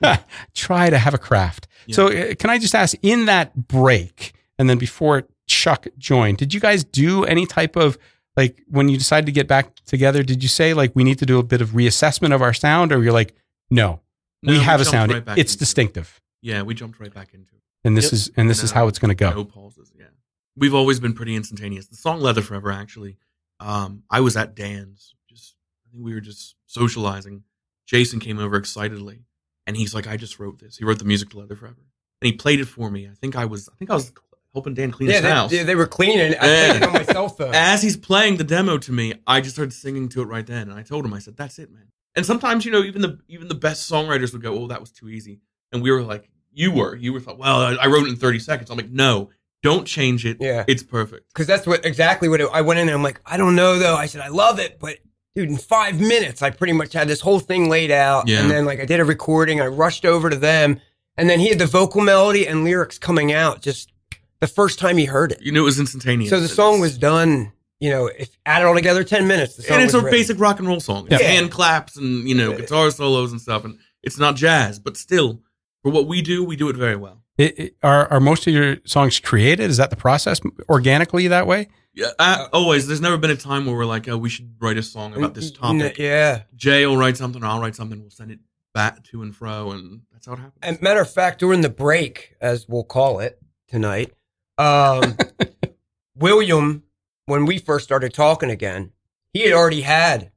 try 0.54 0.90
to 0.90 0.98
have 0.98 1.14
a 1.14 1.18
craft. 1.18 1.66
Yeah. 1.86 1.96
So, 1.96 2.06
uh, 2.08 2.34
can 2.38 2.50
I 2.50 2.58
just 2.58 2.74
ask 2.74 2.96
in 3.02 3.26
that 3.26 3.68
break, 3.68 4.32
and 4.58 4.68
then 4.70 4.78
before 4.78 5.24
Chuck 5.46 5.86
joined, 5.98 6.38
did 6.38 6.54
you 6.54 6.60
guys 6.60 6.84
do 6.84 7.24
any 7.24 7.46
type 7.46 7.76
of 7.76 7.98
like 8.36 8.62
when 8.68 8.88
you 8.88 8.96
decided 8.96 9.26
to 9.26 9.32
get 9.32 9.46
back 9.48 9.74
together? 9.86 10.22
Did 10.22 10.42
you 10.42 10.48
say 10.48 10.74
like 10.74 10.92
we 10.94 11.04
need 11.04 11.18
to 11.18 11.26
do 11.26 11.38
a 11.38 11.42
bit 11.42 11.60
of 11.60 11.70
reassessment 11.70 12.34
of 12.34 12.42
our 12.42 12.54
sound, 12.54 12.92
or 12.92 13.02
you're 13.02 13.12
like, 13.12 13.34
no, 13.70 14.00
No, 14.42 14.52
we 14.52 14.58
have 14.60 14.80
a 14.80 14.84
sound. 14.84 15.12
right 15.12 15.22
it's 15.36 15.52
into 15.52 15.56
it. 15.56 15.58
distinctive, 15.58 16.20
Yeah, 16.42 16.62
we 16.62 16.74
jumped 16.74 17.00
right 17.00 17.12
back 17.12 17.34
into 17.34 17.50
it. 17.54 17.60
and 17.84 17.96
this 17.96 18.06
Yep. 18.06 18.12
is 18.12 18.30
and 18.36 18.50
this 18.50 18.62
is 18.62 18.70
how 18.70 18.88
it's 18.88 18.98
going 18.98 19.10
to 19.10 19.14
go. 19.14 19.30
No 19.30 19.44
pauses. 19.44 19.92
We've 20.56 20.74
always 20.74 21.00
been 21.00 21.14
pretty 21.14 21.34
instantaneous. 21.34 21.86
The 21.86 21.96
song 21.96 22.20
Leather 22.20 22.42
Forever, 22.42 22.70
actually, 22.70 23.18
um, 23.60 24.02
I 24.10 24.20
was 24.20 24.36
at 24.36 24.54
Dan's. 24.54 25.14
Just, 25.28 25.56
I 25.86 25.92
think 25.92 26.04
we 26.04 26.14
were 26.14 26.20
just 26.20 26.54
socializing. 26.66 27.42
Jason 27.86 28.20
came 28.20 28.38
over 28.38 28.56
excitedly 28.56 29.24
and 29.66 29.76
he's 29.76 29.94
like, 29.94 30.06
I 30.06 30.16
just 30.16 30.38
wrote 30.38 30.58
this. 30.58 30.76
He 30.76 30.84
wrote 30.84 30.98
the 30.98 31.04
music 31.04 31.30
to 31.30 31.38
Leather 31.38 31.56
Forever. 31.56 31.82
And 32.20 32.26
he 32.26 32.32
played 32.32 32.60
it 32.60 32.66
for 32.66 32.90
me. 32.90 33.06
I 33.06 33.14
think 33.14 33.36
I 33.36 33.44
was, 33.44 33.68
I 33.68 33.76
think 33.76 33.90
I 33.90 33.94
was 33.94 34.12
helping 34.52 34.74
Dan 34.74 34.90
clean 34.90 35.10
yeah, 35.10 35.16
his 35.16 35.24
house. 35.24 35.50
they, 35.50 35.58
they, 35.58 35.62
they 35.64 35.74
were 35.74 35.86
cleaning. 35.86 36.34
I 36.34 36.38
played 36.38 36.76
it 36.76 36.82
on 36.84 36.92
my 36.92 37.02
cell 37.02 37.28
phone. 37.28 37.54
As 37.54 37.82
he's 37.82 37.96
playing 37.96 38.36
the 38.36 38.44
demo 38.44 38.78
to 38.78 38.92
me, 38.92 39.14
I 39.26 39.40
just 39.40 39.56
started 39.56 39.72
singing 39.72 40.08
to 40.10 40.22
it 40.22 40.26
right 40.26 40.46
then. 40.46 40.70
And 40.70 40.78
I 40.78 40.82
told 40.82 41.04
him, 41.04 41.12
I 41.12 41.18
said, 41.18 41.36
that's 41.36 41.58
it, 41.58 41.70
man. 41.70 41.88
And 42.16 42.24
sometimes, 42.24 42.64
you 42.64 42.70
know, 42.70 42.82
even 42.82 43.02
the 43.02 43.18
even 43.28 43.48
the 43.48 43.56
best 43.56 43.90
songwriters 43.90 44.32
would 44.32 44.42
go, 44.42 44.56
oh, 44.56 44.68
that 44.68 44.80
was 44.80 44.92
too 44.92 45.08
easy. 45.08 45.40
And 45.72 45.82
we 45.82 45.90
were 45.90 46.02
like, 46.02 46.30
you 46.52 46.70
were. 46.70 46.94
You 46.94 47.12
were 47.12 47.18
thought, 47.18 47.38
well, 47.38 47.60
I, 47.60 47.74
I 47.74 47.86
wrote 47.88 48.06
it 48.06 48.10
in 48.10 48.16
30 48.16 48.38
seconds. 48.38 48.70
I'm 48.70 48.76
like, 48.76 48.90
no, 48.90 49.30
don't 49.64 49.86
change 49.86 50.24
it. 50.26 50.36
Yeah. 50.40 50.64
It's 50.68 50.82
perfect. 50.82 51.32
Because 51.32 51.46
that's 51.46 51.66
what 51.66 51.84
exactly 51.86 52.28
what 52.28 52.40
it, 52.40 52.48
I 52.52 52.60
went 52.60 52.78
in 52.78 52.88
and 52.88 52.94
I'm 52.94 53.02
like, 53.02 53.20
I 53.26 53.36
don't 53.38 53.56
know 53.56 53.78
though. 53.78 53.96
I 53.96 54.06
said, 54.06 54.20
I 54.20 54.28
love 54.28 54.58
it, 54.60 54.78
but 54.78 54.98
dude, 55.34 55.48
in 55.48 55.56
five 55.56 55.98
minutes, 55.98 56.42
I 56.42 56.50
pretty 56.50 56.74
much 56.74 56.92
had 56.92 57.08
this 57.08 57.20
whole 57.22 57.40
thing 57.40 57.68
laid 57.70 57.90
out. 57.90 58.28
Yeah. 58.28 58.40
And 58.42 58.50
then 58.50 58.66
like 58.66 58.78
I 58.78 58.84
did 58.84 59.00
a 59.00 59.04
recording, 59.04 59.60
I 59.62 59.66
rushed 59.66 60.04
over 60.04 60.28
to 60.30 60.36
them, 60.36 60.80
and 61.16 61.28
then 61.30 61.40
he 61.40 61.48
had 61.48 61.58
the 61.58 61.66
vocal 61.66 62.02
melody 62.02 62.46
and 62.46 62.62
lyrics 62.62 62.98
coming 62.98 63.32
out 63.32 63.62
just 63.62 63.90
the 64.40 64.46
first 64.46 64.78
time 64.78 64.98
he 64.98 65.06
heard 65.06 65.32
it. 65.32 65.40
You 65.40 65.50
knew 65.50 65.62
it 65.62 65.64
was 65.64 65.80
instantaneous. 65.80 66.28
So 66.28 66.40
the 66.40 66.48
song 66.48 66.78
was 66.80 66.98
done, 66.98 67.50
you 67.80 67.88
know, 67.88 68.06
if 68.08 68.36
added 68.44 68.66
all 68.66 68.74
together, 68.74 69.02
10 69.02 69.26
minutes. 69.26 69.58
And 69.70 69.82
it's 69.82 69.94
a 69.94 70.02
basic 70.02 70.38
rock 70.38 70.58
and 70.58 70.68
roll 70.68 70.80
song. 70.80 71.08
It's 71.10 71.22
Yeah. 71.22 71.26
hand 71.26 71.50
claps 71.50 71.96
and 71.96 72.28
you 72.28 72.34
know 72.34 72.52
guitar 72.54 72.90
solos 72.90 73.32
and 73.32 73.40
stuff, 73.40 73.64
and 73.64 73.78
it's 74.02 74.18
not 74.18 74.36
jazz, 74.36 74.78
but 74.78 74.98
still, 74.98 75.40
for 75.82 75.90
what 75.90 76.06
we 76.06 76.20
do, 76.20 76.44
we 76.44 76.54
do 76.54 76.68
it 76.68 76.76
very 76.76 76.96
well. 76.96 77.23
It, 77.38 77.58
it- 77.58 77.76
are 77.82 78.06
are 78.12 78.20
most 78.20 78.46
of 78.46 78.52
your 78.54 78.76
songs 78.84 79.18
created? 79.20 79.70
Is 79.70 79.76
that 79.78 79.90
the 79.90 79.96
process 79.96 80.40
organically 80.68 81.28
that 81.28 81.46
way? 81.46 81.68
Yeah, 81.94 82.08
uh, 82.18 82.48
always. 82.52 82.86
There's 82.88 83.00
never 83.00 83.16
been 83.16 83.30
a 83.30 83.36
time 83.36 83.66
where 83.66 83.76
we're 83.76 83.84
like, 83.84 84.08
oh, 84.08 84.18
we 84.18 84.28
should 84.28 84.54
write 84.60 84.76
a 84.76 84.82
song 84.82 85.14
about 85.14 85.34
this 85.34 85.52
topic. 85.52 85.96
Yeah. 85.96 86.42
Jay 86.56 86.86
will 86.86 86.96
write 86.96 87.16
something, 87.16 87.42
or 87.42 87.46
I'll 87.46 87.60
write 87.60 87.76
something. 87.76 88.00
We'll 88.00 88.10
send 88.10 88.32
it 88.32 88.40
back 88.72 89.04
to 89.04 89.22
and 89.22 89.34
fro, 89.34 89.70
and 89.70 90.00
that's 90.12 90.26
how 90.26 90.32
it 90.32 90.38
happens. 90.38 90.58
And 90.62 90.82
matter 90.82 91.00
of 91.00 91.08
fact, 91.10 91.38
during 91.38 91.60
the 91.60 91.68
break, 91.68 92.34
as 92.40 92.66
we'll 92.68 92.82
call 92.82 93.20
it 93.20 93.38
tonight, 93.68 94.12
um, 94.58 95.16
William, 96.16 96.82
when 97.26 97.46
we 97.46 97.58
first 97.58 97.84
started 97.84 98.12
talking 98.12 98.50
again, 98.50 98.90
he 99.32 99.42
had 99.42 99.52
already 99.52 99.82
had 99.82 100.32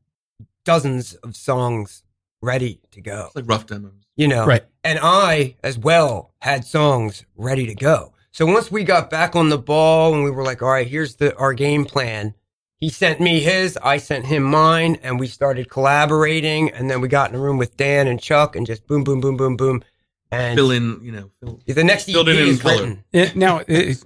dozens 0.64 1.16
of 1.16 1.36
songs 1.36 2.04
ready 2.42 2.80
to 2.92 3.02
go. 3.02 3.26
it's 3.28 3.36
like 3.36 3.48
rough 3.48 3.66
demos. 3.66 3.94
You 4.16 4.28
know, 4.28 4.46
Right. 4.46 4.64
And 4.84 4.98
I, 5.02 5.56
as 5.64 5.78
well, 5.78 6.34
had 6.42 6.66
songs 6.66 7.24
ready 7.36 7.68
to 7.68 7.76
go. 7.76 8.14
So 8.32 8.46
once 8.46 8.72
we 8.72 8.84
got 8.84 9.10
back 9.10 9.36
on 9.36 9.50
the 9.50 9.58
ball 9.58 10.14
and 10.14 10.24
we 10.24 10.32
were 10.32 10.44
like, 10.44 10.62
all 10.62 10.70
right, 10.70 10.88
here's 10.88 11.16
the 11.16 11.36
our 11.38 11.54
game 11.54 11.86
plan. 11.86 12.34
he 12.80 12.90
sent 12.90 13.20
me 13.20 13.40
his, 13.42 13.78
I 13.84 13.98
sent 13.98 14.26
him 14.26 14.44
mine, 14.44 14.98
and 15.04 15.20
we 15.20 15.28
started 15.28 15.70
collaborating. 15.70 16.72
And 16.72 16.90
then 16.90 17.02
we 17.02 17.08
got 17.08 17.30
in 17.32 17.36
a 17.36 17.40
room 17.40 17.58
with 17.58 17.76
Dan 17.78 18.08
and 18.08 18.20
Chuck, 18.22 18.56
and 18.56 18.66
just 18.66 18.86
boom, 18.88 19.04
boom, 19.04 19.20
boom, 19.22 19.38
boom, 19.38 19.56
boom. 19.58 19.84
And 20.32 20.56
Fill 20.58 20.72
in, 20.72 21.00
you 21.02 21.12
know, 21.12 21.32
fill, 21.40 21.60
the 21.66 21.84
next 21.84 22.08
EP 22.10 22.14
filled 22.14 22.30
in 22.30 22.36
is 22.38 22.62
color. 22.62 22.74
written. 22.76 23.04
It, 23.14 23.36
now, 23.36 23.62
it, 23.68 24.04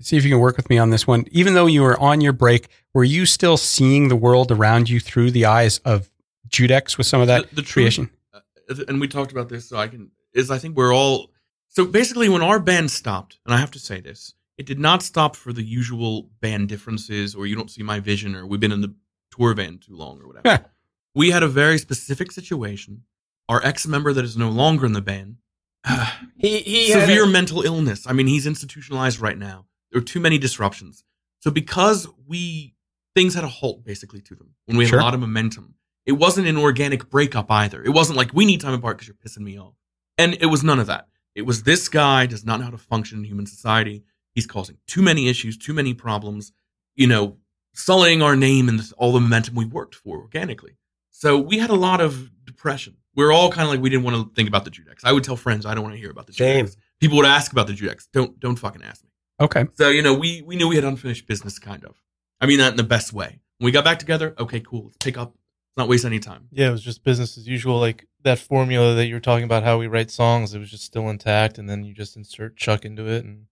see 0.00 0.16
if 0.16 0.24
you 0.24 0.30
can 0.30 0.40
work 0.40 0.56
with 0.56 0.68
me 0.70 0.78
on 0.78 0.90
this 0.90 1.06
one. 1.06 1.24
Even 1.30 1.54
though 1.54 1.66
you 1.66 1.82
were 1.82 1.98
on 2.00 2.20
your 2.20 2.32
break, 2.32 2.68
were 2.94 3.04
you 3.04 3.26
still 3.26 3.56
seeing 3.56 4.08
the 4.08 4.16
world 4.16 4.50
around 4.50 4.88
you 4.88 5.00
through 5.00 5.30
the 5.32 5.44
eyes 5.44 5.78
of 5.84 6.10
Judex 6.50 6.96
with 6.98 7.06
some 7.06 7.20
of 7.20 7.26
that 7.28 7.50
The- 7.50 7.56
the 7.56 7.62
creation? 7.62 8.10
uh, 8.34 8.40
and 8.88 9.00
we 9.00 9.08
talked 9.08 9.32
about 9.32 9.48
this, 9.48 9.68
so 9.68 9.76
I 9.76 9.88
can 9.88 10.10
is 10.32 10.50
I 10.50 10.58
think 10.58 10.76
we're 10.76 10.94
all 10.94 11.32
so 11.68 11.84
basically 11.86 12.28
when 12.28 12.42
our 12.42 12.58
band 12.60 12.90
stopped, 12.90 13.38
and 13.44 13.54
I 13.54 13.58
have 13.58 13.70
to 13.72 13.78
say 13.78 14.00
this, 14.00 14.34
it 14.58 14.66
did 14.66 14.78
not 14.78 15.02
stop 15.02 15.36
for 15.36 15.52
the 15.52 15.62
usual 15.62 16.30
band 16.40 16.68
differences 16.68 17.34
or 17.34 17.46
you 17.46 17.56
don't 17.56 17.70
see 17.70 17.82
my 17.82 18.00
vision 18.00 18.34
or 18.36 18.46
we've 18.46 18.60
been 18.60 18.72
in 18.72 18.80
the 18.80 18.94
tour 19.30 19.54
van 19.54 19.78
too 19.78 19.96
long 19.96 20.20
or 20.20 20.26
whatever. 20.26 20.42
Yeah. 20.48 20.58
we 21.14 21.30
had 21.30 21.42
a 21.42 21.48
very 21.48 21.78
specific 21.78 22.30
situation. 22.32 23.02
Our 23.48 23.64
ex 23.64 23.86
member 23.86 24.12
that 24.12 24.24
is 24.24 24.36
no 24.36 24.48
longer 24.50 24.86
in 24.86 24.92
the 24.92 25.00
band, 25.02 25.36
He, 26.36 26.58
he 26.60 26.90
had 26.90 27.02
severe 27.02 27.24
a- 27.24 27.28
mental 27.28 27.62
illness. 27.62 28.06
I 28.06 28.12
mean, 28.12 28.26
he's 28.26 28.46
institutionalized 28.46 29.20
right 29.20 29.38
now. 29.38 29.66
There 29.90 30.00
are 30.00 30.04
too 30.04 30.20
many 30.20 30.38
disruptions. 30.38 31.02
So 31.40 31.50
because 31.50 32.06
we 32.26 32.74
things 33.14 33.34
had 33.34 33.44
a 33.44 33.48
halt 33.48 33.84
basically 33.84 34.20
to 34.22 34.34
them 34.36 34.54
when 34.66 34.76
we 34.76 34.84
had 34.84 34.90
Sure. 34.90 35.00
a 35.00 35.02
lot 35.02 35.14
of 35.14 35.20
momentum. 35.20 35.74
It 36.10 36.18
wasn't 36.18 36.48
an 36.48 36.56
organic 36.56 37.08
breakup 37.08 37.52
either. 37.52 37.84
It 37.84 37.90
wasn't 37.90 38.16
like 38.16 38.34
we 38.34 38.44
need 38.44 38.60
time 38.60 38.74
apart 38.74 38.98
because 38.98 39.06
you're 39.06 39.14
pissing 39.14 39.44
me 39.44 39.60
off. 39.60 39.74
And 40.18 40.36
it 40.40 40.46
was 40.46 40.64
none 40.64 40.80
of 40.80 40.88
that. 40.88 41.06
It 41.36 41.42
was 41.42 41.62
this 41.62 41.88
guy 41.88 42.26
does 42.26 42.44
not 42.44 42.58
know 42.58 42.64
how 42.64 42.72
to 42.72 42.78
function 42.78 43.18
in 43.18 43.24
human 43.24 43.46
society. 43.46 44.02
He's 44.32 44.44
causing 44.44 44.78
too 44.88 45.02
many 45.02 45.28
issues, 45.28 45.56
too 45.56 45.72
many 45.72 45.94
problems, 45.94 46.50
you 46.96 47.06
know, 47.06 47.36
sullying 47.74 48.22
our 48.22 48.34
name 48.34 48.68
and 48.68 48.82
all 48.98 49.12
the 49.12 49.20
momentum 49.20 49.54
we 49.54 49.64
worked 49.64 49.94
for 49.94 50.18
organically. 50.18 50.78
So 51.10 51.38
we 51.38 51.58
had 51.58 51.70
a 51.70 51.74
lot 51.76 52.00
of 52.00 52.28
depression. 52.44 52.96
We 53.14 53.24
are 53.24 53.30
all 53.30 53.52
kind 53.52 53.68
of 53.68 53.70
like 53.70 53.80
we 53.80 53.88
didn't 53.88 54.02
want 54.02 54.16
to 54.16 54.34
think 54.34 54.48
about 54.48 54.64
the 54.64 54.72
Judex. 54.72 55.04
I 55.04 55.12
would 55.12 55.22
tell 55.22 55.36
friends 55.36 55.64
I 55.64 55.74
don't 55.74 55.84
want 55.84 55.94
to 55.94 56.00
hear 56.00 56.10
about 56.10 56.26
the 56.26 56.32
Same. 56.32 56.66
Judex. 56.66 56.76
People 56.98 57.18
would 57.18 57.26
ask 57.26 57.52
about 57.52 57.68
the 57.68 57.72
Judex. 57.72 58.08
Don't 58.12 58.40
don't 58.40 58.56
fucking 58.56 58.82
ask 58.82 59.04
me. 59.04 59.10
Okay. 59.40 59.66
So 59.74 59.90
you 59.90 60.02
know 60.02 60.14
we 60.14 60.42
we 60.42 60.56
knew 60.56 60.66
we 60.66 60.74
had 60.74 60.84
unfinished 60.84 61.28
business, 61.28 61.60
kind 61.60 61.84
of. 61.84 62.02
I 62.40 62.46
mean 62.46 62.58
that 62.58 62.72
in 62.72 62.76
the 62.76 62.82
best 62.82 63.12
way. 63.12 63.38
When 63.58 63.66
we 63.66 63.72
got 63.72 63.84
back 63.84 63.98
together, 63.98 64.34
okay, 64.38 64.60
cool. 64.60 64.86
Let's 64.86 64.96
pick 64.98 65.16
up. 65.18 65.34
Let's 65.76 65.84
not 65.84 65.88
waste 65.88 66.04
any 66.04 66.18
time. 66.18 66.48
Yeah, 66.50 66.68
it 66.68 66.72
was 66.72 66.82
just 66.82 67.04
business 67.04 67.38
as 67.38 67.46
usual. 67.46 67.78
Like 67.78 68.06
that 68.22 68.38
formula 68.38 68.94
that 68.96 69.06
you 69.06 69.14
were 69.14 69.20
talking 69.20 69.44
about, 69.44 69.62
how 69.62 69.78
we 69.78 69.86
write 69.86 70.10
songs, 70.10 70.52
it 70.54 70.58
was 70.58 70.70
just 70.70 70.84
still 70.84 71.08
intact, 71.08 71.58
and 71.58 71.68
then 71.70 71.84
you 71.84 71.94
just 71.94 72.16
insert 72.16 72.56
Chuck 72.56 72.84
into 72.84 73.06
it, 73.06 73.24
and 73.24 73.46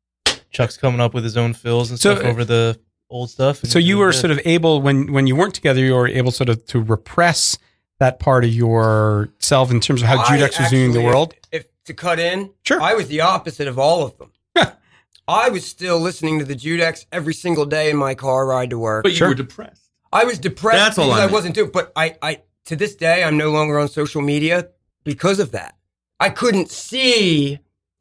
Chuck's 0.50 0.76
coming 0.76 1.00
up 1.00 1.14
with 1.14 1.24
his 1.24 1.36
own 1.36 1.54
fills 1.54 1.90
and 1.90 1.98
So, 1.98 2.14
stuff 2.14 2.24
uh, 2.26 2.28
over 2.28 2.44
the 2.44 2.78
old 3.08 3.30
stuff. 3.30 3.58
So 3.64 3.78
you 3.78 3.98
were 3.98 4.10
good. 4.10 4.18
sort 4.20 4.30
of 4.32 4.40
able 4.44 4.82
when 4.82 5.12
when 5.12 5.26
you 5.26 5.36
weren't 5.36 5.54
together, 5.54 5.80
you 5.80 5.94
were 5.94 6.08
able 6.08 6.30
sort 6.32 6.48
of 6.48 6.66
to 6.66 6.80
repress 6.80 7.56
that 8.00 8.18
part 8.20 8.44
of 8.44 8.50
yourself 8.52 9.70
in 9.70 9.80
terms 9.80 10.02
of 10.02 10.08
how 10.08 10.18
I 10.18 10.24
Judex 10.38 10.58
was 10.60 10.70
viewing 10.70 10.92
the 10.92 11.02
world. 11.02 11.34
If, 11.52 11.64
if 11.64 11.84
to 11.86 11.94
cut 11.94 12.18
in, 12.20 12.50
Sure. 12.64 12.80
I 12.80 12.94
was 12.94 13.08
the 13.08 13.20
opposite 13.22 13.66
of 13.68 13.78
all 13.78 14.04
of 14.04 14.16
them. 14.18 14.32
I 15.26 15.50
was 15.50 15.66
still 15.66 15.98
listening 16.00 16.38
to 16.38 16.44
the 16.46 16.54
Judex 16.54 17.04
every 17.12 17.34
single 17.34 17.66
day 17.66 17.90
in 17.90 17.96
my 17.98 18.14
car 18.14 18.46
ride 18.46 18.70
to 18.70 18.78
work. 18.78 19.02
But 19.02 19.12
you 19.12 19.16
Sure. 19.18 19.28
were 19.28 19.34
depressed. 19.34 19.87
I 20.12 20.24
was 20.24 20.38
depressed 20.38 20.78
That's 20.78 20.98
all 20.98 21.06
because 21.06 21.18
I 21.18 21.22
I, 21.22 21.26
meant. 21.26 21.32
wasn't 21.32 21.54
doing. 21.54 21.70
But 21.72 21.92
I, 21.96 22.16
I 22.22 22.42
to 22.66 22.76
this 22.76 22.94
day, 22.94 23.24
I'm 23.24 23.36
no 23.36 23.50
longer 23.50 23.78
on 23.78 23.88
social 23.88 24.22
media 24.22 24.68
because 25.04 25.38
of 25.40 25.52
that. 25.52 25.76
I 26.20 26.30
couldn't 26.30 26.70
see. 26.70 27.58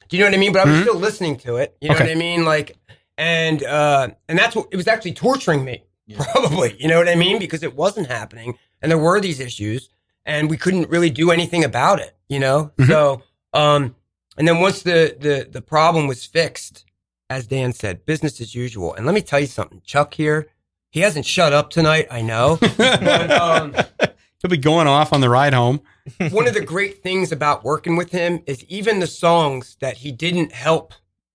Do 0.09 0.17
you 0.17 0.23
know 0.23 0.29
what 0.29 0.35
I 0.35 0.39
mean? 0.39 0.53
But 0.53 0.61
I 0.67 0.69
was 0.71 0.79
Mhm. 0.79 0.81
still 0.83 0.95
listening 0.95 1.35
to 1.39 1.57
it. 1.57 1.75
You 1.81 1.89
know 1.89 1.95
Okay. 1.95 2.05
what 2.05 2.11
I 2.11 2.15
mean? 2.15 2.45
Like, 2.45 2.77
and 3.17 3.63
uh, 3.63 4.09
and 4.29 4.37
that's 4.39 4.55
what 4.55 4.67
it 4.71 4.77
was 4.77 4.87
actually 4.87 5.13
torturing 5.13 5.63
me. 5.65 5.83
Yeah. 6.05 6.23
Probably, 6.31 6.75
you 6.79 6.87
know 6.87 6.97
what 6.97 7.09
I 7.09 7.15
mean? 7.15 7.39
Because 7.39 7.63
it 7.63 7.75
wasn't 7.75 8.07
happening, 8.07 8.57
and 8.81 8.89
there 8.91 8.97
were 8.97 9.19
these 9.19 9.39
issues, 9.41 9.89
and 10.25 10.49
we 10.49 10.55
couldn't 10.57 10.89
really 10.89 11.09
do 11.09 11.31
anything 11.31 11.63
about 11.65 11.99
it. 11.99 12.15
You 12.29 12.39
know, 12.39 12.71
Mhm. 12.77 12.87
so 12.87 13.21
um, 13.53 13.95
and 14.37 14.47
then 14.47 14.59
once 14.61 14.81
the 14.83 15.15
the 15.19 15.47
the 15.51 15.61
problem 15.61 16.07
was 16.07 16.23
fixed, 16.25 16.85
as 17.29 17.47
Dan 17.47 17.73
said, 17.73 18.05
business 18.05 18.39
as 18.39 18.55
usual. 18.55 18.93
And 18.93 19.05
let 19.05 19.13
me 19.15 19.21
tell 19.21 19.39
you 19.39 19.47
something, 19.47 19.81
Chuck 19.85 20.13
here, 20.13 20.47
he 20.97 21.03
hasn't 21.03 21.27
shut 21.27 21.53
up 21.53 21.69
tonight. 21.69 22.07
I 22.09 22.23
know. 22.23 22.57
But, 22.77 23.31
um, 23.31 23.75
He'll 24.41 24.49
be 24.49 24.57
going 24.57 24.87
off 24.87 25.13
on 25.13 25.21
the 25.21 25.29
ride 25.29 25.53
home. 25.53 25.81
one 26.31 26.47
of 26.47 26.55
the 26.55 26.61
great 26.65 27.03
things 27.03 27.31
about 27.31 27.63
working 27.63 27.95
with 27.95 28.11
him 28.11 28.41
is 28.47 28.63
even 28.65 28.99
the 28.99 29.07
songs 29.07 29.77
that 29.79 29.97
he 29.97 30.11
didn't 30.11 30.51
help, 30.51 30.93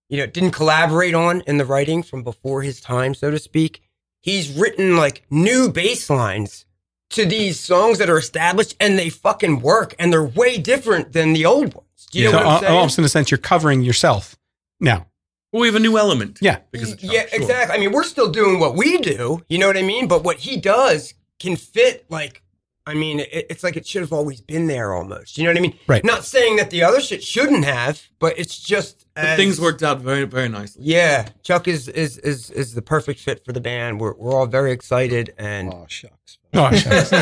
you 0.08 0.18
know, 0.18 0.26
didn't 0.26 0.50
collaborate 0.50 1.14
on 1.14 1.42
in 1.42 1.58
the 1.58 1.64
writing 1.64 2.02
from 2.02 2.24
before 2.24 2.62
his 2.62 2.80
time, 2.80 3.14
so 3.14 3.30
to 3.30 3.38
speak. 3.38 3.82
He's 4.20 4.56
written 4.56 4.96
like 4.96 5.24
new 5.30 5.70
bass 5.70 6.10
lines 6.10 6.64
to 7.10 7.24
these 7.24 7.60
songs 7.60 7.98
that 7.98 8.10
are 8.10 8.18
established 8.18 8.74
and 8.80 8.98
they 8.98 9.10
fucking 9.10 9.60
work 9.60 9.94
and 9.98 10.12
they're 10.12 10.24
way 10.24 10.58
different 10.58 11.12
than 11.12 11.34
the 11.34 11.46
old 11.46 11.74
ones. 11.74 12.08
Do 12.10 12.18
you 12.18 12.30
so 12.30 12.32
know 12.32 12.38
what 12.38 12.46
I'm 12.46 12.60
saying? 12.62 12.72
almost 12.72 12.98
in 12.98 13.04
a 13.04 13.08
sense, 13.08 13.30
you're 13.30 13.38
covering 13.38 13.82
yourself 13.82 14.36
now. 14.80 15.06
Well, 15.52 15.60
we 15.60 15.68
have 15.68 15.76
a 15.76 15.80
new 15.80 15.98
element. 15.98 16.38
Yeah. 16.40 16.58
Because 16.70 16.92
of 16.92 17.02
yeah, 17.02 17.26
sure. 17.26 17.40
exactly. 17.40 17.76
I 17.76 17.78
mean, 17.78 17.92
we're 17.92 18.02
still 18.04 18.30
doing 18.30 18.58
what 18.58 18.74
we 18.74 18.98
do. 18.98 19.42
You 19.48 19.58
know 19.58 19.66
what 19.66 19.76
I 19.76 19.82
mean? 19.82 20.08
But 20.08 20.24
what 20.24 20.38
he 20.38 20.56
does 20.56 21.14
can 21.38 21.56
fit 21.56 22.06
like. 22.08 22.42
I 22.84 22.94
mean, 22.94 23.20
it, 23.20 23.46
it's 23.48 23.62
like 23.62 23.76
it 23.76 23.86
should 23.86 24.02
have 24.02 24.12
always 24.12 24.40
been 24.40 24.66
there 24.66 24.92
almost. 24.92 25.38
You 25.38 25.44
know 25.44 25.50
what 25.50 25.56
I 25.58 25.60
mean? 25.60 25.78
Right. 25.86 26.04
Not 26.04 26.24
saying 26.24 26.56
that 26.56 26.70
the 26.70 26.82
other 26.82 27.00
shit 27.00 27.22
shouldn't 27.22 27.64
have, 27.64 28.02
but 28.18 28.36
it's 28.36 28.58
just 28.58 29.06
But 29.14 29.24
as- 29.24 29.36
things 29.36 29.60
worked 29.60 29.84
out 29.84 30.00
very 30.00 30.24
very 30.24 30.48
nicely. 30.48 30.82
Yeah, 30.84 31.28
Chuck 31.44 31.68
is 31.68 31.86
is 31.86 32.18
is 32.18 32.50
is 32.50 32.74
the 32.74 32.82
perfect 32.82 33.20
fit 33.20 33.44
for 33.44 33.52
the 33.52 33.60
band. 33.60 34.00
We're 34.00 34.14
we're 34.14 34.32
all 34.34 34.46
very 34.46 34.72
excited, 34.72 35.32
and 35.38 35.72
Oh 35.72 35.84
shucks. 35.88 36.38
Oh, 36.54 36.70
shucks. 36.74 37.12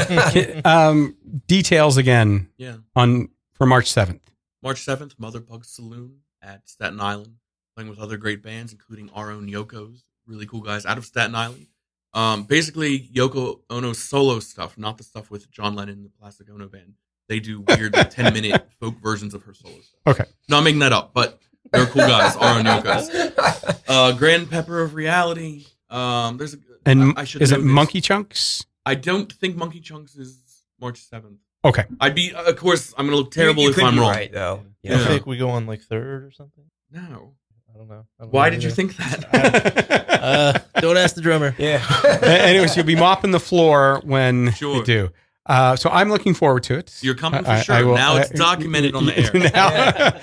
um, 0.64 1.14
details 1.46 1.96
again 1.98 2.48
Yeah. 2.56 2.76
on 2.96 3.28
for 3.52 3.66
March 3.66 3.90
seventh. 3.90 4.22
March 4.62 4.84
7th, 4.84 5.12
Mother 5.18 5.40
Pug 5.40 5.64
Saloon 5.64 6.18
at 6.42 6.68
Staten 6.68 7.00
Island, 7.00 7.36
playing 7.74 7.90
with 7.90 7.98
other 7.98 8.16
great 8.16 8.42
bands, 8.42 8.72
including 8.72 9.10
our 9.14 9.30
own 9.30 9.48
Yoko's, 9.48 10.04
really 10.26 10.46
cool 10.46 10.60
guys 10.60 10.84
out 10.86 10.98
of 10.98 11.04
Staten 11.04 11.34
Island. 11.34 11.66
Um, 12.12 12.42
basically, 12.44 12.98
Yoko 13.14 13.60
Ono's 13.70 13.98
solo 14.02 14.40
stuff, 14.40 14.76
not 14.76 14.98
the 14.98 15.04
stuff 15.04 15.30
with 15.30 15.50
John 15.50 15.74
Lennon 15.76 15.96
and 15.96 16.04
the 16.04 16.10
Plastic 16.20 16.50
Ono 16.50 16.66
band. 16.68 16.94
They 17.28 17.38
do 17.38 17.60
weird 17.60 17.94
10 17.94 18.32
minute 18.34 18.66
folk 18.80 18.96
versions 19.00 19.34
of 19.34 19.44
her 19.44 19.54
solo 19.54 19.74
stuff. 19.80 20.00
Okay. 20.20 20.24
No, 20.48 20.58
I'm 20.58 20.64
making 20.64 20.80
that 20.80 20.92
up, 20.92 21.12
but 21.14 21.38
they're 21.72 21.86
cool 21.86 22.02
guys, 22.08 22.34
our 22.36 22.58
own 22.58 22.64
Yoko's. 22.64 23.76
Uh, 23.90 24.12
Grand 24.12 24.48
Pepper 24.48 24.82
of 24.82 24.94
Reality. 24.94 25.64
Um, 25.88 26.36
there's 26.38 26.54
a, 26.54 26.58
And 26.86 27.12
I, 27.16 27.22
I 27.22 27.24
should 27.24 27.42
is 27.42 27.50
it 27.50 27.56
this. 27.56 27.64
Monkey 27.64 28.00
Chunks? 28.00 28.64
I 28.86 28.94
don't 28.94 29.32
think 29.32 29.56
Monkey 29.56 29.80
Chunks 29.80 30.14
is 30.14 30.38
March 30.80 31.00
7th. 31.10 31.38
Okay. 31.64 31.84
I'd 32.00 32.14
be, 32.14 32.32
of 32.32 32.54
course, 32.56 32.94
I'm 32.96 33.06
going 33.06 33.16
to 33.16 33.22
look 33.24 33.32
terrible 33.32 33.64
You- 33.64 33.70
you 33.70 33.74
if 33.76 33.82
I'm 33.82 33.98
wrong. 33.98 34.10
Right 34.12 34.32
though. 34.32 34.62
I 34.64 34.88
Yeah. 34.88 35.04
think 35.08 35.26
we 35.26 35.38
go 35.38 35.50
on 35.50 35.66
like 35.66 35.80
third 35.82 36.22
or 36.22 36.30
something. 36.30 36.64
No. 36.92 37.34
I 37.74 37.78
don't 37.78 37.88
know. 37.88 38.04
I 38.18 38.22
don't 38.24 38.32
Why 38.32 38.48
know 38.48 38.54
did 38.56 38.64
you 38.64 38.70
think 38.70 38.96
that? 38.96 39.98
Uh, 40.20 40.52
don't 40.80 40.98
ask 40.98 41.14
the 41.14 41.22
drummer. 41.22 41.54
Yeah. 41.56 41.82
Anyways, 42.22 42.76
you'll 42.76 42.84
be 42.84 42.94
mopping 42.94 43.30
the 43.30 43.40
floor 43.40 44.02
when 44.04 44.52
Sure. 44.52 44.76
you 44.76 44.84
do. 44.84 45.08
Uh, 45.46 45.74
so 45.76 45.88
I'm 45.88 46.10
looking 46.10 46.34
forward 46.34 46.62
to 46.64 46.74
it. 46.76 46.94
You're 47.00 47.14
coming 47.14 47.42
for 47.42 47.48
I- 47.50 47.56
I 47.56 47.62
sure. 47.62 47.86
will- 47.86 47.94
now 47.94 48.18
it's 48.18 48.30
I- 48.32 48.34
documented 48.34 48.94
on 48.94 49.06
the 49.06 49.16
air. 49.18 49.30
now 49.50 49.70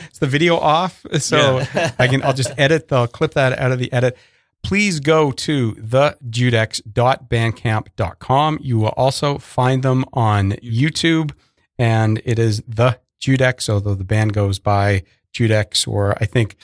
it's 0.07 0.19
the 0.19 0.27
video 0.27 0.55
off, 0.57 1.03
so 1.17 1.63
I 1.97 2.07
can. 2.07 2.21
I'll 2.21 2.35
just 2.35 2.51
edit. 2.59 2.89
They'll 2.89 3.07
clip 3.07 3.33
that 3.33 3.57
out 3.57 3.71
of 3.71 3.79
the 3.79 3.91
edit. 3.91 4.15
Please 4.61 4.99
go 4.99 5.31
to 5.31 5.71
thejudex.bandcamp.com. 5.73 8.59
You 8.61 8.77
will 8.79 8.89
also 8.89 9.37
find 9.39 9.81
them 9.83 10.05
on 10.13 10.51
YouTube, 10.63 11.31
and 11.79 12.21
it 12.25 12.37
is 12.39 12.61
the 12.67 12.99
Judex. 13.19 13.67
Although 13.69 13.95
the 13.95 14.03
band 14.03 14.33
goes 14.33 14.59
by 14.59 15.01
Judex, 15.33 15.87
or 15.87 16.15
I 16.21 16.25
think 16.25 16.55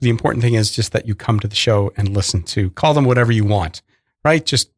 the 0.00 0.10
important 0.10 0.42
thing 0.42 0.54
is 0.54 0.70
just 0.70 0.92
that 0.92 1.06
you 1.06 1.14
come 1.14 1.40
to 1.40 1.48
the 1.48 1.54
show 1.56 1.92
and 1.96 2.08
listen 2.14 2.42
to. 2.44 2.70
Call 2.70 2.94
them 2.94 3.04
whatever 3.04 3.32
you 3.32 3.44
want, 3.44 3.82
right? 4.24 4.44
Just 4.44 4.70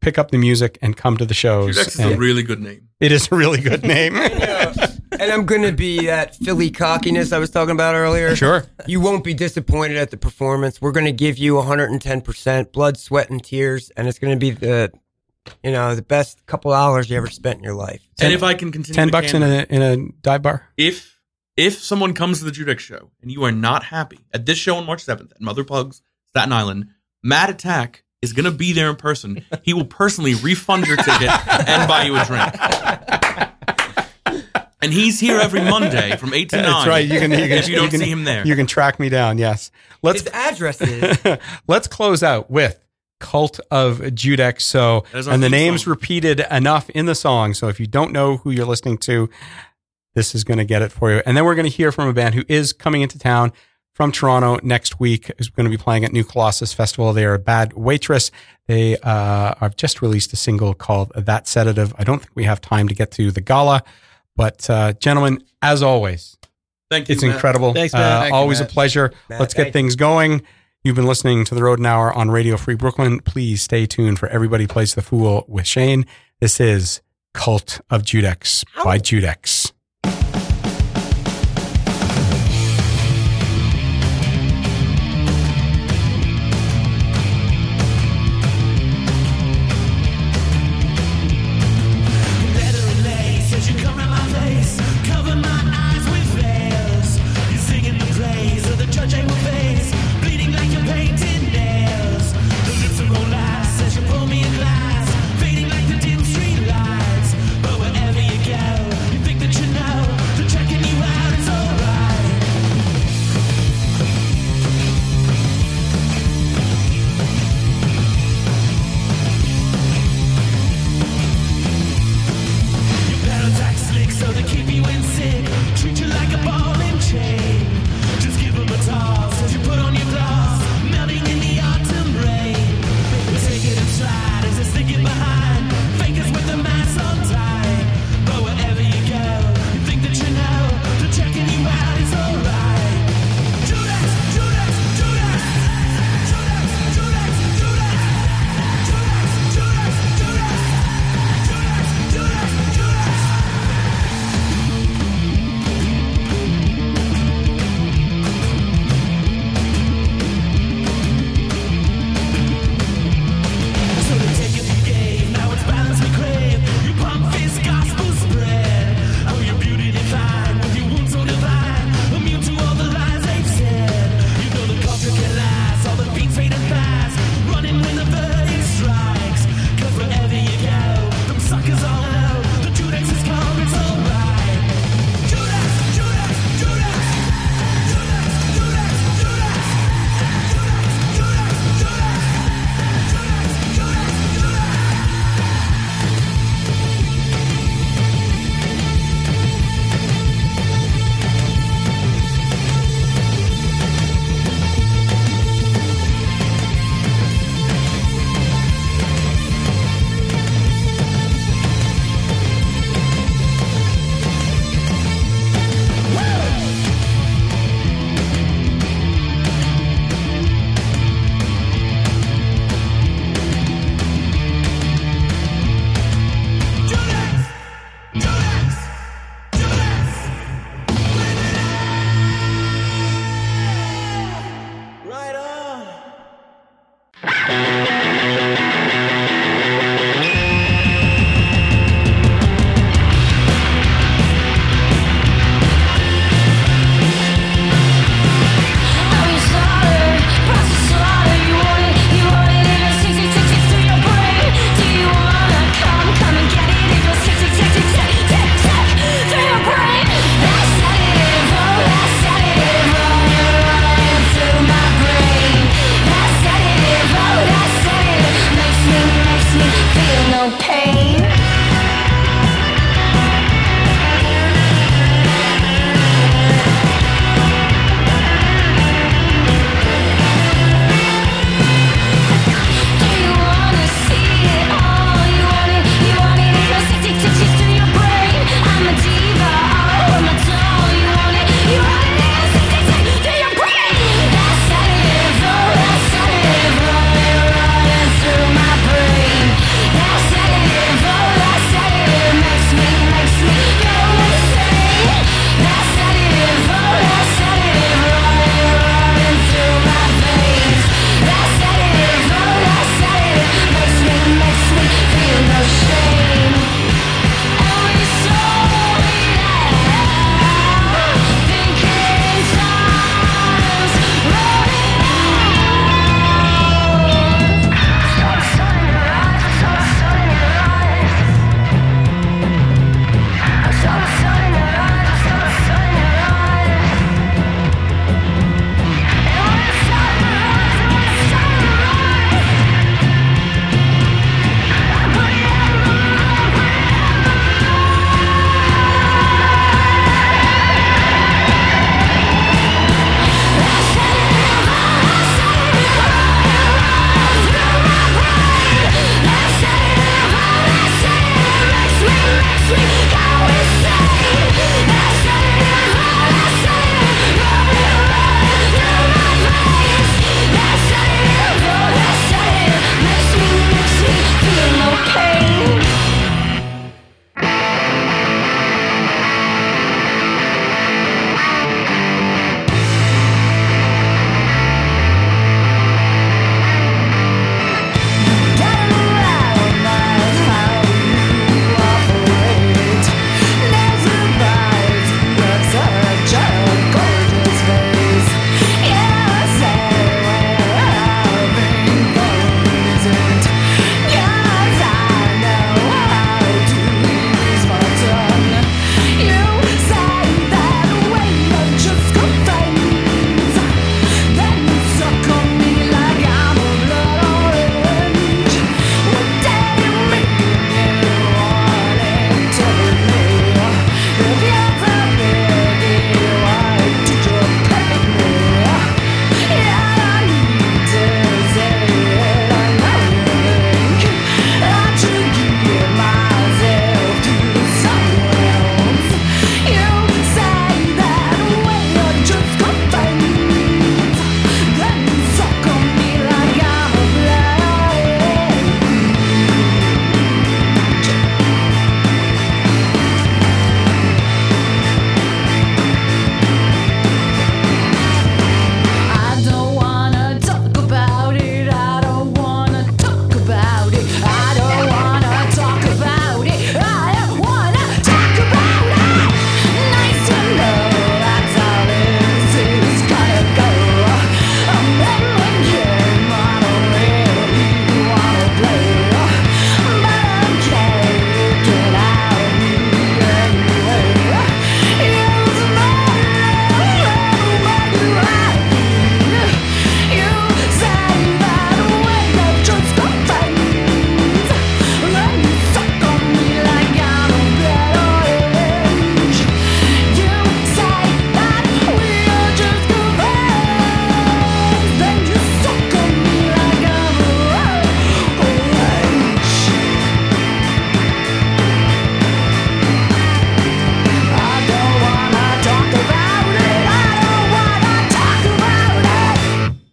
pick 0.00 0.18
up 0.18 0.30
the 0.30 0.38
music 0.38 0.78
and 0.82 0.96
come 0.96 1.16
to 1.16 1.24
the 1.24 1.34
shows. 1.34 1.76
Judex 1.76 1.86
is 1.88 1.98
and 2.00 2.14
a 2.14 2.16
really 2.16 2.42
good 2.42 2.60
name. 2.60 2.88
it 3.00 3.12
is 3.12 3.28
a 3.30 3.36
really 3.36 3.60
good 3.60 3.82
name. 3.96 4.14
and 4.16 5.32
I'm 5.32 5.46
gonna 5.46 5.72
be 5.72 6.06
that 6.06 6.36
Philly 6.36 6.70
cockiness 6.70 7.32
I 7.32 7.38
was 7.38 7.50
talking 7.50 7.72
about 7.72 7.94
earlier. 7.94 8.34
sure. 8.36 8.64
You 8.86 9.00
won't 9.00 9.24
be 9.24 9.34
disappointed 9.34 9.96
at 9.96 10.10
the 10.10 10.16
performance. 10.16 10.80
We're 10.80 10.92
going 10.92 11.06
to 11.06 11.12
give 11.12 11.38
you 11.38 11.54
110% 11.54 12.72
blood, 12.72 12.96
sweat, 12.98 13.30
and 13.30 13.42
tears, 13.42 13.90
and 13.96 14.06
it's 14.06 14.18
going 14.18 14.32
to 14.32 14.38
be 14.38 14.50
the, 14.50 14.92
you 15.64 15.72
know, 15.72 15.94
the 15.94 16.02
best 16.02 16.44
couple 16.46 16.72
hours 16.72 17.08
you 17.10 17.16
ever 17.16 17.28
spent 17.28 17.58
in 17.58 17.64
your 17.64 17.74
life. 17.74 18.02
and 18.20 18.32
if 18.32 18.42
I 18.42 18.54
can 18.54 18.70
continue, 18.70 18.94
Ten 18.94 19.08
the 19.08 19.12
bucks 19.12 19.34
in 19.34 19.42
a 19.42 19.66
in 19.70 19.82
a 19.82 20.08
dive 20.22 20.42
bar. 20.42 20.68
if 20.76 21.15
if 21.56 21.78
someone 21.82 22.12
comes 22.14 22.38
to 22.38 22.44
the 22.44 22.50
Judex 22.50 22.80
show 22.80 23.10
and 23.22 23.30
you 23.32 23.44
are 23.44 23.52
not 23.52 23.84
happy 23.84 24.20
at 24.32 24.46
this 24.46 24.58
show 24.58 24.76
on 24.76 24.86
March 24.86 25.04
7th 25.04 25.30
at 25.32 25.40
Mother 25.40 25.64
Pugs, 25.64 26.02
Staten 26.26 26.52
Island, 26.52 26.88
Matt 27.22 27.50
Attack 27.50 28.04
is 28.22 28.32
going 28.32 28.44
to 28.44 28.50
be 28.50 28.72
there 28.72 28.90
in 28.90 28.96
person. 28.96 29.44
He 29.62 29.72
will 29.72 29.84
personally 29.86 30.34
refund 30.34 30.86
your 30.86 30.96
ticket 30.96 31.30
and 31.68 31.88
buy 31.88 32.04
you 32.04 32.16
a 32.16 32.24
drink. 32.24 32.52
And 34.82 34.92
he's 34.92 35.18
here 35.18 35.40
every 35.40 35.62
Monday 35.62 36.16
from 36.16 36.32
eight 36.34 36.50
to 36.50 36.56
nine. 36.56 36.64
That's 36.64 36.86
right. 36.86 37.04
You 37.04 37.18
can 37.18 37.30
you 37.32 37.38
can 37.38 37.52
if 37.52 37.68
you 37.68 37.76
don't 37.76 37.88
can, 37.88 37.98
see 37.98 38.10
him 38.10 38.24
there. 38.24 38.46
You 38.46 38.54
can 38.54 38.66
track 38.66 39.00
me 39.00 39.08
down. 39.08 39.38
Yes. 39.38 39.72
Let's 40.02 40.20
His 40.20 40.30
address 40.32 40.80
is 40.80 41.18
let's 41.66 41.88
close 41.88 42.22
out 42.22 42.50
with 42.50 42.78
Cult 43.18 43.58
of 43.70 43.98
Judex. 43.98 44.62
So, 44.62 45.04
That 45.12 45.18
is 45.18 45.28
our 45.28 45.34
and 45.34 45.42
the 45.42 45.48
names 45.48 45.84
song. 45.84 45.90
repeated 45.92 46.44
enough 46.50 46.90
in 46.90 47.06
the 47.06 47.14
song. 47.14 47.54
So, 47.54 47.68
if 47.68 47.80
you 47.80 47.86
don't 47.86 48.12
know 48.12 48.36
who 48.36 48.50
you're 48.50 48.66
listening 48.66 48.98
to, 48.98 49.30
this 50.16 50.34
is 50.34 50.42
going 50.42 50.58
to 50.58 50.64
get 50.64 50.82
it 50.82 50.90
for 50.90 51.12
you. 51.12 51.22
And 51.24 51.36
then 51.36 51.44
we're 51.44 51.54
going 51.54 51.70
to 51.70 51.72
hear 51.72 51.92
from 51.92 52.08
a 52.08 52.12
band 52.12 52.34
who 52.34 52.42
is 52.48 52.72
coming 52.72 53.02
into 53.02 53.18
town 53.18 53.52
from 53.92 54.10
Toronto 54.10 54.58
next 54.62 54.98
week. 54.98 55.30
Is 55.38 55.50
going 55.50 55.64
to 55.64 55.70
be 55.70 55.76
playing 55.76 56.04
at 56.04 56.12
New 56.12 56.24
Colossus 56.24 56.72
Festival. 56.72 57.12
They 57.12 57.26
are 57.26 57.34
a 57.34 57.38
bad 57.38 57.74
waitress. 57.74 58.30
They 58.66 58.96
uh, 58.98 59.54
have 59.60 59.76
just 59.76 60.02
released 60.02 60.32
a 60.32 60.36
single 60.36 60.74
called 60.74 61.12
"That 61.14 61.46
Sedative." 61.46 61.94
I 61.98 62.04
don't 62.04 62.18
think 62.18 62.32
we 62.34 62.44
have 62.44 62.60
time 62.60 62.88
to 62.88 62.94
get 62.94 63.12
to 63.12 63.30
the 63.30 63.42
gala, 63.42 63.84
but 64.34 64.68
uh, 64.68 64.94
gentlemen, 64.94 65.44
as 65.62 65.82
always, 65.82 66.36
Thank 66.90 67.08
you. 67.08 67.12
it's 67.12 67.22
Matt. 67.22 67.34
incredible. 67.34 67.74
Thanks, 67.74 67.92
Matt. 67.92 68.02
Uh, 68.02 68.20
Thank 68.22 68.32
you, 68.32 68.36
always 68.36 68.60
a 68.60 68.64
pleasure. 68.64 69.12
Matt, 69.28 69.38
Let's 69.40 69.54
get 69.54 69.64
thank 69.64 69.72
things 69.74 69.96
going. 69.96 70.42
You've 70.82 70.96
been 70.96 71.06
listening 71.06 71.44
to 71.44 71.54
the 71.54 71.62
Road 71.62 71.78
and 71.78 71.86
Hour 71.86 72.12
on 72.12 72.30
Radio 72.30 72.56
Free 72.56 72.74
Brooklyn. 72.76 73.20
Please 73.20 73.60
stay 73.60 73.86
tuned 73.86 74.18
for 74.18 74.28
Everybody 74.28 74.66
Plays 74.66 74.94
the 74.94 75.02
Fool 75.02 75.44
with 75.46 75.66
Shane. 75.66 76.06
This 76.40 76.58
is 76.58 77.02
Cult 77.34 77.80
of 77.90 78.02
Judex 78.02 78.64
by 78.84 78.98
Judex. 78.98 79.72